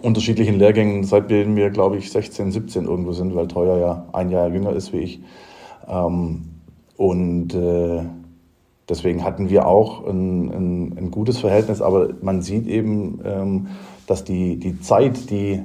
unterschiedlichen 0.00 0.58
Lehrgängen, 0.58 1.04
seitdem 1.04 1.54
wir, 1.54 1.68
glaube 1.68 1.98
ich, 1.98 2.10
16, 2.10 2.50
17 2.50 2.86
irgendwo 2.86 3.12
sind, 3.12 3.34
weil 3.34 3.46
Teuer 3.46 3.76
ja 3.76 4.06
ein 4.14 4.30
Jahr 4.30 4.48
jünger 4.48 4.72
ist 4.72 4.94
wie 4.94 5.00
ich. 5.00 5.20
Ähm, 5.86 6.46
und 6.96 7.52
äh, 7.54 8.04
deswegen 8.88 9.22
hatten 9.22 9.50
wir 9.50 9.66
auch 9.66 10.06
ein, 10.06 10.48
ein, 10.48 10.98
ein, 10.98 11.10
gutes 11.10 11.36
Verhältnis, 11.36 11.82
aber 11.82 12.08
man 12.22 12.40
sieht 12.40 12.66
eben, 12.66 13.20
ähm, 13.22 13.66
dass 14.10 14.24
die, 14.24 14.56
die 14.56 14.80
Zeit, 14.80 15.30
die, 15.30 15.62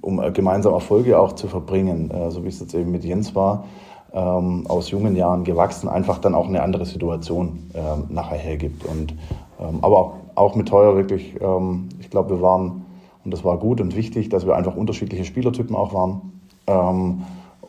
um 0.00 0.22
gemeinsam 0.32 0.72
Erfolge 0.72 1.18
auch 1.18 1.32
zu 1.32 1.48
verbringen, 1.48 2.08
äh, 2.12 2.30
so 2.30 2.44
wie 2.44 2.48
es 2.48 2.60
jetzt 2.60 2.74
eben 2.74 2.92
mit 2.92 3.04
Jens 3.04 3.34
war, 3.34 3.64
ähm, 4.12 4.66
aus 4.68 4.92
jungen 4.92 5.16
Jahren 5.16 5.42
gewachsen, 5.42 5.88
einfach 5.88 6.18
dann 6.18 6.36
auch 6.36 6.46
eine 6.46 6.62
andere 6.62 6.86
Situation 6.86 7.70
ähm, 7.74 8.04
nachher 8.08 8.38
hergibt. 8.38 8.84
Und, 8.84 9.14
ähm, 9.60 9.80
aber 9.82 10.14
auch 10.36 10.54
mit 10.54 10.68
Teuer 10.68 10.94
wirklich, 10.94 11.40
ähm, 11.40 11.88
ich 11.98 12.08
glaube, 12.08 12.36
wir 12.36 12.40
waren, 12.40 12.86
und 13.24 13.32
das 13.32 13.44
war 13.44 13.58
gut 13.58 13.80
und 13.80 13.96
wichtig, 13.96 14.28
dass 14.28 14.46
wir 14.46 14.54
einfach 14.54 14.76
unterschiedliche 14.76 15.24
Spielertypen 15.24 15.74
auch 15.74 15.92
waren 15.92 16.40
ähm, 16.68 17.22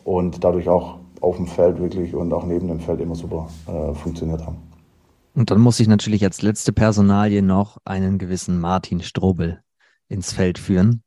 und 0.04 0.44
dadurch 0.44 0.68
auch 0.68 0.98
auf 1.20 1.36
dem 1.36 1.48
Feld 1.48 1.80
wirklich 1.80 2.14
und 2.14 2.32
auch 2.32 2.44
neben 2.44 2.68
dem 2.68 2.78
Feld 2.78 3.00
immer 3.00 3.16
super 3.16 3.48
äh, 3.66 3.94
funktioniert 3.94 4.46
haben. 4.46 4.58
Und 5.34 5.50
dann 5.50 5.60
muss 5.60 5.80
ich 5.80 5.88
natürlich 5.88 6.22
als 6.22 6.40
letzte 6.40 6.72
Personalie 6.72 7.42
noch 7.42 7.78
einen 7.84 8.18
gewissen 8.18 8.60
Martin 8.60 9.00
Strobel 9.00 9.61
ins 10.12 10.32
Feld 10.32 10.58
führen. 10.58 11.02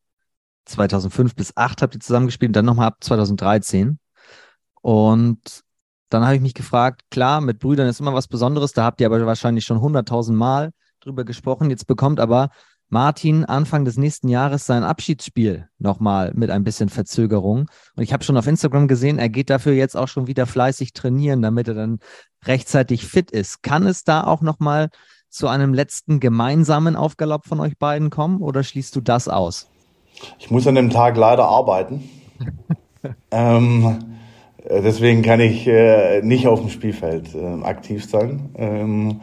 2005 0.66 1.36
bis 1.36 1.48
2008 1.50 1.82
habt 1.82 1.96
ihr 1.96 2.00
zusammengespielt 2.00 2.50
und 2.50 2.56
dann 2.56 2.66
nochmal 2.66 2.88
ab 2.88 2.98
2013. 3.02 4.00
Und 4.82 5.64
dann 6.10 6.24
habe 6.24 6.36
ich 6.36 6.42
mich 6.42 6.54
gefragt, 6.54 7.02
klar, 7.12 7.42
mit 7.42 7.60
Brüdern 7.60 7.88
ist 7.88 8.00
immer 8.00 8.14
was 8.14 8.28
Besonderes, 8.28 8.74
da 8.74 8.84
habt 8.84 9.02
ihr 9.02 9.08
aber 9.08 9.26
wahrscheinlich 9.26 9.66
schon 9.66 9.82
hunderttausend 9.82 10.38
Mal 10.38 10.72
drüber 11.00 11.24
gesprochen. 11.24 11.70
Jetzt 11.70 11.88
bekommt 11.88 12.20
aber 12.20 12.50
Martin 12.90 13.46
Anfang 13.46 13.84
des 13.84 13.98
nächsten 13.98 14.30
Jahres 14.30 14.66
sein 14.66 14.84
Abschiedsspiel 14.84 15.68
nochmal 15.80 16.32
mit 16.36 16.52
ein 16.52 16.64
bisschen 16.64 16.90
Verzögerung. 16.90 17.70
Und 17.96 18.04
ich 18.04 18.14
habe 18.14 18.24
schon 18.24 18.38
auf 18.38 18.48
Instagram 18.48 18.88
gesehen, 18.88 19.18
er 19.18 19.30
geht 19.30 19.50
dafür 19.50 19.74
jetzt 19.74 19.98
auch 19.98 20.08
schon 20.08 20.28
wieder 20.28 20.46
fleißig 20.46 20.94
trainieren, 20.94 21.42
damit 21.42 21.68
er 21.68 21.74
dann 21.74 22.00
rechtzeitig 22.46 23.06
fit 23.06 23.32
ist. 23.32 23.64
Kann 23.64 23.88
es 23.88 24.04
da 24.04 24.24
auch 24.24 24.42
nochmal 24.42 24.90
zu 25.36 25.48
einem 25.48 25.74
letzten 25.74 26.20
gemeinsamen 26.20 26.96
Aufgalopp 26.96 27.46
von 27.46 27.60
euch 27.60 27.78
beiden 27.78 28.10
kommen 28.10 28.42
oder 28.42 28.64
schließt 28.64 28.96
du 28.96 29.02
das 29.02 29.28
aus? 29.28 29.68
Ich 30.40 30.50
muss 30.50 30.66
an 30.66 30.76
dem 30.76 30.90
Tag 30.90 31.18
leider 31.18 31.46
arbeiten. 31.46 32.10
ähm, 33.32 34.00
äh, 34.64 34.82
deswegen 34.82 35.22
kann 35.24 35.42
ich 35.42 35.68
äh, 35.68 36.22
nicht 36.22 36.48
auf 36.48 36.62
dem 36.62 36.70
Spielfeld 36.70 37.36
äh, 37.36 37.64
aktiv 37.64 38.10
sein. 38.10 38.50
Ähm, 38.56 39.20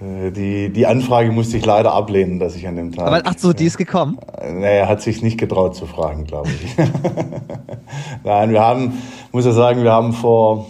äh, 0.00 0.30
die, 0.30 0.70
die 0.70 0.86
Anfrage 0.86 1.32
musste 1.32 1.56
ich 1.56 1.64
leider 1.64 1.94
ablehnen, 1.94 2.38
dass 2.38 2.54
ich 2.54 2.68
an 2.68 2.76
dem 2.76 2.92
Tag. 2.92 3.06
Aber 3.06 3.22
ach 3.24 3.38
so, 3.38 3.54
die 3.54 3.64
ist 3.64 3.78
gekommen? 3.78 4.18
Äh, 4.38 4.52
naja, 4.52 4.88
hat 4.88 5.00
sich 5.00 5.22
nicht 5.22 5.38
getraut 5.38 5.74
zu 5.74 5.86
fragen, 5.86 6.24
glaube 6.24 6.50
ich. 6.50 6.76
Nein, 8.24 8.50
wir 8.50 8.60
haben, 8.60 8.92
muss 9.32 9.46
ja 9.46 9.52
sagen, 9.52 9.82
wir 9.82 9.92
haben 9.92 10.12
vor 10.12 10.66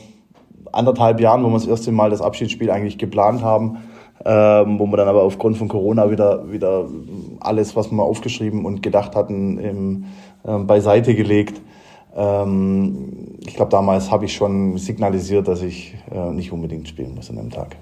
anderthalb 0.71 1.21
Jahren, 1.21 1.43
wo 1.43 1.49
wir 1.49 1.55
das 1.55 1.67
erste 1.67 1.91
Mal 1.91 2.11
das 2.11 2.21
Abschiedsspiel 2.21 2.71
eigentlich 2.71 2.99
geplant 2.99 3.43
haben, 3.43 3.79
ähm, 4.29 4.79
wo 4.79 4.87
wir 4.87 4.99
dann 4.99 5.09
aber 5.09 5.23
aufgrund 5.23 5.57
von 5.57 5.69
Corona 5.69 6.11
wieder, 6.11 6.53
wieder 6.53 6.87
alles, 7.41 7.75
was 7.77 7.91
wir 7.91 8.03
aufgeschrieben 8.03 8.67
und 8.67 8.83
gedacht 8.83 9.17
hatten, 9.17 9.59
im, 9.59 10.05
ähm, 10.45 10.67
beiseite 10.67 11.15
gelegt. 11.15 11.63
Ähm, 12.15 13.39
ich 13.47 13.55
glaube, 13.55 13.71
damals 13.71 14.11
habe 14.11 14.27
ich 14.27 14.35
schon 14.35 14.77
signalisiert, 14.77 15.49
dass 15.49 15.63
ich 15.63 15.95
äh, 16.11 16.31
nicht 16.31 16.53
unbedingt 16.53 16.87
spielen 16.87 17.15
muss 17.15 17.31
an 17.31 17.37
dem 17.37 17.49
Tag. 17.49 17.77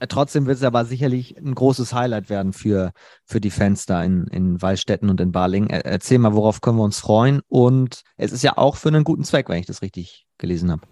Äh, 0.00 0.08
trotzdem 0.08 0.46
wird 0.46 0.56
es 0.56 0.64
aber 0.64 0.84
sicherlich 0.84 1.38
ein 1.38 1.54
großes 1.54 1.94
Highlight 1.94 2.28
werden 2.28 2.52
für, 2.52 2.90
für 3.24 3.40
die 3.40 3.50
Fans 3.50 3.86
da 3.86 4.02
in, 4.02 4.26
in 4.26 4.60
Wallstätten 4.60 5.08
und 5.08 5.20
in 5.20 5.30
Barling. 5.30 5.68
Erzähl 5.70 6.18
mal, 6.18 6.34
worauf 6.34 6.60
können 6.60 6.78
wir 6.78 6.84
uns 6.84 6.98
freuen? 6.98 7.42
Und 7.46 8.02
es 8.16 8.32
ist 8.32 8.42
ja 8.42 8.58
auch 8.58 8.74
für 8.74 8.88
einen 8.88 9.04
guten 9.04 9.22
Zweck, 9.22 9.48
wenn 9.48 9.60
ich 9.60 9.66
das 9.66 9.82
richtig 9.82 10.26
gelesen 10.38 10.72
habe. 10.72 10.82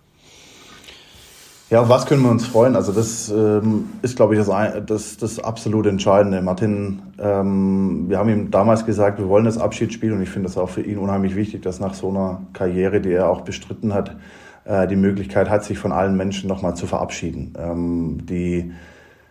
Ja, 1.70 1.88
was 1.88 2.06
können 2.06 2.22
wir 2.22 2.32
uns 2.32 2.48
freuen? 2.48 2.74
Also 2.74 2.90
das 2.90 3.28
ähm, 3.28 3.90
ist, 4.02 4.16
glaube 4.16 4.34
ich, 4.34 4.44
das, 4.44 4.84
das, 4.86 5.16
das 5.18 5.38
absolut 5.38 5.86
Entscheidende. 5.86 6.42
Martin, 6.42 7.00
ähm, 7.16 8.06
wir 8.08 8.18
haben 8.18 8.28
ihm 8.28 8.50
damals 8.50 8.84
gesagt, 8.84 9.20
wir 9.20 9.28
wollen 9.28 9.44
das 9.44 9.56
Abschiedsspiel 9.56 10.12
und 10.12 10.20
ich 10.20 10.30
finde 10.30 10.48
das 10.48 10.58
auch 10.58 10.68
für 10.68 10.82
ihn 10.82 10.98
unheimlich 10.98 11.36
wichtig, 11.36 11.62
dass 11.62 11.78
nach 11.78 11.94
so 11.94 12.08
einer 12.08 12.42
Karriere, 12.54 13.00
die 13.00 13.12
er 13.12 13.30
auch 13.30 13.42
bestritten 13.42 13.94
hat, 13.94 14.16
äh, 14.64 14.88
die 14.88 14.96
Möglichkeit 14.96 15.48
hat, 15.48 15.62
sich 15.62 15.78
von 15.78 15.92
allen 15.92 16.16
Menschen 16.16 16.48
nochmal 16.48 16.74
zu 16.74 16.88
verabschieden. 16.88 17.54
Ähm, 17.56 18.26
die 18.26 18.72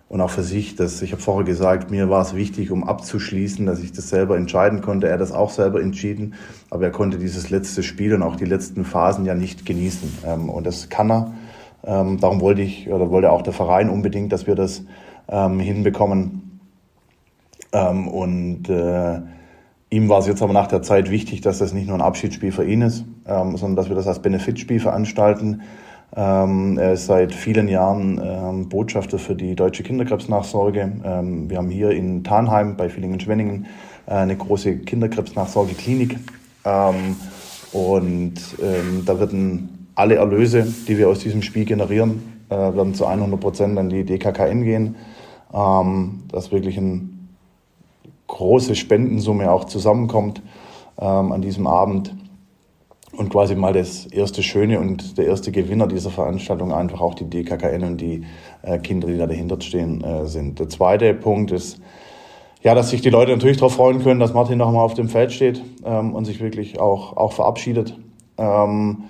und 0.08 0.22
auch 0.22 0.30
für 0.30 0.44
sich. 0.44 0.78
Dass, 0.78 1.02
ich 1.02 1.12
habe 1.12 1.22
vorher 1.22 1.44
gesagt, 1.44 1.92
mir 1.92 2.10
war 2.10 2.22
es 2.22 2.36
wichtig, 2.36 2.72
um 2.72 2.86
abzuschließen, 2.86 3.66
dass 3.66 3.82
ich 3.82 3.92
das 3.92 4.08
selber 4.08 4.38
entscheiden 4.38 4.80
konnte. 4.80 5.08
Er 5.08 5.16
hat 5.16 5.22
das 5.22 5.34
auch 5.34 5.50
selber 5.50 5.82
entschieden, 5.82 6.36
aber 6.70 6.86
er 6.86 6.92
konnte 6.92 7.18
dieses 7.18 7.50
letzte 7.50 7.84
Spiel 7.84 8.14
und 8.14 8.24
auch 8.24 8.38
die 8.38 8.46
letzten 8.46 8.86
Phasen 8.86 9.26
ja 9.26 9.36
nicht 9.36 9.66
genießen. 9.66 10.20
Ähm, 10.26 10.50
und 10.50 10.66
das 10.66 10.88
kann 10.88 11.12
er. 11.12 11.34
Ähm, 11.84 12.20
darum 12.20 12.42
wollte 12.42 12.62
ich 12.62 12.90
oder 12.90 13.10
wollte 13.10 13.32
auch 13.32 13.42
der 13.42 13.54
Verein 13.54 13.90
unbedingt, 13.90 14.32
dass 14.32 14.48
wir 14.48 14.56
das 14.56 14.84
ähm, 15.28 15.60
hinbekommen. 15.60 16.60
Ähm, 17.72 18.08
und 18.08 18.70
äh, 18.70 19.22
ihm 19.90 20.10
war 20.10 20.20
es 20.20 20.28
jetzt 20.28 20.42
aber 20.42 20.54
nach 20.54 20.68
der 20.68 20.82
Zeit 20.82 21.10
wichtig, 21.10 21.42
dass 21.42 21.60
das 21.60 21.74
nicht 21.74 21.88
nur 21.88 21.98
ein 21.98 22.02
Abschiedsspiel 22.02 22.52
für 22.52 22.66
ihn 22.66 22.82
ist, 22.82 23.06
ähm, 23.26 23.56
sondern 23.58 23.76
dass 23.76 23.90
wir 23.90 23.96
das 23.96 24.08
als 24.08 24.20
Benefitspiel 24.20 24.80
veranstalten 24.80 25.62
ähm, 26.16 26.78
er 26.80 26.94
ist 26.94 27.06
seit 27.06 27.34
vielen 27.34 27.68
Jahren 27.68 28.20
ähm, 28.24 28.70
Botschafter 28.70 29.20
für 29.20 29.36
die 29.36 29.56
deutsche 29.56 29.84
Kinderkrebsnachsorge. 29.84 30.92
Wir 31.48 31.58
haben 31.58 31.70
hier 31.70 31.92
in 31.92 32.24
Tarnheim 32.24 32.76
bei 32.76 32.90
Villingen-Schwenningen 32.90 33.68
äh, 34.08 34.14
eine 34.14 34.36
große 34.36 34.78
Kinderkrebsnachsorgeklinik. 34.78 36.18
Und 37.72 38.34
da 39.06 39.20
werden 39.20 39.79
alle 40.00 40.16
Erlöse, 40.16 40.66
die 40.88 40.97
wir 40.97 41.10
aus 41.10 41.20
diesem 41.20 41.41
Spiel 41.41 41.66
generieren, 41.66 42.41
äh, 42.50 42.56
werden 42.56 42.93
zu 42.93 43.06
100 43.06 43.39
Prozent 43.39 43.78
an 43.78 43.89
die 43.89 44.04
DKKN 44.04 44.64
gehen. 44.64 44.95
Ähm, 45.54 46.24
dass 46.32 46.52
wirklich 46.52 46.78
eine 46.78 47.10
große 48.28 48.76
Spendensumme 48.76 49.52
auch 49.52 49.66
zusammenkommt 49.66 50.41
an 51.02 51.41
diesem 51.41 51.66
Abend 51.66 52.14
und 53.14 53.30
quasi 53.30 53.56
mal 53.56 53.74
das 53.74 54.06
erste 54.06 54.43
Schöne 54.43 54.80
und 54.80 55.18
der 55.18 55.26
erste 55.26 55.52
Gewinner 55.52 55.88
dieser 55.88 56.10
Veranstaltung 56.10 56.74
einfach 56.74 57.02
auch 57.02 57.16
die 57.16 57.26
DKKN 57.26 57.84
und 57.84 58.02
die 58.02 58.24
äh, 58.62 58.80
Kinder, 58.80 59.08
die 59.08 59.18
da 59.18 59.28
dahinter 59.28 59.60
stehen, 59.62 60.04
äh, 60.04 60.26
sind. 60.26 60.60
Der 60.60 60.70
zweite 60.70 61.14
Punkt 61.14 61.52
ist, 61.52 61.82
ja, 62.62 62.76
dass 62.76 62.89
sich 62.89 63.02
die 63.02 63.10
Leute 63.10 63.32
natürlich 63.32 63.58
darauf 63.58 63.74
freuen 63.74 64.04
können, 64.04 64.20
dass 64.20 64.34
Martin 64.34 64.58
nochmal 64.58 64.84
auf 64.84 64.93
dem 64.93 65.10
Feld 65.10 65.32
steht 65.32 65.64
ähm, 65.84 66.14
und 66.14 66.26
sich 66.26 66.39
wirklich 66.39 66.80
auch, 66.80 67.18
auch 67.18 67.34
verabschiedet. 67.34 67.97
Ähm, 68.38 69.06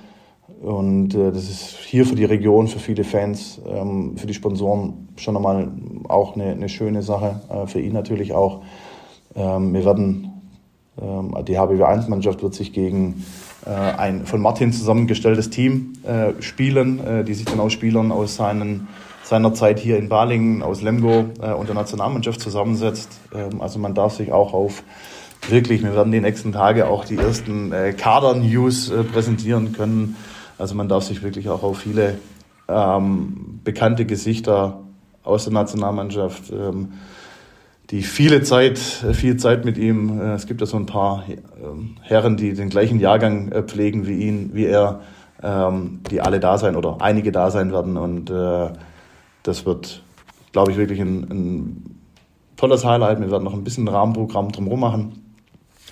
und 0.61 1.15
äh, 1.15 1.31
das 1.31 1.49
ist 1.49 1.77
hier 1.85 2.05
für 2.05 2.15
die 2.15 2.25
Region, 2.25 2.67
für 2.67 2.79
viele 2.79 3.05
Fans, 3.05 3.61
ähm, 3.65 4.17
für 4.17 4.27
die 4.27 4.33
Sponsoren 4.33 5.07
schon 5.15 5.37
einmal 5.37 5.71
auch 6.09 6.35
eine, 6.35 6.51
eine 6.51 6.67
schöne 6.67 7.01
Sache, 7.01 7.39
äh, 7.49 7.65
für 7.65 7.79
ihn 7.79 7.93
natürlich 7.93 8.33
auch. 8.33 8.61
Ähm, 9.35 9.73
wir 9.73 9.85
werden, 9.85 10.41
ähm, 11.01 11.33
die 11.47 11.57
HBW1-Mannschaft 11.57 12.43
wird 12.43 12.55
sich 12.55 12.73
gegen 12.73 13.23
äh, 13.65 13.69
ein 13.69 14.25
von 14.25 14.41
Martin 14.41 14.73
zusammengestelltes 14.73 15.49
Team 15.49 15.93
äh, 16.03 16.41
spielen, 16.41 16.99
äh, 17.05 17.23
die 17.23 17.35
sich 17.35 17.45
dann 17.45 17.61
aus 17.61 17.71
Spielern 17.71 18.11
aus 18.11 18.35
seinen, 18.35 18.89
seiner 19.23 19.53
Zeit 19.53 19.79
hier 19.79 19.97
in 19.97 20.09
Balingen, 20.09 20.61
aus 20.61 20.81
Lemgo 20.81 21.25
äh, 21.41 21.53
und 21.53 21.69
der 21.69 21.75
Nationalmannschaft 21.75 22.41
zusammensetzt. 22.41 23.17
Ähm, 23.33 23.61
also 23.61 23.79
man 23.79 23.93
darf 23.93 24.15
sich 24.15 24.33
auch 24.33 24.53
auf 24.53 24.83
wirklich, 25.47 25.81
wir 25.83 25.95
werden 25.95 26.11
die 26.11 26.19
nächsten 26.19 26.51
Tage 26.51 26.87
auch 26.87 27.05
die 27.05 27.15
ersten 27.15 27.71
Kader-News 27.97 28.91
präsentieren 29.13 29.71
können. 29.71 30.17
Also 30.59 30.75
man 30.75 30.87
darf 30.87 31.03
sich 31.03 31.23
wirklich 31.23 31.49
auch 31.49 31.63
auf 31.63 31.79
viele 31.79 32.19
ähm, 32.67 33.59
bekannte 33.63 34.05
Gesichter 34.05 34.81
aus 35.23 35.45
der 35.45 35.53
Nationalmannschaft 35.53 36.51
ähm, 36.51 36.89
die 37.91 38.03
viele 38.03 38.43
Zeit, 38.43 38.77
viel 38.77 39.37
Zeit 39.37 39.65
mit 39.65 39.77
ihm. 39.77 40.19
Äh, 40.19 40.33
es 40.33 40.45
gibt 40.45 40.61
ja 40.61 40.67
so 40.67 40.77
ein 40.77 40.85
paar 40.85 41.23
ähm, 41.27 41.95
Herren, 42.01 42.37
die 42.37 42.53
den 42.53 42.69
gleichen 42.69 42.99
Jahrgang 42.99 43.51
äh, 43.51 43.63
pflegen 43.63 44.05
wie 44.05 44.19
ihn, 44.19 44.51
wie 44.53 44.65
er, 44.65 45.01
ähm, 45.41 46.01
die 46.09 46.21
alle 46.21 46.39
da 46.39 46.57
sein 46.57 46.75
oder 46.75 46.97
einige 47.01 47.31
da 47.31 47.49
sein 47.49 47.71
werden. 47.71 47.97
Und 47.97 48.29
äh, 48.29 48.69
das 49.43 49.65
wird, 49.65 50.03
glaube 50.51 50.71
ich, 50.71 50.77
wirklich 50.77 50.99
ein, 50.99 51.23
ein 51.31 51.99
tolles 52.57 52.85
Highlight. 52.85 53.21
Wir 53.21 53.31
werden 53.31 53.43
noch 53.43 53.53
ein 53.53 53.63
bisschen 53.63 53.87
Rahmenprogramm 53.87 54.51
drumherum 54.51 54.79
machen. 54.79 55.35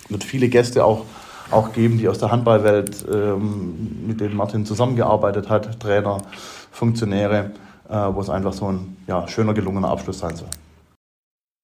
Wird 0.09 0.23
viele 0.23 0.49
Gäste 0.49 0.85
auch, 0.85 1.05
auch 1.51 1.73
geben, 1.73 1.97
die 1.97 2.07
aus 2.09 2.19
der 2.19 2.31
Handballwelt, 2.31 3.05
ähm, 3.11 4.05
mit 4.07 4.19
denen 4.19 4.35
Martin 4.35 4.65
zusammengearbeitet 4.65 5.49
hat, 5.49 5.79
Trainer, 5.79 6.21
Funktionäre, 6.71 7.51
wo 7.89 8.19
es 8.19 8.29
einfach 8.29 8.51
so 8.51 8.69
ein 8.69 8.97
ja, 9.07 9.25
schöner, 9.29 9.53
gelungener 9.53 9.87
Abschluss 9.87 10.19
sein 10.19 10.35
soll. 10.35 10.49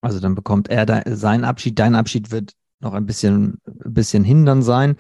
Also 0.02 0.22
dann 0.22 0.36
bekommt 0.36 0.70
er 0.70 0.86
da, 0.86 1.02
seinen 1.06 1.44
Abschied, 1.44 1.78
dein 1.78 1.96
Abschied 1.96 2.32
wird 2.32 2.54
noch 2.80 2.94
ein 2.94 3.06
bisschen, 3.06 3.60
bisschen 3.66 4.24
hindern 4.24 4.62
sein. 4.62 4.96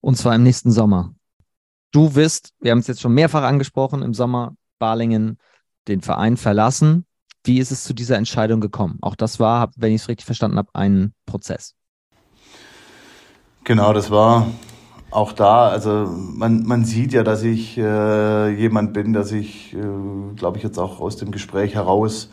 Und 0.00 0.16
zwar 0.16 0.34
im 0.34 0.42
nächsten 0.42 0.70
Sommer. 0.70 1.14
Du 1.92 2.14
wirst, 2.16 2.52
wir 2.60 2.72
haben 2.72 2.80
es 2.80 2.88
jetzt 2.88 3.00
schon 3.00 3.14
mehrfach 3.14 3.42
angesprochen, 3.42 4.02
im 4.02 4.12
Sommer 4.12 4.56
Balingen 4.78 5.38
den 5.86 6.00
Verein 6.00 6.36
verlassen. 6.36 7.06
Wie 7.44 7.58
ist 7.58 7.70
es 7.70 7.84
zu 7.84 7.94
dieser 7.94 8.16
Entscheidung 8.16 8.60
gekommen? 8.60 8.98
Auch 9.02 9.14
das 9.16 9.38
war, 9.38 9.70
wenn 9.76 9.92
ich 9.92 10.02
es 10.02 10.08
richtig 10.08 10.26
verstanden 10.26 10.58
habe, 10.58 10.70
ein 10.74 11.14
Prozess. 11.26 11.74
Genau, 13.64 13.94
das 13.94 14.10
war 14.10 14.46
auch 15.10 15.32
da. 15.32 15.68
Also 15.68 16.06
man, 16.06 16.64
man 16.66 16.84
sieht 16.84 17.14
ja, 17.14 17.22
dass 17.22 17.42
ich 17.42 17.78
äh, 17.78 18.50
jemand 18.50 18.92
bin, 18.92 19.14
der 19.14 19.24
sich, 19.24 19.72
äh, 19.72 19.78
glaube 20.36 20.58
ich, 20.58 20.62
jetzt 20.62 20.78
auch 20.78 21.00
aus 21.00 21.16
dem 21.16 21.30
Gespräch 21.30 21.74
heraus 21.74 22.30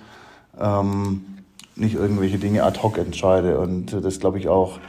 ähm, 0.59 1.21
nicht 1.77 1.95
irgendwelche 1.95 2.37
Dinge 2.37 2.63
ad 2.63 2.81
hoc 2.83 2.97
entscheide. 2.97 3.59
Und 3.59 3.93
das, 4.03 4.19
glaube 4.19 4.39
ich, 4.39 4.49
auch 4.49 4.79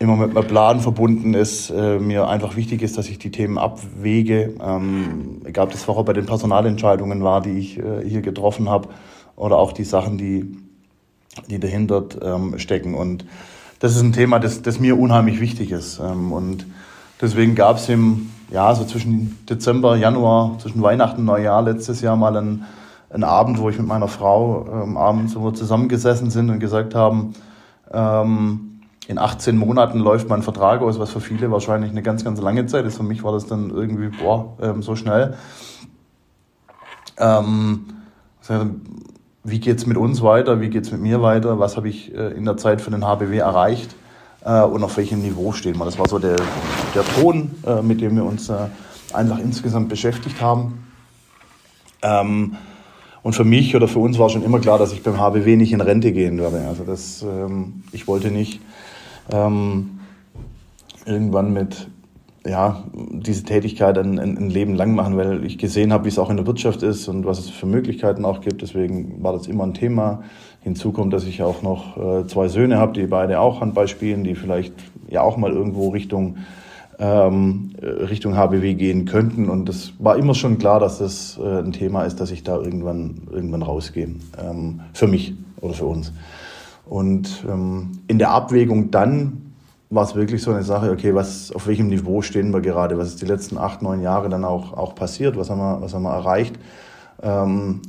immer 0.00 0.16
mit 0.16 0.36
einem 0.36 0.48
Plan 0.48 0.80
verbunden 0.80 1.32
ist, 1.34 1.70
äh, 1.70 2.00
mir 2.00 2.26
einfach 2.26 2.56
wichtig 2.56 2.82
ist, 2.82 2.98
dass 2.98 3.08
ich 3.08 3.20
die 3.20 3.30
Themen 3.30 3.56
abwäge. 3.56 4.54
Ähm, 4.60 5.42
egal, 5.44 5.66
ob 5.66 5.70
das 5.70 5.84
vorher 5.84 6.02
bei 6.02 6.12
den 6.12 6.26
Personalentscheidungen 6.26 7.22
war, 7.22 7.40
die 7.40 7.58
ich 7.58 7.78
äh, 7.78 8.02
hier 8.04 8.22
getroffen 8.22 8.68
habe, 8.68 8.88
oder 9.36 9.58
auch 9.58 9.72
die 9.72 9.84
Sachen, 9.84 10.18
die, 10.18 10.56
die 11.48 11.60
dahinter 11.60 12.04
ähm, 12.20 12.58
stecken. 12.58 12.94
Und 12.94 13.24
das 13.82 13.96
ist 13.96 14.02
ein 14.02 14.12
Thema, 14.12 14.38
das, 14.38 14.62
das 14.62 14.80
mir 14.80 14.98
unheimlich 14.98 15.40
wichtig 15.40 15.72
ist. 15.72 15.98
Ähm, 15.98 16.32
und 16.32 16.66
deswegen 17.20 17.54
gab 17.54 17.76
es 17.76 17.88
im, 17.88 18.30
ja, 18.50 18.74
so 18.74 18.84
zwischen 18.84 19.38
Dezember, 19.48 19.96
Januar, 19.96 20.58
zwischen 20.58 20.82
Weihnachten 20.82 21.24
Neujahr 21.24 21.62
letztes 21.62 22.00
Jahr 22.00 22.16
mal 22.16 22.36
ein 22.36 22.64
ein 23.12 23.24
Abend, 23.24 23.58
wo 23.58 23.68
ich 23.68 23.78
mit 23.78 23.86
meiner 23.86 24.08
Frau 24.08 24.66
ähm, 24.72 24.96
abends 24.96 25.34
so 25.34 25.50
zusammengesessen 25.50 26.30
sind 26.30 26.50
und 26.50 26.60
gesagt 26.60 26.94
haben, 26.94 27.34
ähm, 27.92 28.80
in 29.06 29.18
18 29.18 29.56
Monaten 29.56 29.98
läuft 29.98 30.28
mein 30.28 30.42
Vertrag 30.42 30.80
aus, 30.80 30.98
was 30.98 31.10
für 31.10 31.20
viele 31.20 31.50
wahrscheinlich 31.50 31.90
eine 31.90 32.02
ganz, 32.02 32.24
ganz 32.24 32.40
lange 32.40 32.66
Zeit 32.66 32.86
ist. 32.86 32.96
Für 32.96 33.02
mich 33.02 33.22
war 33.22 33.32
das 33.32 33.46
dann 33.46 33.70
irgendwie, 33.70 34.08
boah, 34.08 34.56
ähm, 34.62 34.82
so 34.82 34.96
schnell. 34.96 35.34
Ähm, 37.18 37.86
wie 39.44 39.60
geht's 39.60 39.86
mit 39.86 39.96
uns 39.96 40.22
weiter? 40.22 40.60
Wie 40.60 40.68
geht's 40.68 40.92
mit 40.92 41.00
mir 41.00 41.22
weiter? 41.22 41.58
Was 41.58 41.76
habe 41.76 41.88
ich 41.88 42.14
äh, 42.14 42.32
in 42.32 42.44
der 42.44 42.56
Zeit 42.56 42.80
für 42.80 42.90
den 42.90 43.04
HBW 43.04 43.36
erreicht? 43.38 43.94
Äh, 44.44 44.62
und 44.62 44.82
auf 44.84 44.96
welchem 44.96 45.20
Niveau 45.20 45.52
stehen 45.52 45.76
wir? 45.78 45.84
Das 45.84 45.98
war 45.98 46.08
so 46.08 46.18
der, 46.18 46.36
der 46.94 47.04
Ton, 47.16 47.50
äh, 47.66 47.82
mit 47.82 48.00
dem 48.00 48.16
wir 48.16 48.24
uns 48.24 48.50
einfach 49.12 49.38
insgesamt 49.38 49.88
beschäftigt 49.88 50.40
haben. 50.40 50.86
Ähm, 52.02 52.56
und 53.22 53.34
für 53.34 53.44
mich 53.44 53.76
oder 53.76 53.86
für 53.86 54.00
uns 54.00 54.18
war 54.18 54.28
schon 54.28 54.42
immer 54.42 54.58
klar, 54.58 54.78
dass 54.78 54.92
ich 54.92 55.02
beim 55.02 55.18
HBW 55.18 55.56
nicht 55.56 55.72
in 55.72 55.80
Rente 55.80 56.12
gehen 56.12 56.38
werde. 56.38 56.66
Also 56.66 56.82
das, 56.84 57.22
ähm, 57.22 57.84
ich 57.92 58.08
wollte 58.08 58.30
nicht 58.30 58.60
ähm, 59.30 60.00
irgendwann 61.06 61.52
mit 61.52 61.88
ja, 62.46 62.82
diese 62.92 63.44
Tätigkeit 63.44 63.96
ein, 63.98 64.18
ein, 64.18 64.36
ein 64.36 64.50
Leben 64.50 64.74
lang 64.74 64.94
machen, 64.94 65.16
weil 65.16 65.44
ich 65.44 65.58
gesehen 65.58 65.92
habe, 65.92 66.04
wie 66.04 66.08
es 66.08 66.18
auch 66.18 66.30
in 66.30 66.36
der 66.36 66.46
Wirtschaft 66.46 66.82
ist 66.82 67.08
und 67.08 67.24
was 67.24 67.38
es 67.38 67.50
für 67.50 67.66
Möglichkeiten 67.66 68.24
auch 68.24 68.40
gibt. 68.40 68.62
Deswegen 68.62 69.22
war 69.22 69.32
das 69.32 69.46
immer 69.46 69.64
ein 69.64 69.74
Thema. 69.74 70.22
Hinzu 70.60 70.92
kommt, 70.92 71.12
dass 71.12 71.24
ich 71.24 71.42
auch 71.42 71.62
noch 71.62 71.96
äh, 71.96 72.26
zwei 72.26 72.48
Söhne 72.48 72.78
habe, 72.78 72.92
die 72.92 73.06
beide 73.06 73.40
auch 73.40 73.60
Handball 73.60 73.88
spielen, 73.88 74.24
die 74.24 74.34
vielleicht 74.34 74.74
ja 75.08 75.22
auch 75.22 75.36
mal 75.36 75.52
irgendwo 75.52 75.90
Richtung 75.90 76.36
ähm, 76.98 77.72
Richtung 77.80 78.36
HBW 78.36 78.74
gehen 78.74 79.06
könnten. 79.06 79.48
Und 79.48 79.68
es 79.68 79.92
war 79.98 80.16
immer 80.16 80.34
schon 80.34 80.58
klar, 80.58 80.78
dass 80.78 80.98
das 80.98 81.38
äh, 81.42 81.58
ein 81.58 81.72
Thema 81.72 82.04
ist, 82.04 82.20
dass 82.20 82.30
ich 82.30 82.42
da 82.42 82.56
irgendwann, 82.56 83.22
irgendwann 83.30 83.62
rausgehe. 83.62 84.08
Ähm, 84.38 84.80
für 84.92 85.08
mich 85.08 85.34
oder 85.60 85.74
für 85.74 85.86
uns. 85.86 86.12
Und 86.86 87.44
ähm, 87.48 87.92
in 88.06 88.18
der 88.18 88.30
Abwägung 88.30 88.90
dann 88.90 89.41
war 89.94 90.04
es 90.04 90.14
wirklich 90.14 90.42
so 90.42 90.50
eine 90.50 90.62
Sache, 90.62 90.90
okay, 90.90 91.14
was, 91.14 91.52
auf 91.52 91.66
welchem 91.66 91.88
Niveau 91.88 92.22
stehen 92.22 92.52
wir 92.52 92.60
gerade? 92.60 92.96
Was 92.96 93.08
ist 93.08 93.20
die 93.20 93.26
letzten 93.26 93.58
acht, 93.58 93.82
neun 93.82 94.00
Jahre 94.00 94.28
dann 94.28 94.44
auch, 94.44 94.72
auch 94.72 94.94
passiert? 94.94 95.36
Was 95.36 95.50
haben 95.50 95.58
wir, 95.58 95.82
was 95.82 95.92
haben 95.92 96.02
wir 96.02 96.14
erreicht? 96.14 96.58
Ähm, 97.22 97.82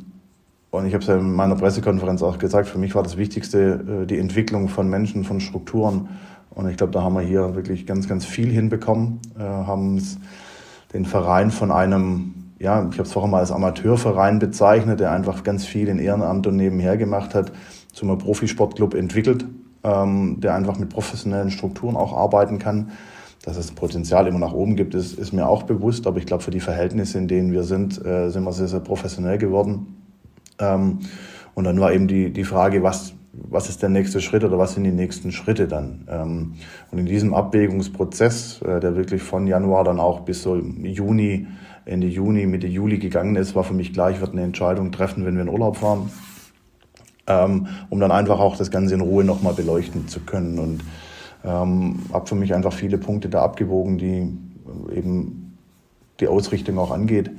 und 0.69 0.85
ich 0.85 0.93
habe 0.93 1.01
es 1.01 1.07
ja 1.07 1.15
in 1.15 1.33
meiner 1.33 1.55
Pressekonferenz 1.55 2.21
auch 2.21 2.39
gesagt, 2.39 2.67
für 2.67 2.77
mich 2.77 2.93
war 2.95 3.03
das 3.03 3.15
Wichtigste 3.15 4.03
äh, 4.03 4.05
die 4.05 4.17
Entwicklung 4.17 4.67
von 4.67 4.89
Menschen, 4.89 5.23
von 5.23 5.39
Strukturen, 5.39 6.09
und 6.55 6.69
ich 6.69 6.77
glaube, 6.77 6.91
da 6.91 7.01
haben 7.01 7.15
wir 7.15 7.21
hier 7.21 7.55
wirklich 7.55 7.87
ganz, 7.87 8.07
ganz 8.07 8.25
viel 8.25 8.51
hinbekommen, 8.51 9.19
äh, 9.39 9.41
haben 9.41 10.01
den 10.93 11.05
Verein 11.05 11.49
von 11.49 11.71
einem, 11.71 12.51
ja, 12.59 12.87
ich 12.91 12.97
habe 12.97 13.03
es 13.03 13.13
vorher 13.13 13.31
mal 13.31 13.39
als 13.39 13.51
Amateurverein 13.51 14.39
bezeichnet, 14.39 14.99
der 14.99 15.11
einfach 15.11 15.43
ganz 15.43 15.65
viel 15.65 15.87
in 15.87 15.97
Ehrenamt 15.97 16.45
und 16.45 16.55
nebenher 16.55 16.97
gemacht 16.97 17.33
hat, 17.33 17.51
zu 17.91 18.05
einem 18.05 18.19
Profisportclub 18.19 18.93
entwickelt, 18.93 19.45
ähm, 19.83 20.39
der 20.39 20.55
einfach 20.55 20.77
mit 20.77 20.89
professionellen 20.89 21.51
Strukturen 21.51 21.95
auch 21.95 22.15
arbeiten 22.15 22.59
kann. 22.59 22.91
Dass 23.43 23.57
es 23.57 23.71
Potenzial 23.71 24.27
immer 24.27 24.39
nach 24.39 24.53
oben 24.53 24.75
gibt, 24.75 24.95
ist, 24.95 25.19
ist 25.19 25.33
mir 25.33 25.47
auch 25.47 25.63
bewusst, 25.63 26.07
aber 26.07 26.17
ich 26.17 26.25
glaube, 26.25 26.43
für 26.43 26.51
die 26.51 26.61
Verhältnisse, 26.61 27.17
in 27.17 27.27
denen 27.27 27.51
wir 27.51 27.63
sind, 27.63 28.03
äh, 28.05 28.29
sind 28.29 28.43
wir 28.43 28.53
sehr, 28.53 28.67
sehr 28.67 28.79
professionell 28.79 29.37
geworden. 29.37 29.97
Ähm, 30.59 30.99
Und 31.55 31.65
dann 31.65 31.79
war 31.79 31.93
eben 31.93 32.07
die, 32.07 32.31
die 32.31 32.45
Frage, 32.45 32.81
was, 32.81 33.13
was 33.33 33.69
ist 33.69 33.81
der 33.81 33.89
nächste 33.89 34.21
Schritt 34.21 34.43
oder 34.43 34.57
was 34.57 34.73
sind 34.73 34.85
die 34.85 34.91
nächsten 34.91 35.31
Schritte 35.31 35.67
dann? 35.67 36.07
Ähm, 36.09 36.53
und 36.89 36.97
in 36.97 37.05
diesem 37.05 37.33
Abwägungsprozess, 37.33 38.61
äh, 38.61 38.79
der 38.79 38.95
wirklich 38.95 39.21
von 39.21 39.45
Januar 39.45 39.83
dann 39.83 39.99
auch 39.99 40.21
bis 40.21 40.41
so 40.41 40.55
Juni, 40.55 41.45
Ende 41.85 42.07
Juni, 42.07 42.47
Mitte 42.47 42.67
Juli 42.67 42.97
gegangen 42.97 43.35
ist, 43.35 43.55
war 43.55 43.63
für 43.63 43.73
mich 43.75 43.93
klar, 43.93 44.09
ich 44.09 44.19
werde 44.19 44.33
eine 44.33 44.43
Entscheidung 44.43 44.91
treffen, 44.91 45.25
wenn 45.25 45.35
wir 45.35 45.43
in 45.43 45.49
Urlaub 45.49 45.77
fahren, 45.77 46.09
ähm, 47.27 47.67
um 47.89 47.99
dann 47.99 48.11
einfach 48.11 48.39
auch 48.39 48.57
das 48.57 48.71
Ganze 48.71 48.93
in 48.93 49.01
Ruhe 49.01 49.23
nochmal 49.23 49.53
beleuchten 49.53 50.07
zu 50.07 50.19
können. 50.21 50.59
Und 50.59 50.83
ähm, 51.43 51.99
habe 52.11 52.27
für 52.27 52.35
mich 52.35 52.53
einfach 52.53 52.73
viele 52.73 52.97
Punkte 52.97 53.29
da 53.29 53.43
abgewogen, 53.43 53.97
die 53.97 54.31
eben 54.95 55.57
die 56.19 56.27
Ausrichtung 56.27 56.77
auch 56.77 56.91
angeht. 56.91 57.31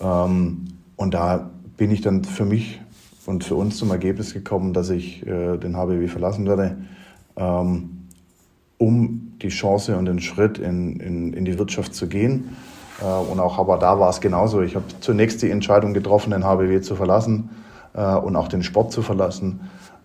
Ähm, 0.00 0.68
und 0.96 1.14
da 1.14 1.50
bin 1.76 1.90
ich 1.90 2.00
dann 2.00 2.24
für 2.24 2.44
mich 2.44 2.80
und 3.26 3.44
für 3.44 3.54
uns 3.54 3.76
zum 3.76 3.90
Ergebnis 3.90 4.34
gekommen, 4.34 4.72
dass 4.72 4.90
ich 4.90 5.26
äh, 5.26 5.56
den 5.56 5.76
HBW 5.76 6.08
verlassen 6.08 6.46
werde, 6.46 6.76
ähm, 7.36 8.08
um 8.78 9.32
die 9.40 9.48
Chance 9.48 9.96
und 9.96 10.06
den 10.06 10.20
Schritt 10.20 10.58
in, 10.58 10.98
in, 10.98 11.32
in 11.32 11.44
die 11.44 11.58
Wirtschaft 11.58 11.94
zu 11.94 12.08
gehen. 12.08 12.56
Äh, 13.00 13.04
und 13.04 13.38
auch 13.40 13.58
aber 13.58 13.78
da 13.78 13.98
war 13.98 14.10
es 14.10 14.20
genauso. 14.20 14.60
Ich 14.60 14.74
habe 14.74 14.86
zunächst 15.00 15.42
die 15.42 15.50
Entscheidung 15.50 15.94
getroffen, 15.94 16.30
den 16.30 16.44
HBW 16.44 16.80
zu 16.80 16.96
verlassen 16.96 17.50
äh, 17.50 17.61
und 17.94 18.36
auch 18.36 18.48
den 18.48 18.62
Sport 18.62 18.90
zu 18.90 19.02
verlassen 19.02 19.60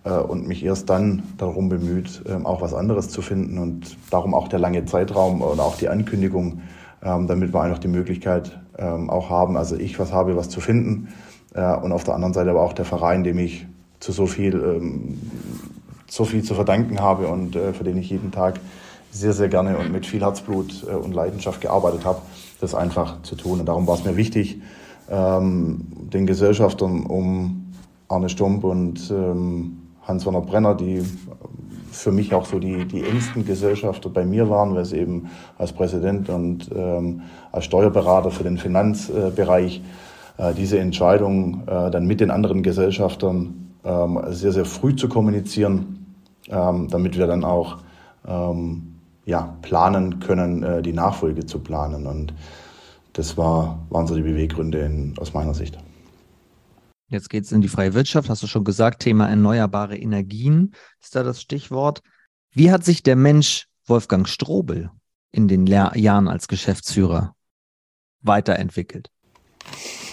äh, 0.08 0.18
und 0.18 0.46
mich 0.46 0.64
erst 0.64 0.88
dann 0.90 1.22
darum 1.36 1.68
bemüht, 1.68 2.22
ähm, 2.28 2.46
auch 2.46 2.60
was 2.60 2.74
anderes 2.74 3.08
zu 3.08 3.22
finden 3.22 3.58
und 3.58 3.96
darum 4.10 4.34
auch 4.34 4.48
der 4.48 4.58
lange 4.58 4.84
Zeitraum 4.84 5.42
und 5.42 5.60
auch 5.60 5.76
die 5.76 5.88
Ankündigung, 5.88 6.62
ähm, 7.02 7.26
damit 7.26 7.52
wir 7.52 7.60
einfach 7.60 7.78
die 7.78 7.88
Möglichkeit 7.88 8.58
ähm, 8.78 9.10
auch 9.10 9.30
haben, 9.30 9.56
also 9.56 9.76
ich 9.76 9.98
was 9.98 10.12
habe, 10.12 10.36
was 10.36 10.48
zu 10.48 10.60
finden 10.60 11.08
äh, 11.54 11.76
und 11.76 11.92
auf 11.92 12.04
der 12.04 12.14
anderen 12.14 12.34
Seite 12.34 12.50
aber 12.50 12.62
auch 12.62 12.72
der 12.72 12.84
Verein, 12.84 13.24
dem 13.24 13.38
ich 13.38 13.66
zu 14.00 14.12
so 14.12 14.26
viel, 14.26 14.80
so 16.08 16.24
viel 16.24 16.44
zu 16.44 16.54
verdanken 16.54 17.00
habe 17.00 17.26
und 17.26 17.56
äh, 17.56 17.72
für 17.72 17.82
den 17.82 17.98
ich 17.98 18.10
jeden 18.10 18.30
Tag 18.30 18.60
sehr, 19.10 19.32
sehr 19.32 19.48
gerne 19.48 19.76
und 19.76 19.90
mit 19.90 20.06
viel 20.06 20.20
Herzblut 20.20 20.84
und 20.84 21.14
Leidenschaft 21.14 21.60
gearbeitet 21.60 22.04
habe, 22.04 22.20
das 22.60 22.76
einfach 22.76 23.22
zu 23.22 23.34
tun. 23.34 23.58
Und 23.58 23.66
darum 23.66 23.86
war 23.88 23.94
es 23.94 24.04
mir 24.04 24.18
wichtig, 24.18 24.60
den 25.10 26.26
Gesellschaftern 26.26 27.06
um 27.06 27.67
Arne 28.08 28.28
Stump 28.28 28.64
und 28.64 29.12
Hans-Werner 30.08 30.40
Brenner, 30.40 30.74
die 30.74 31.02
für 31.90 32.12
mich 32.12 32.34
auch 32.34 32.46
so 32.46 32.58
die, 32.58 32.86
die 32.86 33.04
engsten 33.04 33.44
Gesellschafter 33.44 34.08
bei 34.08 34.24
mir 34.24 34.48
waren, 34.48 34.74
weil 34.74 34.84
sie 34.84 34.98
eben 34.98 35.30
als 35.56 35.72
Präsident 35.72 36.28
und 36.28 36.70
ähm, 36.74 37.22
als 37.52 37.64
Steuerberater 37.64 38.30
für 38.30 38.44
den 38.44 38.58
Finanzbereich 38.58 39.82
äh, 40.36 40.54
diese 40.54 40.78
Entscheidung 40.78 41.62
äh, 41.66 41.90
dann 41.90 42.06
mit 42.06 42.20
den 42.20 42.30
anderen 42.30 42.62
Gesellschaftern 42.62 43.72
ähm, 43.84 44.20
sehr, 44.28 44.52
sehr 44.52 44.64
früh 44.64 44.94
zu 44.96 45.08
kommunizieren, 45.08 46.16
ähm, 46.48 46.88
damit 46.88 47.18
wir 47.18 47.26
dann 47.26 47.44
auch 47.44 47.78
ähm, 48.26 48.94
ja, 49.24 49.56
planen 49.62 50.20
können, 50.20 50.62
äh, 50.62 50.82
die 50.82 50.92
Nachfolge 50.92 51.46
zu 51.46 51.58
planen. 51.58 52.06
Und 52.06 52.32
das 53.12 53.36
war, 53.36 53.78
waren 53.90 54.06
so 54.06 54.14
die 54.14 54.22
Beweggründe 54.22 54.78
in, 54.78 55.14
aus 55.18 55.34
meiner 55.34 55.54
Sicht. 55.54 55.78
Jetzt 57.10 57.30
geht 57.30 57.44
es 57.44 57.52
in 57.52 57.62
die 57.62 57.68
freie 57.68 57.94
Wirtschaft, 57.94 58.28
hast 58.28 58.42
du 58.42 58.46
schon 58.46 58.64
gesagt, 58.64 59.00
Thema 59.00 59.28
erneuerbare 59.28 59.96
Energien 59.96 60.74
ist 61.00 61.16
da 61.16 61.22
das 61.22 61.40
Stichwort. 61.40 62.02
Wie 62.52 62.70
hat 62.70 62.84
sich 62.84 63.02
der 63.02 63.16
Mensch 63.16 63.66
Wolfgang 63.86 64.28
Strobel 64.28 64.90
in 65.32 65.48
den 65.48 65.64
Lehr 65.64 65.92
Jahren 65.94 66.28
als 66.28 66.48
Geschäftsführer 66.48 67.34
weiterentwickelt? 68.20 69.10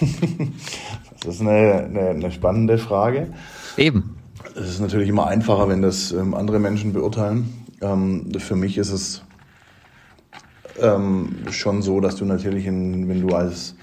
das 1.20 1.34
ist 1.34 1.40
eine, 1.42 1.84
eine, 1.84 2.10
eine, 2.10 2.32
spannende 2.32 2.78
Frage. 2.78 3.32
Eben. 3.76 4.16
Es 4.54 4.68
ist 4.68 4.80
natürlich 4.80 5.10
immer 5.10 5.26
einfacher, 5.26 5.68
wenn 5.68 5.82
das 5.82 6.12
ähm, 6.12 6.34
andere 6.34 6.58
Menschen 6.58 6.94
beurteilen. 6.94 7.66
Ähm, 7.82 8.32
für 8.38 8.56
mich 8.56 8.78
ist 8.78 8.90
es 8.90 9.22
ähm, 10.80 11.44
schon 11.50 11.82
so, 11.82 12.00
dass 12.00 12.16
du 12.16 12.24
natürlich, 12.24 12.64
in, 12.64 13.08
wenn 13.08 13.20
du 13.20 13.34
als 13.34 13.76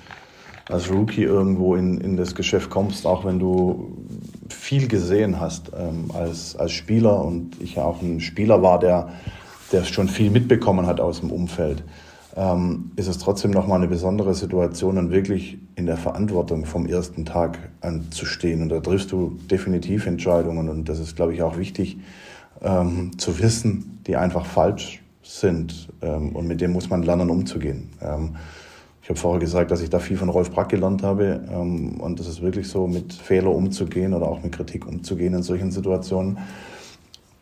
als 0.70 0.90
Rookie 0.92 1.24
irgendwo 1.24 1.76
in, 1.76 2.00
in 2.00 2.16
das 2.16 2.36
Geschäft 2.36 2.70
kommst, 2.70 3.06
auch 3.06 3.26
wenn 3.26 3.40
du 3.40 3.98
viel 4.50 4.88
gesehen 4.88 5.40
hast 5.40 5.72
ähm, 5.78 6.10
als, 6.14 6.56
als 6.56 6.72
Spieler 6.72 7.24
und 7.24 7.62
ich 7.62 7.76
ja 7.76 7.84
auch 7.84 8.02
ein 8.02 8.22
Spieler 8.22 8.62
war, 8.62 8.80
der, 8.80 9.10
der 9.72 9.84
schon 9.84 10.08
viel 10.08 10.32
mitbekommen 10.32 10.86
hat 10.86 11.02
aus 11.02 11.20
dem 11.20 11.32
Umfeld, 11.32 11.84
ähm, 12.36 12.92
ist 12.96 13.08
es 13.08 13.18
trotzdem 13.18 13.52
nochmal 13.52 13.80
eine 13.80 13.88
besondere 13.88 14.34
Situation, 14.34 14.96
dann 14.96 15.12
wirklich 15.12 15.58
in 15.76 15.86
der 15.86 15.98
Verantwortung 15.98 16.66
vom 16.66 16.86
ersten 16.86 17.26
Tag 17.26 17.60
anzustehen. 17.82 18.62
Und 18.62 18.70
da 18.70 18.80
triffst 18.80 19.12
du 19.12 19.38
definitiv 19.52 20.06
Entscheidungen 20.06 20.70
und 20.70 20.88
das 20.88 21.00
ist, 21.00 21.16
glaube 21.16 21.34
ich, 21.34 21.44
auch 21.44 21.58
wichtig 21.58 21.98
ähm, 22.62 23.18
zu 23.18 23.38
wissen, 23.40 24.00
die 24.08 24.16
einfach 24.16 24.46
falsch 24.46 25.02
sind 25.22 25.90
ähm, 26.02 26.36
und 26.36 26.48
mit 26.48 26.62
dem 26.62 26.72
muss 26.72 26.90
man 26.90 27.04
lernen 27.04 27.30
umzugehen. 27.30 27.90
Ich 29.04 29.10
habe 29.10 29.20
vorher 29.20 29.40
gesagt, 29.42 29.70
dass 29.70 29.82
ich 29.82 29.90
da 29.90 30.00
viel 30.00 30.16
von 30.16 30.30
Rolf 30.30 30.50
Brack 30.50 30.70
gelernt 30.70 31.04
habe. 31.04 31.42
Ähm, 31.52 32.00
und 32.00 32.20
das 32.20 32.28
ist 32.28 32.42
wirklich 32.42 32.70
so, 32.70 32.88
mit 32.88 33.12
Fehlern 33.12 33.54
umzugehen 33.54 34.14
oder 34.14 34.30
auch 34.30 34.42
mit 34.42 34.54
Kritik 34.54 34.88
umzugehen 34.88 35.34
in 35.34 35.44
solchen 35.44 35.72
Situationen. 35.72 36.38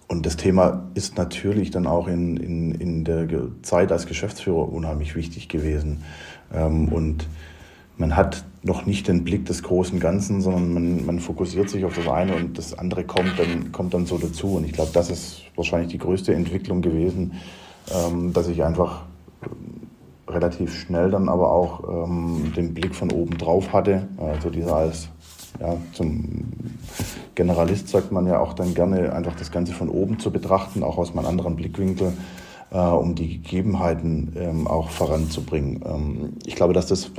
Und 0.07 0.25
das 0.25 0.37
Thema 0.37 0.89
ist 0.95 1.17
natürlich 1.17 1.69
dann 1.69 1.85
auch 1.85 2.07
in, 2.07 2.35
in, 2.37 2.71
in 2.71 3.03
der 3.05 3.27
Zeit 3.61 3.91
als 3.91 4.07
Geschäftsführer 4.07 4.73
unheimlich 4.73 5.15
wichtig 5.15 5.49
gewesen. 5.49 6.03
Ähm, 6.51 6.87
und 6.87 7.27
man 7.95 8.15
hat 8.15 8.43
noch 8.63 8.87
nicht 8.87 9.07
den 9.07 9.23
Blick 9.23 9.45
des 9.45 9.61
großen 9.61 9.99
Ganzen, 9.99 10.41
sondern 10.41 10.73
man, 10.73 11.05
man 11.05 11.19
fokussiert 11.19 11.69
sich 11.69 11.85
auf 11.85 11.95
das 11.95 12.07
eine 12.07 12.35
und 12.35 12.57
das 12.57 12.73
andere 12.73 13.03
kommt 13.03 13.37
dann, 13.37 13.71
kommt 13.71 13.93
dann 13.93 14.07
so 14.07 14.17
dazu. 14.17 14.55
Und 14.55 14.65
ich 14.65 14.73
glaube, 14.73 14.89
das 14.93 15.11
ist 15.11 15.43
wahrscheinlich 15.55 15.91
die 15.91 15.99
größte 15.99 16.33
Entwicklung 16.33 16.81
gewesen, 16.81 17.33
ähm, 17.93 18.33
dass 18.33 18.47
ich 18.47 18.63
einfach 18.63 19.03
relativ 20.27 20.73
schnell 20.73 21.11
dann 21.11 21.29
aber 21.29 21.51
auch 21.51 22.05
ähm, 22.05 22.53
den 22.55 22.73
Blick 22.73 22.95
von 22.95 23.11
oben 23.11 23.37
drauf 23.37 23.73
hatte. 23.73 24.07
Also 24.17 24.49
dieser 24.49 24.75
als 24.75 25.09
ja, 25.59 25.75
zum 25.93 26.45
Generalist 27.35 27.89
sagt 27.89 28.11
man 28.11 28.25
ja 28.27 28.39
auch 28.39 28.53
dann 28.53 28.73
gerne, 28.73 29.13
einfach 29.13 29.35
das 29.35 29.51
Ganze 29.51 29.73
von 29.73 29.89
oben 29.89 30.19
zu 30.19 30.31
betrachten, 30.31 30.83
auch 30.83 30.97
aus 30.97 31.11
einem 31.11 31.25
anderen 31.25 31.55
Blickwinkel, 31.55 32.13
äh, 32.71 32.77
um 32.77 33.15
die 33.15 33.41
Gegebenheiten 33.41 34.33
ähm, 34.37 34.67
auch 34.67 34.89
voranzubringen. 34.89 35.81
Ähm, 35.85 36.33
ich 36.45 36.55
glaube, 36.55 36.73
dass 36.73 36.87
das 36.87 37.11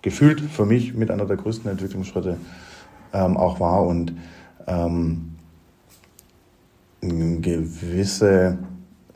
gefühlt 0.00 0.40
für 0.40 0.64
mich 0.64 0.94
mit 0.94 1.10
einer 1.10 1.26
der 1.26 1.36
größten 1.36 1.70
Entwicklungsschritte 1.70 2.38
ähm, 3.12 3.36
auch 3.36 3.60
war 3.60 3.84
und 3.84 4.14
ähm, 4.66 5.36
gewisse 7.00 8.58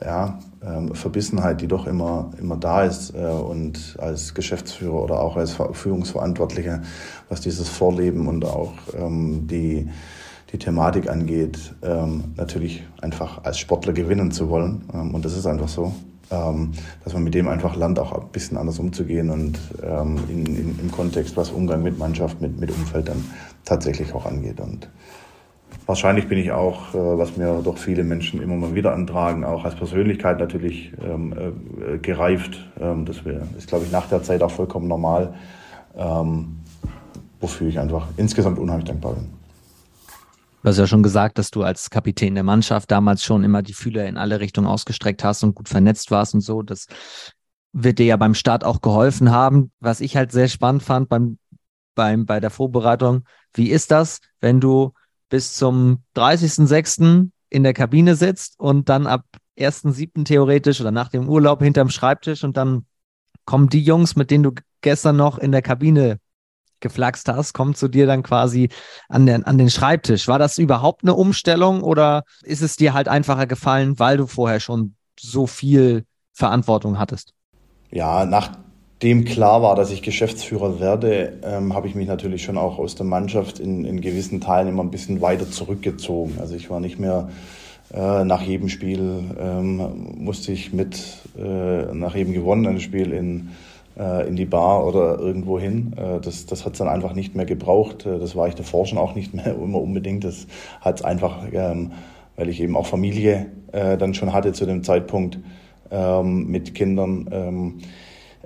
ja, 0.01 0.39
ähm, 0.63 0.93
Verbissenheit, 0.95 1.61
die 1.61 1.67
doch 1.67 1.87
immer, 1.87 2.31
immer 2.39 2.57
da 2.57 2.83
ist 2.83 3.13
äh, 3.15 3.17
und 3.17 3.95
als 3.99 4.33
Geschäftsführer 4.33 5.03
oder 5.03 5.19
auch 5.19 5.37
als 5.37 5.57
Führungsverantwortlicher, 5.73 6.81
was 7.29 7.41
dieses 7.41 7.69
Vorleben 7.69 8.27
und 8.27 8.45
auch 8.45 8.73
ähm, 8.97 9.47
die, 9.47 9.89
die 10.51 10.57
Thematik 10.57 11.09
angeht, 11.09 11.75
ähm, 11.83 12.33
natürlich 12.35 12.83
einfach 13.01 13.43
als 13.43 13.59
Sportler 13.59 13.93
gewinnen 13.93 14.31
zu 14.31 14.49
wollen. 14.49 14.83
Und 15.13 15.25
das 15.25 15.35
ist 15.35 15.45
einfach 15.45 15.67
so, 15.67 15.93
dass 16.29 17.13
man 17.13 17.23
mit 17.23 17.33
dem 17.35 17.47
einfach 17.47 17.77
lernt, 17.77 17.99
auch 17.99 18.11
ein 18.11 18.27
bisschen 18.33 18.57
anders 18.57 18.79
umzugehen 18.79 19.29
und 19.29 19.57
in, 19.81 20.45
in, 20.45 20.79
im 20.79 20.91
Kontext, 20.91 21.37
was 21.37 21.51
Umgang 21.51 21.83
mit 21.83 21.97
Mannschaft, 21.97 22.41
mit, 22.41 22.59
mit 22.59 22.69
Umfeld 22.69 23.07
dann 23.07 23.23
tatsächlich 23.63 24.13
auch 24.13 24.25
angeht. 24.25 24.59
Und 24.59 24.89
Wahrscheinlich 25.87 26.27
bin 26.27 26.37
ich 26.37 26.51
auch, 26.51 26.93
äh, 26.93 26.97
was 26.97 27.37
mir 27.37 27.61
doch 27.63 27.77
viele 27.77 28.03
Menschen 28.03 28.41
immer 28.41 28.55
mal 28.55 28.75
wieder 28.75 28.93
antragen, 28.93 29.45
auch 29.45 29.63
als 29.63 29.75
Persönlichkeit 29.75 30.37
natürlich 30.37 30.91
ähm, 31.01 31.33
äh, 31.33 31.97
gereift. 31.97 32.59
Ähm, 32.77 33.05
das 33.05 33.21
ist, 33.57 33.69
glaube 33.69 33.85
ich, 33.85 33.91
nach 33.91 34.07
der 34.09 34.21
Zeit 34.21 34.43
auch 34.43 34.51
vollkommen 34.51 34.89
normal, 34.89 35.33
ähm, 35.95 36.57
wofür 37.39 37.69
ich 37.69 37.79
einfach 37.79 38.09
insgesamt 38.17 38.59
unheimlich 38.59 38.89
dankbar 38.89 39.13
bin. 39.13 39.29
Du 40.61 40.69
hast 40.69 40.77
ja 40.77 40.87
schon 40.87 41.03
gesagt, 41.03 41.37
dass 41.37 41.51
du 41.51 41.63
als 41.63 41.89
Kapitän 41.89 42.35
der 42.35 42.43
Mannschaft 42.43 42.91
damals 42.91 43.23
schon 43.23 43.45
immer 43.45 43.61
die 43.61 43.73
Fühler 43.73 44.07
in 44.07 44.17
alle 44.17 44.41
Richtungen 44.41 44.67
ausgestreckt 44.67 45.23
hast 45.23 45.41
und 45.45 45.55
gut 45.55 45.69
vernetzt 45.69 46.11
warst 46.11 46.33
und 46.33 46.41
so. 46.41 46.63
Das 46.63 46.87
wird 47.71 47.99
dir 47.99 48.07
ja 48.07 48.17
beim 48.17 48.33
Start 48.33 48.65
auch 48.65 48.81
geholfen 48.81 49.31
haben. 49.31 49.71
Was 49.79 50.01
ich 50.01 50.17
halt 50.17 50.33
sehr 50.33 50.49
spannend 50.49 50.83
fand 50.83 51.07
beim, 51.07 51.37
beim, 51.95 52.25
bei 52.25 52.41
der 52.41 52.49
Vorbereitung, 52.49 53.23
wie 53.53 53.69
ist 53.69 53.91
das, 53.91 54.19
wenn 54.41 54.59
du 54.59 54.91
bis 55.29 55.53
zum 55.53 56.03
30.06. 56.15 57.29
in 57.49 57.63
der 57.63 57.73
Kabine 57.73 58.15
sitzt 58.15 58.59
und 58.59 58.89
dann 58.89 59.07
ab 59.07 59.25
1.07. 59.57 60.25
theoretisch 60.25 60.81
oder 60.81 60.91
nach 60.91 61.09
dem 61.09 61.27
Urlaub 61.27 61.61
hinterm 61.61 61.89
Schreibtisch 61.89 62.43
und 62.43 62.57
dann 62.57 62.85
kommen 63.45 63.69
die 63.69 63.81
Jungs, 63.81 64.15
mit 64.15 64.29
denen 64.29 64.43
du 64.43 64.51
gestern 64.81 65.17
noch 65.17 65.37
in 65.37 65.51
der 65.51 65.61
Kabine 65.61 66.19
geflaxt 66.79 67.27
hast, 67.27 67.53
kommen 67.53 67.73
zu 67.73 67.87
dir 67.87 68.05
dann 68.05 68.21
quasi 68.23 68.69
an 69.09 69.25
den, 69.25 69.43
an 69.45 69.57
den 69.57 69.69
Schreibtisch. 69.69 70.27
War 70.27 70.37
das 70.37 70.57
überhaupt 70.57 71.03
eine 71.03 71.15
Umstellung 71.15 71.81
oder 71.81 72.23
ist 72.43 72.61
es 72.61 72.75
dir 72.75 72.93
halt 72.93 73.07
einfacher 73.07 73.47
gefallen, 73.47 73.97
weil 73.97 74.17
du 74.17 74.27
vorher 74.27 74.59
schon 74.59 74.95
so 75.19 75.47
viel 75.47 76.05
Verantwortung 76.33 76.99
hattest? 76.99 77.33
Ja, 77.89 78.25
nach 78.25 78.51
dem 79.03 79.25
klar 79.25 79.61
war, 79.61 79.75
dass 79.75 79.91
ich 79.91 80.01
Geschäftsführer 80.01 80.79
werde, 80.79 81.33
ähm, 81.43 81.73
habe 81.73 81.87
ich 81.87 81.93
mich 81.93 82.07
natürlich 82.07 82.43
schon 82.43 82.57
auch 82.57 82.79
aus 82.79 82.95
der 82.95 83.05
Mannschaft 83.05 83.59
in, 83.59 83.85
in 83.85 84.01
gewissen 84.01 84.41
Teilen 84.41 84.69
immer 84.69 84.83
ein 84.83 84.89
bisschen 84.89 85.21
weiter 85.21 85.49
zurückgezogen. 85.49 86.37
Also 86.39 86.55
ich 86.55 86.69
war 86.69 86.79
nicht 86.79 86.99
mehr 86.99 87.29
äh, 87.93 88.23
nach 88.23 88.41
jedem 88.41 88.69
Spiel, 88.69 89.23
ähm, 89.39 90.15
musste 90.17 90.51
ich 90.51 90.73
mit 90.73 90.99
äh, 91.37 91.93
nach 91.93 92.15
jedem 92.15 92.33
gewonnenen 92.33 92.79
Spiel 92.79 93.13
in, 93.13 93.49
äh, 93.99 94.27
in 94.27 94.35
die 94.35 94.45
Bar 94.45 94.85
oder 94.87 95.19
irgendwo 95.19 95.59
hin. 95.59 95.93
Äh, 95.95 96.19
das 96.19 96.47
das 96.47 96.65
hat 96.65 96.73
es 96.73 96.79
dann 96.79 96.87
einfach 96.87 97.13
nicht 97.13 97.35
mehr 97.35 97.45
gebraucht. 97.45 98.05
Äh, 98.07 98.17
das 98.17 98.35
war 98.35 98.47
ich 98.47 98.55
davor 98.55 98.87
schon 98.87 98.97
auch 98.97 99.13
nicht 99.13 99.31
mehr 99.33 99.55
immer 99.63 99.79
unbedingt. 99.79 100.23
Das 100.23 100.47
hat 100.81 100.99
es 100.99 101.05
einfach, 101.05 101.43
ähm, 101.53 101.91
weil 102.35 102.49
ich 102.49 102.59
eben 102.59 102.75
auch 102.75 102.87
Familie 102.87 103.45
äh, 103.71 103.95
dann 103.95 104.15
schon 104.15 104.33
hatte 104.33 104.53
zu 104.53 104.65
dem 104.65 104.83
Zeitpunkt 104.83 105.37
ähm, 105.91 106.47
mit 106.47 106.73
Kindern 106.73 107.29
ähm, 107.31 107.73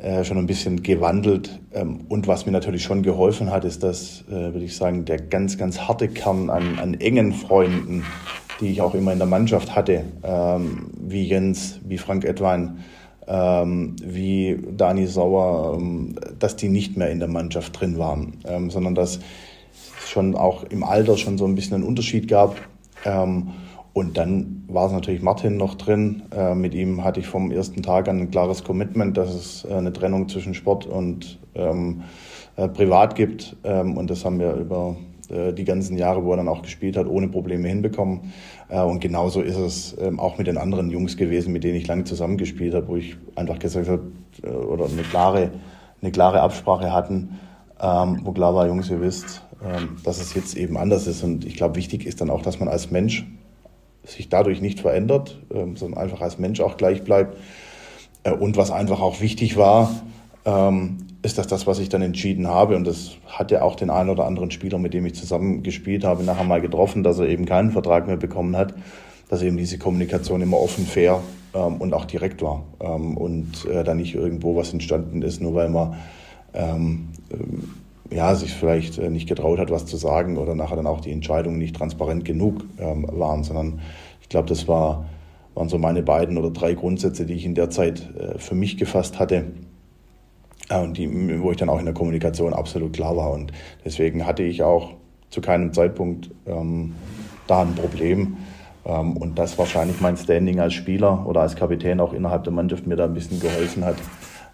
äh, 0.02 0.24
schon 0.24 0.40
ein 0.40 0.48
bisschen 0.48 0.82
gewandelt. 0.82 1.60
Ähm, 1.74 2.06
und 2.10 2.28
was 2.28 2.48
mir 2.48 2.52
natürlich 2.52 2.82
schon 2.82 3.04
geholfen 3.04 3.52
hat, 3.52 3.66
ist, 3.66 3.84
dass, 3.84 4.24
äh, 4.30 4.32
würde 4.32 4.64
ich 4.64 4.76
sagen, 4.76 5.06
der 5.06 5.20
ganz, 5.20 5.60
ganz 5.60 5.82
harte 5.82 6.08
Kern 6.08 6.50
an, 6.50 6.80
an 6.80 6.96
engen 6.96 7.34
Freunden, 7.34 8.04
die 8.60 8.72
ich 8.72 8.82
auch 8.82 8.96
immer 8.96 9.14
in 9.14 9.20
der 9.20 9.28
Mannschaft 9.28 9.76
hatte, 9.76 10.06
ähm, 10.24 10.88
wie 11.00 11.24
Jens, 11.28 11.80
wie 11.86 12.00
Frank 12.00 12.26
Edwein, 12.26 12.80
ähm, 13.28 13.96
wie 14.04 14.60
Dani 14.76 15.06
Sauer, 15.06 15.80
dass 16.40 16.56
die 16.56 16.70
nicht 16.70 16.98
mehr 16.98 17.12
in 17.12 17.20
der 17.20 17.28
Mannschaft 17.28 17.80
drin 17.80 18.00
waren, 18.00 18.40
sondern 18.70 18.96
dass 18.96 19.18
es 19.18 20.10
schon 20.10 20.36
auch 20.36 20.64
im 20.64 20.84
Alter 20.84 21.16
schon 21.18 21.38
so 21.38 21.46
ein 21.46 21.54
bisschen 21.54 21.76
einen 21.76 21.84
Unterschied 21.84 22.28
gab. 22.28 22.56
Und 23.94 24.18
dann 24.18 24.64
war 24.68 24.86
es 24.86 24.94
natürlich 24.94 25.22
Martin 25.22 25.58
noch 25.58 25.76
drin. 25.76 26.24
Äh, 26.32 26.56
mit 26.56 26.74
ihm 26.74 27.04
hatte 27.04 27.20
ich 27.20 27.28
vom 27.28 27.52
ersten 27.52 27.84
Tag 27.84 28.08
an 28.08 28.20
ein 28.20 28.32
klares 28.32 28.64
Commitment, 28.64 29.18
dass 29.18 29.34
es 29.34 29.66
äh, 29.66 29.74
eine 29.74 29.92
Trennung 29.92 30.30
zwischen 30.30 30.54
Sport 30.54 30.86
und 30.86 31.40
ähm, 31.56 32.04
äh, 32.56 32.70
Privat 32.70 33.16
gibt. 33.16 33.58
Ähm, 33.64 33.98
und 33.98 34.10
das 34.10 34.24
haben 34.24 34.40
wir 34.40 34.54
über 34.54 34.96
äh, 35.30 35.54
die 35.54 35.66
ganzen 35.66 35.98
Jahre, 35.98 36.24
wo 36.24 36.32
er 36.32 36.38
dann 36.38 36.48
auch 36.48 36.62
gespielt 36.62 36.96
hat, 36.96 37.08
ohne 37.08 37.28
Probleme 37.28 37.68
hinbekommen. 37.68 38.32
Äh, 38.70 38.82
und 38.82 39.02
genauso 39.02 39.42
ist 39.42 39.58
es 39.58 39.98
ähm, 40.00 40.20
auch 40.20 40.38
mit 40.38 40.48
den 40.48 40.58
anderen 40.58 40.90
Jungs 40.90 41.18
gewesen, 41.18 41.52
mit 41.52 41.64
denen 41.64 41.76
ich 41.76 41.88
lange 41.88 42.06
zusammengespielt 42.06 42.74
habe, 42.74 42.88
wo 42.88 42.96
ich 42.96 43.18
einfach 43.36 43.60
gesagt 43.60 43.90
habe, 43.90 44.04
äh, 44.44 44.50
oder 44.50 44.86
eine 44.86 45.04
klare, 45.04 45.52
eine 46.02 46.12
klare 46.12 46.42
Absprache 46.42 46.94
hatten, 46.94 47.40
ähm, 47.82 48.22
wo 48.24 48.32
klar 48.32 48.56
war, 48.56 48.68
Jungs, 48.68 48.90
ihr 48.90 49.02
wisst, 49.02 49.44
ähm, 49.64 49.98
dass 50.04 50.22
es 50.22 50.34
jetzt 50.34 50.56
eben 50.56 50.78
anders 50.78 51.08
ist. 51.08 51.24
Und 51.24 51.46
ich 51.46 51.56
glaube, 51.56 51.76
wichtig 51.76 52.06
ist 52.06 52.22
dann 52.22 52.30
auch, 52.30 52.42
dass 52.42 52.60
man 52.60 52.70
als 52.70 52.90
Mensch 52.92 53.26
sich 54.04 54.30
dadurch 54.30 54.62
nicht 54.62 54.80
verändert, 54.80 55.40
ähm, 55.54 55.76
sondern 55.76 56.02
einfach 56.02 56.22
als 56.22 56.40
Mensch 56.40 56.60
auch 56.62 56.78
gleich 56.78 57.04
bleibt. 57.04 57.38
Äh, 58.24 58.32
und 58.32 58.58
was 58.58 58.72
einfach 58.72 59.02
auch 59.02 59.22
wichtig 59.22 59.58
war, 59.58 59.92
ähm, 60.46 60.98
ist, 61.22 61.38
dass 61.38 61.48
das, 61.48 61.68
was 61.68 61.80
ich 61.80 61.90
dann 61.90 62.02
entschieden 62.02 62.48
habe, 62.48 62.76
und 62.76 62.86
das 62.86 63.12
hat 63.28 63.52
ja 63.52 63.62
auch 63.62 63.76
den 63.76 63.92
einen 63.92 64.10
oder 64.10 64.26
anderen 64.26 64.50
Spieler, 64.50 64.80
mit 64.80 64.94
dem 64.94 65.06
ich 65.06 65.14
zusammen 65.14 65.62
gespielt 65.62 66.04
habe, 66.04 66.24
nachher 66.24 66.44
mal 66.44 66.62
getroffen, 66.62 67.04
dass 67.04 67.20
er 67.20 67.28
eben 67.28 67.46
keinen 67.46 67.72
Vertrag 67.72 68.08
mehr 68.08 68.18
bekommen 68.18 68.58
hat, 68.58 68.74
dass 69.30 69.44
eben 69.44 69.58
diese 69.58 69.78
Kommunikation 69.78 70.42
immer 70.42 70.60
offen, 70.60 70.86
fair 70.86 71.22
ähm, 71.54 71.76
und 71.76 71.94
auch 71.94 72.06
direkt 72.06 72.42
war. 72.42 72.64
Und 72.80 73.66
äh, 73.72 73.84
da 73.84 73.94
nicht 73.94 74.16
irgendwo 74.16 74.56
was 74.56 74.74
entstanden 74.74 75.22
ist, 75.22 75.42
nur 75.42 75.54
weil 75.54 75.70
man 75.70 75.96
ja, 78.12 78.36
sich 78.36 78.54
vielleicht 78.54 78.98
äh, 78.98 79.10
nicht 79.10 79.28
getraut 79.28 79.58
hat, 79.58 79.72
was 79.72 79.86
zu 79.86 79.98
sagen 79.98 80.38
oder 80.38 80.54
nachher 80.54 80.76
dann 80.76 80.88
auch 80.88 81.02
die 81.02 81.12
Entscheidungen 81.12 81.58
nicht 81.58 81.76
transparent 81.76 82.26
genug 82.26 82.66
ähm, 82.78 83.08
waren, 83.10 83.44
sondern 83.44 83.80
ich 84.22 84.30
glaube, 84.30 84.50
das 84.50 84.68
war, 84.68 85.06
waren 85.56 85.70
so 85.70 85.78
meine 85.78 86.04
beiden 86.04 86.38
oder 86.38 86.52
drei 86.52 86.74
Grundsätze, 86.74 87.26
die 87.26 87.34
ich 87.34 87.46
in 87.46 87.56
der 87.56 87.70
Zeit 87.70 88.10
äh, 88.18 88.38
für 88.38 88.56
mich 88.56 88.78
gefasst 88.78 89.18
hatte 89.18 89.46
äh, 90.70 90.82
und 90.82 90.98
die, 90.98 91.42
wo 91.42 91.52
ich 91.52 91.58
dann 91.58 91.70
auch 91.70 91.80
in 91.80 91.86
der 91.86 91.94
Kommunikation 91.94 92.54
absolut 92.54 92.94
klar 92.94 93.16
war. 93.16 93.32
Und 93.32 93.54
deswegen 93.86 94.26
hatte 94.26 94.44
ich 94.44 94.62
auch 94.62 94.92
zu 95.30 95.40
keinem 95.40 95.74
Zeitpunkt 95.74 96.30
ähm, 96.46 96.94
da 97.48 97.62
ein 97.62 97.76
Problem. 97.76 98.38
Ähm, 98.86 99.16
und 99.16 99.40
das 99.40 99.58
wahrscheinlich 99.58 100.02
mein 100.02 100.18
Standing 100.18 100.60
als 100.60 100.74
Spieler 100.74 101.26
oder 101.26 101.42
als 101.42 101.56
Kapitän 101.56 102.02
auch 102.02 102.12
innerhalb 102.12 102.44
der 102.44 102.54
Mannschaft 102.54 102.88
mir 102.88 102.98
da 102.98 103.06
ein 103.06 103.14
bisschen 103.14 103.40
geholfen 103.40 103.86
hat, 103.86 103.96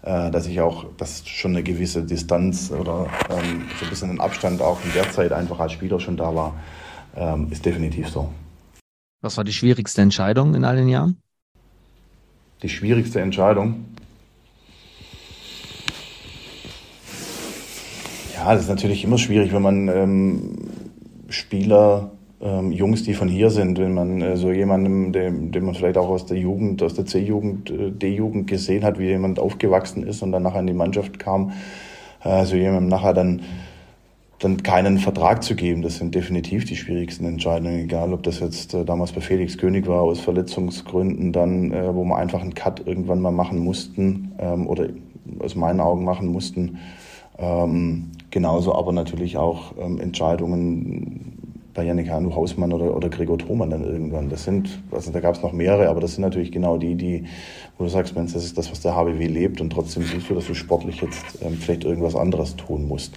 dass 0.02 0.46
ich 0.46 0.60
auch, 0.60 0.86
dass 0.96 1.26
schon 1.26 1.52
eine 1.52 1.62
gewisse 1.62 2.04
Distanz 2.04 2.70
oder 2.70 3.06
ähm, 3.30 3.64
so 3.78 3.84
ein 3.84 3.90
bisschen 3.90 4.10
ein 4.10 4.20
Abstand 4.20 4.62
auch 4.62 4.78
in 4.84 4.92
der 4.92 5.10
Zeit 5.10 5.32
einfach 5.32 5.58
als 5.58 5.72
Spieler 5.72 5.98
schon 5.98 6.16
da 6.16 6.34
war, 6.34 6.54
ähm, 7.16 7.48
ist 7.50 7.64
definitiv 7.64 8.08
so. 8.08 8.30
Was 9.20 9.36
war 9.36 9.44
die 9.44 9.52
schwierigste 9.52 10.00
Entscheidung 10.00 10.54
in 10.54 10.64
all 10.64 10.76
den 10.76 10.88
Jahren? 10.88 11.20
Die 12.62 12.68
schwierigste 12.68 13.20
Entscheidung? 13.20 13.84
Ja, 18.34 18.54
das 18.54 18.62
ist 18.62 18.68
natürlich 18.68 19.02
immer 19.02 19.18
schwierig, 19.18 19.52
wenn 19.52 19.62
man 19.62 19.88
ähm, 19.88 20.56
Spieler 21.28 22.12
ähm, 22.40 22.72
Jungs, 22.72 23.02
die 23.02 23.14
von 23.14 23.28
hier 23.28 23.50
sind, 23.50 23.78
wenn 23.78 23.94
man 23.94 24.20
äh, 24.20 24.36
so 24.36 24.50
jemandem, 24.50 25.12
den, 25.12 25.50
den 25.50 25.64
man 25.64 25.74
vielleicht 25.74 25.98
auch 25.98 26.08
aus 26.08 26.26
der 26.26 26.38
Jugend, 26.38 26.82
aus 26.82 26.94
der 26.94 27.06
C-Jugend, 27.06 27.70
äh, 27.70 27.90
D-Jugend 27.90 28.46
gesehen 28.46 28.84
hat, 28.84 28.98
wie 28.98 29.06
jemand 29.06 29.38
aufgewachsen 29.38 30.02
ist 30.04 30.22
und 30.22 30.32
dann 30.32 30.42
nachher 30.42 30.60
in 30.60 30.66
die 30.66 30.72
Mannschaft 30.72 31.18
kam, 31.18 31.52
äh, 32.22 32.44
so 32.44 32.56
jemandem 32.56 32.88
nachher 32.88 33.14
dann 33.14 33.42
dann 34.38 34.62
keinen 34.62 34.98
Vertrag 34.98 35.42
zu 35.42 35.56
geben, 35.56 35.82
das 35.82 35.96
sind 35.96 36.14
definitiv 36.14 36.64
die 36.64 36.76
schwierigsten 36.76 37.24
Entscheidungen, 37.26 37.80
egal 37.80 38.12
ob 38.12 38.22
das 38.22 38.38
jetzt 38.38 38.72
äh, 38.72 38.84
damals 38.84 39.12
bei 39.12 39.20
Felix 39.20 39.58
König 39.58 39.86
war, 39.88 40.02
aus 40.02 40.20
Verletzungsgründen, 40.20 41.32
dann, 41.32 41.72
äh, 41.72 41.94
wo 41.94 42.04
wir 42.04 42.16
einfach 42.16 42.40
einen 42.40 42.54
Cut 42.54 42.86
irgendwann 42.86 43.20
mal 43.20 43.32
machen 43.32 43.58
mussten 43.58 44.32
ähm, 44.38 44.68
oder 44.68 44.90
aus 45.40 45.56
meinen 45.56 45.80
Augen 45.80 46.04
machen 46.04 46.28
mussten. 46.28 46.78
Ähm, 47.36 48.12
genauso 48.30 48.74
aber 48.74 48.92
natürlich 48.92 49.36
auch 49.36 49.74
ähm, 49.78 49.98
Entscheidungen 50.00 51.37
bei 51.78 51.84
Yannick 51.84 52.10
Hanu 52.10 52.34
Hausmann 52.34 52.72
oder, 52.72 52.96
oder 52.96 53.08
Gregor 53.08 53.38
Thoman 53.38 53.70
dann 53.70 53.84
irgendwann. 53.84 54.28
Das 54.30 54.42
sind, 54.42 54.82
also 54.90 55.12
da 55.12 55.20
gab 55.20 55.36
es 55.36 55.42
noch 55.42 55.52
mehrere, 55.52 55.88
aber 55.88 56.00
das 56.00 56.14
sind 56.14 56.22
natürlich 56.22 56.50
genau 56.50 56.76
die, 56.76 56.96
die, 56.96 57.26
wo 57.78 57.84
du 57.84 57.90
sagst, 57.90 58.16
Mensch, 58.16 58.32
das 58.32 58.44
ist 58.44 58.58
das, 58.58 58.68
was 58.72 58.80
der 58.80 58.96
HBW 58.96 59.24
lebt 59.28 59.60
und 59.60 59.70
trotzdem 59.70 60.02
siehst 60.02 60.28
du, 60.28 60.34
dass 60.34 60.48
du 60.48 60.54
sportlich 60.54 61.00
jetzt 61.00 61.38
ähm, 61.40 61.52
vielleicht 61.52 61.84
irgendwas 61.84 62.16
anderes 62.16 62.56
tun 62.56 62.88
musst. 62.88 63.16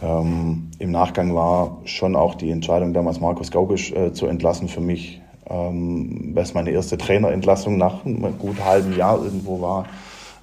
Ähm, 0.00 0.70
Im 0.78 0.90
Nachgang 0.90 1.34
war 1.34 1.82
schon 1.84 2.16
auch 2.16 2.34
die 2.34 2.50
Entscheidung, 2.50 2.94
damals 2.94 3.20
Markus 3.20 3.50
Gaugisch 3.50 3.92
äh, 3.92 4.14
zu 4.14 4.24
entlassen, 4.24 4.68
für 4.68 4.80
mich, 4.80 5.20
ähm, 5.50 6.34
es 6.34 6.54
meine 6.54 6.70
erste 6.70 6.96
Trainerentlassung 6.96 7.76
nach 7.76 8.06
einem 8.06 8.38
gut 8.38 8.64
halben 8.64 8.96
Jahr 8.96 9.22
irgendwo 9.22 9.60
war. 9.60 9.84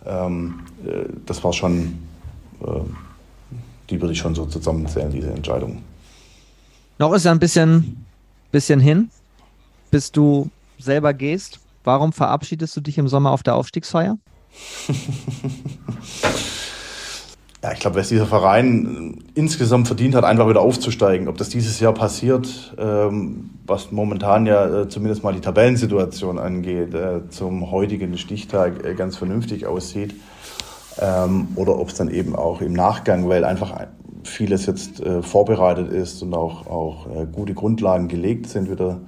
Ähm, 0.05 0.59
äh, 0.85 1.09
das 1.25 1.43
war 1.43 1.53
schon, 1.53 1.97
äh, 2.63 2.67
die 3.89 3.99
würde 3.99 4.13
ich 4.13 4.19
schon 4.19 4.35
so 4.35 4.45
zusammenzählen, 4.45 5.09
diese 5.11 5.31
Entscheidung. 5.31 5.81
Noch 6.99 7.13
ist 7.13 7.23
ja 7.23 7.31
ein 7.31 7.39
bisschen, 7.39 8.05
bisschen 8.51 8.81
hin, 8.81 9.09
bis 9.89 10.11
du 10.11 10.49
selber 10.77 11.13
gehst. 11.13 11.61
Warum 11.85 12.11
verabschiedest 12.11 12.75
du 12.75 12.81
dich 12.81 12.97
im 12.97 13.07
Sommer 13.07 13.31
auf 13.31 13.41
der 13.41 13.55
Aufstiegsfeier? 13.55 14.17
ja, 17.63 17.71
ich 17.71 17.79
glaube, 17.79 17.95
dass 17.95 18.09
dieser 18.09 18.25
Verein 18.25 19.23
insgesamt 19.33 19.87
verdient 19.87 20.13
hat, 20.13 20.25
einfach 20.25 20.49
wieder 20.49 20.59
aufzusteigen. 20.59 21.29
Ob 21.29 21.37
das 21.37 21.47
dieses 21.47 21.79
Jahr 21.79 21.93
passiert, 21.93 22.75
ähm, 22.77 23.51
was 23.65 23.93
momentan 23.93 24.45
ja 24.45 24.81
äh, 24.81 24.89
zumindest 24.89 25.23
mal 25.23 25.33
die 25.33 25.39
Tabellensituation 25.39 26.37
angeht, 26.37 26.93
äh, 26.93 27.29
zum 27.29 27.71
heutigen 27.71 28.17
Stichtag 28.17 28.83
äh, 28.83 28.93
ganz 28.93 29.15
vernünftig 29.15 29.65
aussieht. 29.65 30.15
Ähm, 30.99 31.47
oder 31.55 31.79
ob 31.79 31.87
es 31.87 31.93
dann 31.95 32.09
eben 32.09 32.35
auch 32.35 32.59
im 32.59 32.73
Nachgang, 32.73 33.29
weil 33.29 33.45
einfach 33.45 33.71
vieles 34.23 34.65
jetzt 34.65 34.99
äh, 35.01 35.21
vorbereitet 35.21 35.91
ist 35.91 36.21
und 36.21 36.33
auch, 36.33 36.67
auch 36.67 37.07
äh, 37.07 37.25
gute 37.25 37.53
Grundlagen 37.53 38.07
gelegt 38.07 38.47
sind 38.47 38.69
wieder, 38.69 38.99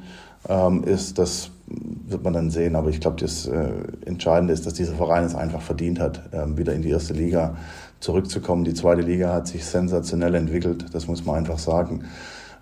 ähm, 0.48 0.84
ist, 0.84 1.18
das 1.18 1.52
wird 1.68 2.24
man 2.24 2.34
dann 2.34 2.50
sehen. 2.50 2.76
Aber 2.76 2.90
ich 2.90 3.00
glaube, 3.00 3.18
das 3.20 3.48
äh, 3.48 3.70
Entscheidende 4.06 4.54
ist, 4.54 4.66
dass 4.66 4.74
dieser 4.74 4.94
Verein 4.94 5.24
es 5.24 5.36
einfach 5.36 5.62
verdient 5.62 6.00
hat, 6.00 6.22
ähm, 6.34 6.58
wieder 6.58 6.74
in 6.74 6.82
die 6.82 6.90
erste 6.90 7.14
Liga 7.14 7.56
zurückzukommen. 8.00 8.64
Die 8.64 8.74
zweite 8.74 9.02
Liga 9.02 9.34
hat 9.34 9.48
sich 9.48 9.66
sensationell 9.66 10.36
entwickelt, 10.36 10.86
das 10.94 11.08
muss 11.08 11.26
man 11.26 11.36
einfach 11.36 11.60
sagen. 11.60 12.06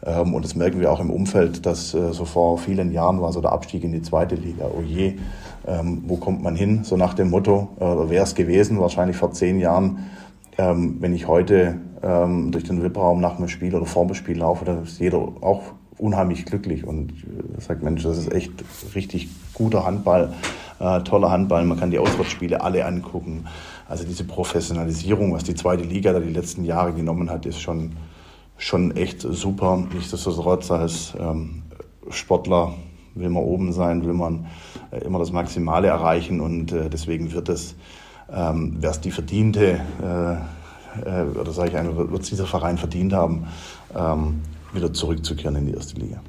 Ähm, 0.06 0.34
und 0.34 0.45
das 0.45 0.56
merken 0.56 0.80
wir 0.80 0.91
auch 0.91 1.00
im 1.00 1.10
Umfeld, 1.10 1.66
dass 1.66 1.93
äh, 1.93 2.14
so 2.14 2.26
vor 2.26 2.58
vielen 2.58 2.91
Jahren 2.91 3.22
war 3.22 3.34
so 3.34 3.41
der 3.41 3.52
Abstieg 3.52 3.84
in 3.84 3.91
die 3.91 4.02
zweite 4.02 4.36
Liga. 4.36 4.70
Oh 4.78 4.82
je, 4.82 5.16
ähm, 5.68 6.04
wo 6.08 6.18
kommt 6.18 6.41
man 6.41 6.56
hin? 6.56 6.84
So 6.84 6.95
nach 6.97 7.14
dem 7.14 7.30
Motto, 7.30 7.70
äh, 7.80 7.84
oder 7.84 8.10
wäre 8.10 8.24
es 8.24 8.36
gewesen, 8.36 8.80
wahrscheinlich 8.80 9.18
vor 9.18 9.32
zehn 9.32 9.60
Jahren, 9.60 10.10
ähm, 10.60 10.97
wenn 10.99 11.14
ich 11.14 11.26
heute 11.26 11.80
ähm, 12.03 12.51
durch 12.51 12.66
den 12.66 12.84
VIP-Raum 12.84 13.22
nach 13.22 13.38
dem 13.38 13.47
Spiel 13.47 13.74
oder 13.74 13.86
vor 13.86 14.05
dem 14.05 14.14
Spiel 14.14 14.39
laufe, 14.39 14.66
dann 14.66 14.84
ist 14.84 14.99
jeder 14.99 15.18
auch 15.18 15.62
unheimlich 15.97 16.45
glücklich 16.45 16.86
und 16.86 17.12
äh, 17.12 17.62
sagt, 17.62 17.82
Mensch, 17.82 18.03
das 18.03 18.18
ist 18.18 18.34
echt 18.34 18.51
richtig 18.93 19.30
guter 19.53 19.86
Handball, 19.86 20.34
äh, 20.80 20.99
toller 21.03 21.32
Handball. 21.32 21.64
Man 21.64 21.80
kann 21.80 21.91
die 21.91 21.99
Auswärtsspiele 21.99 22.62
alle 22.62 22.86
angucken. 22.86 23.45
Also 23.88 24.03
diese 24.03 24.26
Professionalisierung, 24.26 25.34
was 25.34 25.45
die 25.45 25.55
zweite 25.55 25.84
Liga 25.84 26.12
da 26.12 26.20
die 26.20 26.34
letzten 26.34 26.66
Jahre 26.66 26.91
genommen 26.91 27.30
hat, 27.30 27.45
ist 27.45 27.62
schon, 27.62 27.93
schon 28.57 28.95
echt 28.97 29.22
super. 29.22 29.82
Nichtsdestotrotz 29.93 30.72
als 30.72 31.14
ähm, 31.18 31.64
Sportler 32.10 32.74
will 33.16 33.30
man 33.30 33.43
oben 33.43 33.72
sein, 33.72 34.05
will 34.05 34.14
man 34.14 34.47
äh, 34.91 34.99
immer 35.05 35.20
das 35.20 35.32
Maximale 35.32 35.88
erreichen 35.88 36.41
und 36.41 36.74
äh, 36.74 36.89
deswegen 36.89 37.32
wird 37.32 37.47
es 37.47 37.76
ähm, 38.32 38.78
wer 38.80 38.92
es 38.92 39.02
die 39.02 39.12
verdiente, 39.12 39.80
äh, 40.02 40.34
äh, 41.06 41.24
oder 41.24 41.52
sage 41.52 41.70
ich 41.70 41.78
einfach, 41.78 41.96
wird 41.96 42.22
es 42.22 42.30
dieser 42.30 42.46
Verein 42.46 42.78
verdient 42.78 43.14
haben, 43.14 43.48
ähm, 43.96 44.42
wieder 44.74 44.94
zurückzukehren 44.94 45.56
in 45.56 45.66
die 45.68 45.74
erste 45.74 46.00
Liga. 46.00 46.22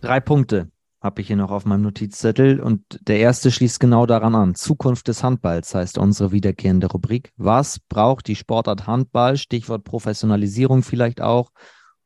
Drei 0.00 0.20
Punkte 0.20 0.68
habe 1.02 1.20
ich 1.20 1.26
hier 1.26 1.36
noch 1.36 1.50
auf 1.50 1.64
meinem 1.64 1.82
Notizzettel 1.82 2.60
und 2.60 2.82
der 3.08 3.18
erste 3.18 3.50
schließt 3.50 3.80
genau 3.80 4.06
daran 4.06 4.34
an. 4.34 4.54
Zukunft 4.54 5.08
des 5.08 5.24
Handballs 5.24 5.74
heißt 5.74 5.98
unsere 5.98 6.30
wiederkehrende 6.30 6.86
Rubrik. 6.86 7.32
Was 7.36 7.80
braucht 7.80 8.28
die 8.28 8.36
Sportart 8.36 8.86
Handball? 8.86 9.36
Stichwort 9.36 9.84
Professionalisierung 9.84 10.82
vielleicht 10.82 11.20
auch, 11.20 11.50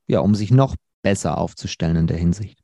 ja, 0.06 0.20
um 0.20 0.34
sich 0.34 0.50
noch 0.50 0.76
besser 1.02 1.36
aufzustellen 1.36 1.96
in 1.96 2.06
der 2.06 2.16
Hinsicht. 2.16 2.58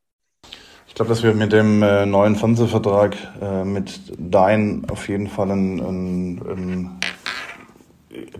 Ich 0.92 0.96
glaube, 0.96 1.08
dass 1.08 1.22
wir 1.22 1.32
mit 1.32 1.54
dem 1.54 1.82
äh, 1.82 2.04
neuen 2.04 2.36
Fernsehvertrag 2.36 3.16
äh, 3.40 3.64
mit 3.64 4.12
Dein 4.18 4.84
auf 4.90 5.08
jeden 5.08 5.26
Fall 5.26 5.50
ein, 5.50 5.80
ein, 5.80 6.42
ein, 6.46 6.90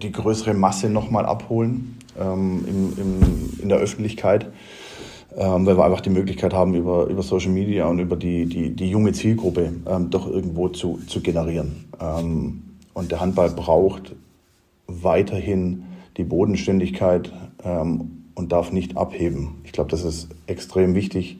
die 0.02 0.12
größere 0.12 0.52
Masse 0.52 0.90
nochmal 0.90 1.24
abholen 1.24 1.96
ähm, 2.20 2.62
im, 2.68 2.92
im, 2.98 3.58
in 3.62 3.68
der 3.70 3.78
Öffentlichkeit 3.78 4.52
ähm, 5.34 5.64
weil 5.64 5.78
wir 5.78 5.84
einfach 5.86 6.02
die 6.02 6.10
Möglichkeit 6.10 6.52
haben, 6.52 6.74
über, 6.74 7.06
über 7.06 7.22
Social 7.22 7.52
Media 7.52 7.86
und 7.86 7.98
über 8.00 8.16
die, 8.16 8.44
die, 8.44 8.76
die 8.76 8.90
junge 8.90 9.12
Zielgruppe 9.12 9.72
ähm, 9.86 10.10
doch 10.10 10.28
irgendwo 10.28 10.68
zu, 10.68 11.00
zu 11.06 11.22
generieren. 11.22 11.86
Ähm, 11.98 12.64
und 12.92 13.12
der 13.12 13.20
Handball 13.20 13.48
braucht 13.48 14.14
weiterhin 14.86 15.84
die 16.18 16.24
Bodenständigkeit 16.24 17.32
ähm, 17.64 18.24
und 18.34 18.52
darf 18.52 18.72
nicht 18.72 18.98
abheben. 18.98 19.62
Ich 19.64 19.72
glaube, 19.72 19.90
das 19.90 20.04
ist 20.04 20.28
extrem 20.46 20.94
wichtig. 20.94 21.38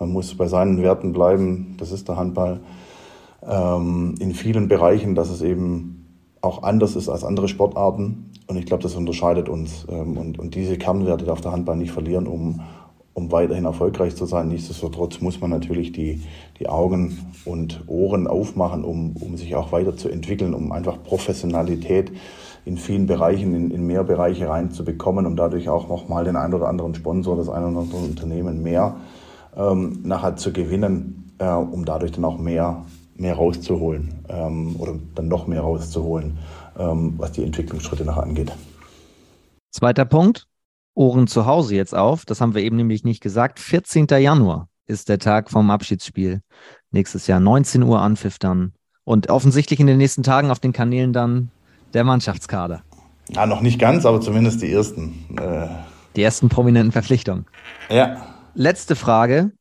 Man 0.00 0.12
muss 0.12 0.34
bei 0.34 0.48
seinen 0.48 0.82
Werten 0.82 1.12
bleiben. 1.12 1.76
Das 1.78 1.92
ist 1.92 2.08
der 2.08 2.16
Handball. 2.16 2.60
Ähm, 3.46 4.14
in 4.18 4.34
vielen 4.34 4.66
Bereichen, 4.66 5.14
dass 5.14 5.28
es 5.28 5.42
eben 5.42 6.06
auch 6.40 6.62
anders 6.62 6.96
ist 6.96 7.10
als 7.10 7.22
andere 7.22 7.48
Sportarten. 7.48 8.32
Und 8.46 8.56
ich 8.56 8.64
glaube, 8.64 8.82
das 8.82 8.96
unterscheidet 8.96 9.50
uns. 9.50 9.86
Ähm, 9.90 10.16
und, 10.16 10.38
und 10.38 10.54
diese 10.54 10.78
Kernwerte 10.78 11.26
darf 11.26 11.42
der 11.42 11.52
Handball 11.52 11.76
nicht 11.76 11.92
verlieren, 11.92 12.26
um 12.26 12.60
um 13.12 13.32
weiterhin 13.32 13.64
erfolgreich 13.64 14.16
zu 14.16 14.24
sein. 14.24 14.48
Nichtsdestotrotz 14.48 15.20
muss 15.20 15.40
man 15.40 15.50
natürlich 15.50 15.92
die, 15.92 16.22
die 16.58 16.68
Augen 16.68 17.32
und 17.44 17.82
Ohren 17.88 18.26
aufmachen, 18.26 18.84
um, 18.84 19.16
um 19.16 19.36
sich 19.36 19.56
auch 19.56 19.72
weiterzuentwickeln, 19.72 20.54
um 20.54 20.72
einfach 20.72 21.02
Professionalität 21.02 22.12
in 22.64 22.78
vielen 22.78 23.06
Bereichen, 23.06 23.54
in, 23.54 23.70
in 23.72 23.86
mehr 23.86 24.04
Bereiche 24.04 24.48
reinzubekommen, 24.48 25.26
um 25.26 25.36
dadurch 25.36 25.68
auch 25.68 25.88
nochmal 25.88 26.24
den 26.24 26.36
einen 26.36 26.54
oder 26.54 26.68
anderen 26.68 26.94
Sponsor, 26.94 27.36
das 27.36 27.48
ein 27.48 27.64
oder 27.64 27.80
andere 27.80 27.98
Unternehmen 27.98 28.62
mehr 28.62 28.96
ähm, 29.56 30.00
nachher 30.02 30.36
zu 30.36 30.52
gewinnen, 30.52 31.34
äh, 31.38 31.50
um 31.50 31.84
dadurch 31.84 32.12
dann 32.12 32.24
auch 32.24 32.38
mehr, 32.38 32.84
mehr 33.16 33.34
rauszuholen 33.34 34.24
ähm, 34.28 34.76
oder 34.78 34.94
dann 35.14 35.28
noch 35.28 35.46
mehr 35.46 35.62
rauszuholen, 35.62 36.38
ähm, 36.78 37.14
was 37.16 37.32
die 37.32 37.44
Entwicklungsschritte 37.44 38.04
nachher 38.04 38.22
angeht. 38.22 38.52
Zweiter 39.70 40.04
Punkt, 40.04 40.46
Ohren 40.94 41.26
zu 41.26 41.46
Hause 41.46 41.76
jetzt 41.76 41.94
auf. 41.94 42.24
Das 42.24 42.40
haben 42.40 42.54
wir 42.54 42.62
eben 42.62 42.76
nämlich 42.76 43.04
nicht 43.04 43.22
gesagt. 43.22 43.60
14. 43.60 44.06
Januar 44.08 44.68
ist 44.86 45.08
der 45.08 45.18
Tag 45.18 45.50
vom 45.50 45.70
Abschiedsspiel. 45.70 46.42
Nächstes 46.90 47.26
Jahr 47.26 47.40
19 47.40 47.82
Uhr 47.82 48.00
Anpfiff 48.00 48.38
dann. 48.38 48.72
Und 49.04 49.30
offensichtlich 49.30 49.80
in 49.80 49.86
den 49.86 49.98
nächsten 49.98 50.22
Tagen 50.22 50.50
auf 50.50 50.58
den 50.58 50.72
Kanälen 50.72 51.12
dann 51.12 51.50
der 51.94 52.04
Mannschaftskader. 52.04 52.82
Ja, 53.28 53.46
noch 53.46 53.60
nicht 53.60 53.78
ganz, 53.78 54.04
aber 54.04 54.20
zumindest 54.20 54.62
die 54.62 54.72
ersten. 54.72 55.24
Äh 55.38 55.68
die 56.16 56.22
ersten 56.22 56.48
prominenten 56.48 56.92
Verpflichtungen. 56.92 57.46
Ja. 57.88 58.39
Letzte 58.54 58.96
Frage, 58.96 59.52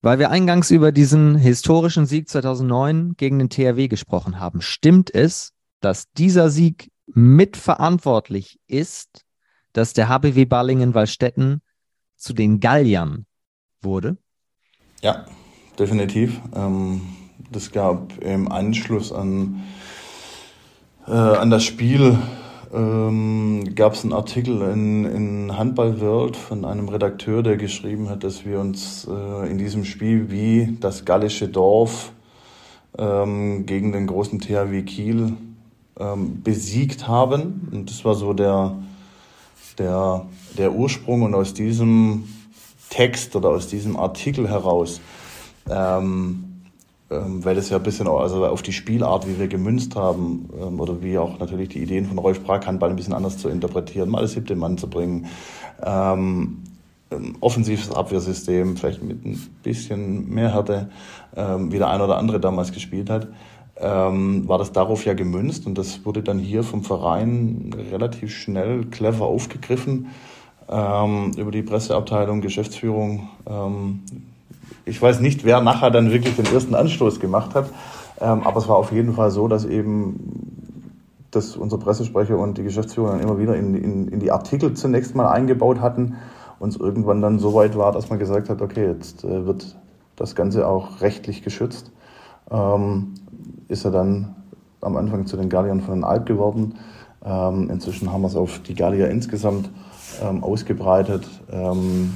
weil 0.00 0.18
wir 0.18 0.30
eingangs 0.30 0.70
über 0.70 0.92
diesen 0.92 1.36
historischen 1.36 2.06
Sieg 2.06 2.28
2009 2.28 3.14
gegen 3.16 3.38
den 3.38 3.50
THW 3.50 3.88
gesprochen 3.88 4.40
haben. 4.40 4.60
Stimmt 4.60 5.14
es, 5.14 5.52
dass 5.80 6.10
dieser 6.12 6.50
Sieg 6.50 6.90
mitverantwortlich 7.06 8.58
ist 8.66 9.24
dass 9.72 9.92
der 9.92 10.08
HBW 10.08 10.44
Balingen-Wallstätten 10.44 11.62
zu 12.16 12.32
den 12.32 12.60
Galliern 12.60 13.26
wurde? 13.80 14.16
Ja, 15.00 15.26
definitiv. 15.78 16.40
Ähm, 16.54 17.02
das 17.50 17.72
gab 17.72 18.18
im 18.22 18.50
Anschluss 18.50 19.12
an, 19.12 19.62
äh, 21.06 21.12
an 21.12 21.50
das 21.50 21.64
Spiel 21.64 22.18
ähm, 22.72 23.74
gab 23.74 23.92
es 23.94 24.02
einen 24.02 24.12
Artikel 24.12 24.62
in, 24.62 25.04
in 25.04 25.58
Handball 25.58 26.00
World 26.00 26.36
von 26.36 26.64
einem 26.64 26.88
Redakteur, 26.88 27.42
der 27.42 27.56
geschrieben 27.56 28.08
hat, 28.08 28.24
dass 28.24 28.44
wir 28.44 28.60
uns 28.60 29.06
äh, 29.06 29.50
in 29.50 29.58
diesem 29.58 29.84
Spiel 29.84 30.30
wie 30.30 30.76
das 30.80 31.04
gallische 31.04 31.48
Dorf 31.48 32.12
ähm, 32.96 33.66
gegen 33.66 33.92
den 33.92 34.06
großen 34.06 34.40
THW 34.40 34.82
Kiel 34.82 35.34
ähm, 35.98 36.42
besiegt 36.42 37.08
haben. 37.08 37.68
Und 37.72 37.90
das 37.90 38.04
war 38.04 38.14
so 38.14 38.32
der, 38.32 38.76
der, 39.78 40.26
der 40.56 40.72
Ursprung 40.72 41.22
und 41.22 41.34
aus 41.34 41.52
diesem 41.52 42.24
Text 42.88 43.36
oder 43.36 43.50
aus 43.50 43.68
diesem 43.68 43.96
Artikel 43.96 44.48
heraus, 44.48 45.00
ähm, 45.68 46.51
ähm, 47.12 47.44
weil 47.44 47.54
das 47.54 47.70
ja 47.70 47.76
ein 47.76 47.82
bisschen 47.82 48.08
also 48.08 48.46
auf 48.46 48.62
die 48.62 48.72
Spielart, 48.72 49.28
wie 49.28 49.38
wir 49.38 49.48
gemünzt 49.48 49.96
haben, 49.96 50.48
ähm, 50.60 50.80
oder 50.80 51.02
wie 51.02 51.18
auch 51.18 51.38
natürlich 51.38 51.68
die 51.70 51.82
Ideen 51.82 52.06
von 52.06 52.18
Rolf 52.18 52.42
Brag, 52.42 52.66
Handball 52.66 52.90
ein 52.90 52.96
bisschen 52.96 53.14
anders 53.14 53.38
zu 53.38 53.48
interpretieren, 53.48 54.08
mal 54.08 54.22
das 54.22 54.32
siebte 54.32 54.56
Mann 54.56 54.78
zu 54.78 54.88
bringen, 54.88 55.26
ähm, 55.84 56.62
offensives 57.40 57.92
Abwehrsystem, 57.92 58.76
vielleicht 58.76 59.02
mit 59.02 59.24
ein 59.24 59.38
bisschen 59.62 60.30
mehr 60.30 60.54
Härte, 60.54 60.88
ähm, 61.36 61.70
wie 61.70 61.78
der 61.78 61.88
ein 61.88 62.00
oder 62.00 62.16
andere 62.16 62.40
damals 62.40 62.72
gespielt 62.72 63.10
hat 63.10 63.28
ähm, 63.76 64.46
war 64.48 64.58
das 64.58 64.72
darauf 64.72 65.04
ja 65.04 65.14
gemünzt 65.14 65.66
und 65.66 65.76
das 65.76 66.04
wurde 66.04 66.22
dann 66.22 66.38
hier 66.38 66.62
vom 66.62 66.84
Verein 66.84 67.70
relativ 67.90 68.34
schnell 68.34 68.84
clever 68.86 69.26
aufgegriffen 69.26 70.08
ähm, 70.68 71.32
über 71.36 71.50
die 71.50 71.62
Presseabteilung, 71.62 72.40
Geschäftsführung. 72.40 73.28
Ich 74.84 75.00
weiß 75.00 75.20
nicht, 75.20 75.44
wer 75.44 75.60
nachher 75.60 75.90
dann 75.90 76.10
wirklich 76.10 76.36
den 76.36 76.46
ersten 76.46 76.74
Anstoß 76.74 77.20
gemacht 77.20 77.54
hat, 77.54 77.70
ähm, 78.20 78.42
aber 78.44 78.58
es 78.58 78.68
war 78.68 78.76
auf 78.76 78.92
jeden 78.92 79.14
Fall 79.14 79.30
so, 79.30 79.48
dass 79.48 79.64
eben 79.64 80.52
dass 81.32 81.56
unser 81.56 81.78
Pressesprecher 81.78 82.36
und 82.38 82.58
die 82.58 82.62
Geschäftsführung 82.62 83.12
dann 83.12 83.20
immer 83.20 83.38
wieder 83.38 83.56
in, 83.56 83.74
in, 83.74 84.08
in 84.08 84.20
die 84.20 84.30
Artikel 84.30 84.74
zunächst 84.74 85.14
mal 85.14 85.28
eingebaut 85.28 85.80
hatten 85.80 86.16
und 86.58 86.68
es 86.68 86.76
irgendwann 86.76 87.22
dann 87.22 87.38
so 87.38 87.54
weit 87.54 87.76
war, 87.76 87.90
dass 87.90 88.10
man 88.10 88.18
gesagt 88.18 88.50
hat, 88.50 88.60
okay, 88.60 88.86
jetzt 88.86 89.24
äh, 89.24 89.46
wird 89.46 89.76
das 90.14 90.34
Ganze 90.34 90.68
auch 90.68 91.00
rechtlich 91.00 91.42
geschützt. 91.42 91.90
Ähm, 92.50 93.14
ist 93.68 93.84
er 93.84 93.90
dann 93.90 94.34
am 94.82 94.96
Anfang 94.96 95.26
zu 95.26 95.36
den 95.36 95.48
Galliern 95.48 95.80
von 95.80 95.94
den 95.94 96.04
Alp 96.04 96.26
geworden. 96.26 96.74
Ähm, 97.24 97.70
inzwischen 97.70 98.12
haben 98.12 98.22
wir 98.22 98.28
es 98.28 98.36
auf 98.36 98.58
die 98.60 98.74
Gallier 98.74 99.08
insgesamt 99.08 99.70
ähm, 100.22 100.44
ausgebreitet, 100.44 101.26
ähm, 101.50 102.12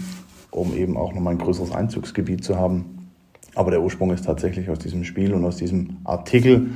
um 0.56 0.74
eben 0.74 0.96
auch 0.96 1.12
nochmal 1.12 1.34
ein 1.34 1.38
größeres 1.38 1.72
Einzugsgebiet 1.72 2.44
zu 2.44 2.56
haben. 2.56 3.10
Aber 3.54 3.70
der 3.70 3.82
Ursprung 3.82 4.10
ist 4.12 4.24
tatsächlich 4.24 4.68
aus 4.70 4.78
diesem 4.78 5.04
Spiel 5.04 5.32
und 5.32 5.44
aus 5.44 5.56
diesem 5.56 5.98
Artikel 6.04 6.70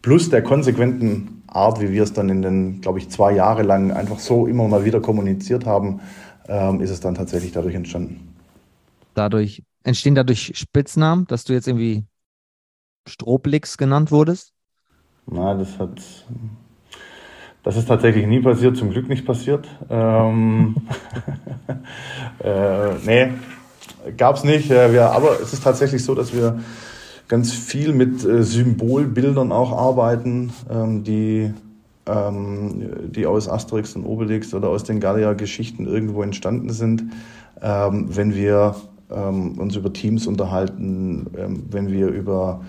plus 0.00 0.30
der 0.30 0.42
konsequenten 0.42 1.42
Art, 1.46 1.80
wie 1.80 1.90
wir 1.92 2.02
es 2.02 2.12
dann 2.12 2.28
in 2.28 2.42
den, 2.42 2.80
glaube 2.80 2.98
ich, 2.98 3.10
zwei 3.10 3.34
Jahre 3.34 3.62
lang 3.62 3.92
einfach 3.92 4.18
so 4.18 4.46
immer 4.46 4.66
mal 4.66 4.84
wieder 4.84 5.00
kommuniziert 5.00 5.66
haben, 5.66 6.00
ähm, 6.48 6.80
ist 6.80 6.90
es 6.90 7.00
dann 7.00 7.14
tatsächlich 7.14 7.52
dadurch 7.52 7.74
entstanden. 7.74 8.34
Dadurch 9.14 9.62
entstehen 9.84 10.14
dadurch 10.14 10.52
Spitznamen, 10.54 11.26
dass 11.26 11.44
du 11.44 11.52
jetzt 11.52 11.68
irgendwie 11.68 12.04
Stroblix 13.06 13.76
genannt 13.76 14.10
wurdest? 14.10 14.52
Na, 15.26 15.54
das 15.54 15.78
hat. 15.78 16.00
Das 17.62 17.76
ist 17.76 17.86
tatsächlich 17.86 18.26
nie 18.26 18.40
passiert, 18.40 18.76
zum 18.76 18.90
Glück 18.90 19.08
nicht 19.08 19.24
passiert. 19.24 19.68
Ähm, 19.88 20.74
äh, 22.44 22.94
nee, 23.06 23.28
gab 24.16 24.36
es 24.36 24.44
nicht. 24.44 24.68
Wir, 24.68 25.10
aber 25.10 25.40
es 25.40 25.52
ist 25.52 25.62
tatsächlich 25.62 26.04
so, 26.04 26.14
dass 26.14 26.34
wir 26.34 26.58
ganz 27.28 27.52
viel 27.52 27.92
mit 27.92 28.24
äh, 28.24 28.42
Symbolbildern 28.42 29.52
auch 29.52 29.72
arbeiten, 29.72 30.52
ähm, 30.68 31.04
die, 31.04 31.52
ähm, 32.06 33.10
die 33.10 33.26
aus 33.26 33.48
Asterix 33.48 33.94
und 33.94 34.04
Obelix 34.04 34.52
oder 34.54 34.68
aus 34.68 34.82
den 34.82 34.98
Gallier-Geschichten 34.98 35.86
irgendwo 35.86 36.22
entstanden 36.22 36.70
sind. 36.70 37.04
Ähm, 37.62 38.08
wenn 38.10 38.34
wir 38.34 38.74
ähm, 39.10 39.58
uns 39.58 39.76
über 39.76 39.92
Teams 39.92 40.26
unterhalten, 40.26 41.28
ähm, 41.38 41.62
wenn 41.70 41.92
wir 41.92 42.08
über 42.08 42.62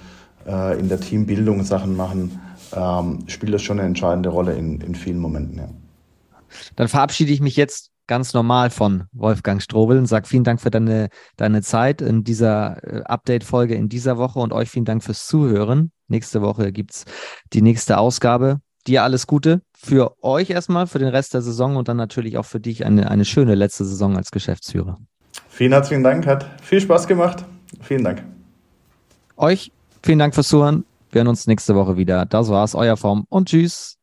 äh, 0.47 0.79
in 0.79 0.87
der 0.87 0.99
Teambildung 0.99 1.63
Sachen 1.63 1.97
machen, 1.97 2.39
ähm, 2.75 3.19
spielt 3.27 3.53
das 3.53 3.61
schon 3.61 3.79
eine 3.79 3.87
entscheidende 3.87 4.29
Rolle 4.29 4.53
in, 4.53 4.81
in 4.81 4.95
vielen 4.95 5.19
Momenten. 5.19 5.57
Ja. 5.57 5.69
Dann 6.75 6.87
verabschiede 6.87 7.31
ich 7.31 7.41
mich 7.41 7.55
jetzt 7.55 7.91
ganz 8.05 8.33
normal 8.33 8.69
von 8.69 9.05
Wolfgang 9.13 9.61
Strobel 9.61 9.97
und 9.97 10.07
sage 10.07 10.27
vielen 10.27 10.43
Dank 10.43 10.59
für 10.61 10.69
deine, 10.69 11.09
deine 11.37 11.61
Zeit 11.61 12.01
in 12.01 12.23
dieser 12.23 12.83
äh, 12.83 13.03
Update-Folge 13.03 13.75
in 13.75 13.89
dieser 13.89 14.17
Woche 14.17 14.39
und 14.39 14.51
euch 14.51 14.69
vielen 14.69 14.85
Dank 14.85 15.03
fürs 15.03 15.25
Zuhören. 15.25 15.91
Nächste 16.07 16.41
Woche 16.41 16.71
gibt 16.71 16.91
es 16.91 17.05
die 17.53 17.61
nächste 17.61 17.97
Ausgabe. 17.97 18.59
Dir 18.85 19.03
alles 19.03 19.27
Gute 19.27 19.61
für 19.73 20.15
euch 20.21 20.49
erstmal, 20.49 20.87
für 20.87 20.99
den 20.99 21.07
Rest 21.07 21.33
der 21.33 21.41
Saison 21.41 21.77
und 21.77 21.87
dann 21.87 21.95
natürlich 21.95 22.37
auch 22.37 22.45
für 22.45 22.59
dich 22.59 22.85
eine, 22.85 23.09
eine 23.09 23.23
schöne 23.23 23.55
letzte 23.55 23.85
Saison 23.85 24.17
als 24.17 24.29
Geschäftsführer. 24.31 24.99
Vielen 25.47 25.71
herzlichen 25.71 26.03
Dank, 26.03 26.27
hat 26.27 26.45
viel 26.61 26.81
Spaß 26.81 27.07
gemacht. 27.07 27.45
Vielen 27.81 28.03
Dank. 28.03 28.23
Euch 29.37 29.71
Vielen 30.03 30.19
Dank 30.19 30.35
fürs 30.35 30.49
Zuhören. 30.49 30.83
Wir 31.13 31.19
hören 31.19 31.27
uns 31.27 31.45
nächste 31.45 31.75
Woche 31.75 31.95
wieder. 31.95 32.25
Das 32.25 32.49
war's, 32.49 32.73
euer 32.73 32.97
Form 32.97 33.25
und 33.29 33.47
tschüss. 33.47 33.99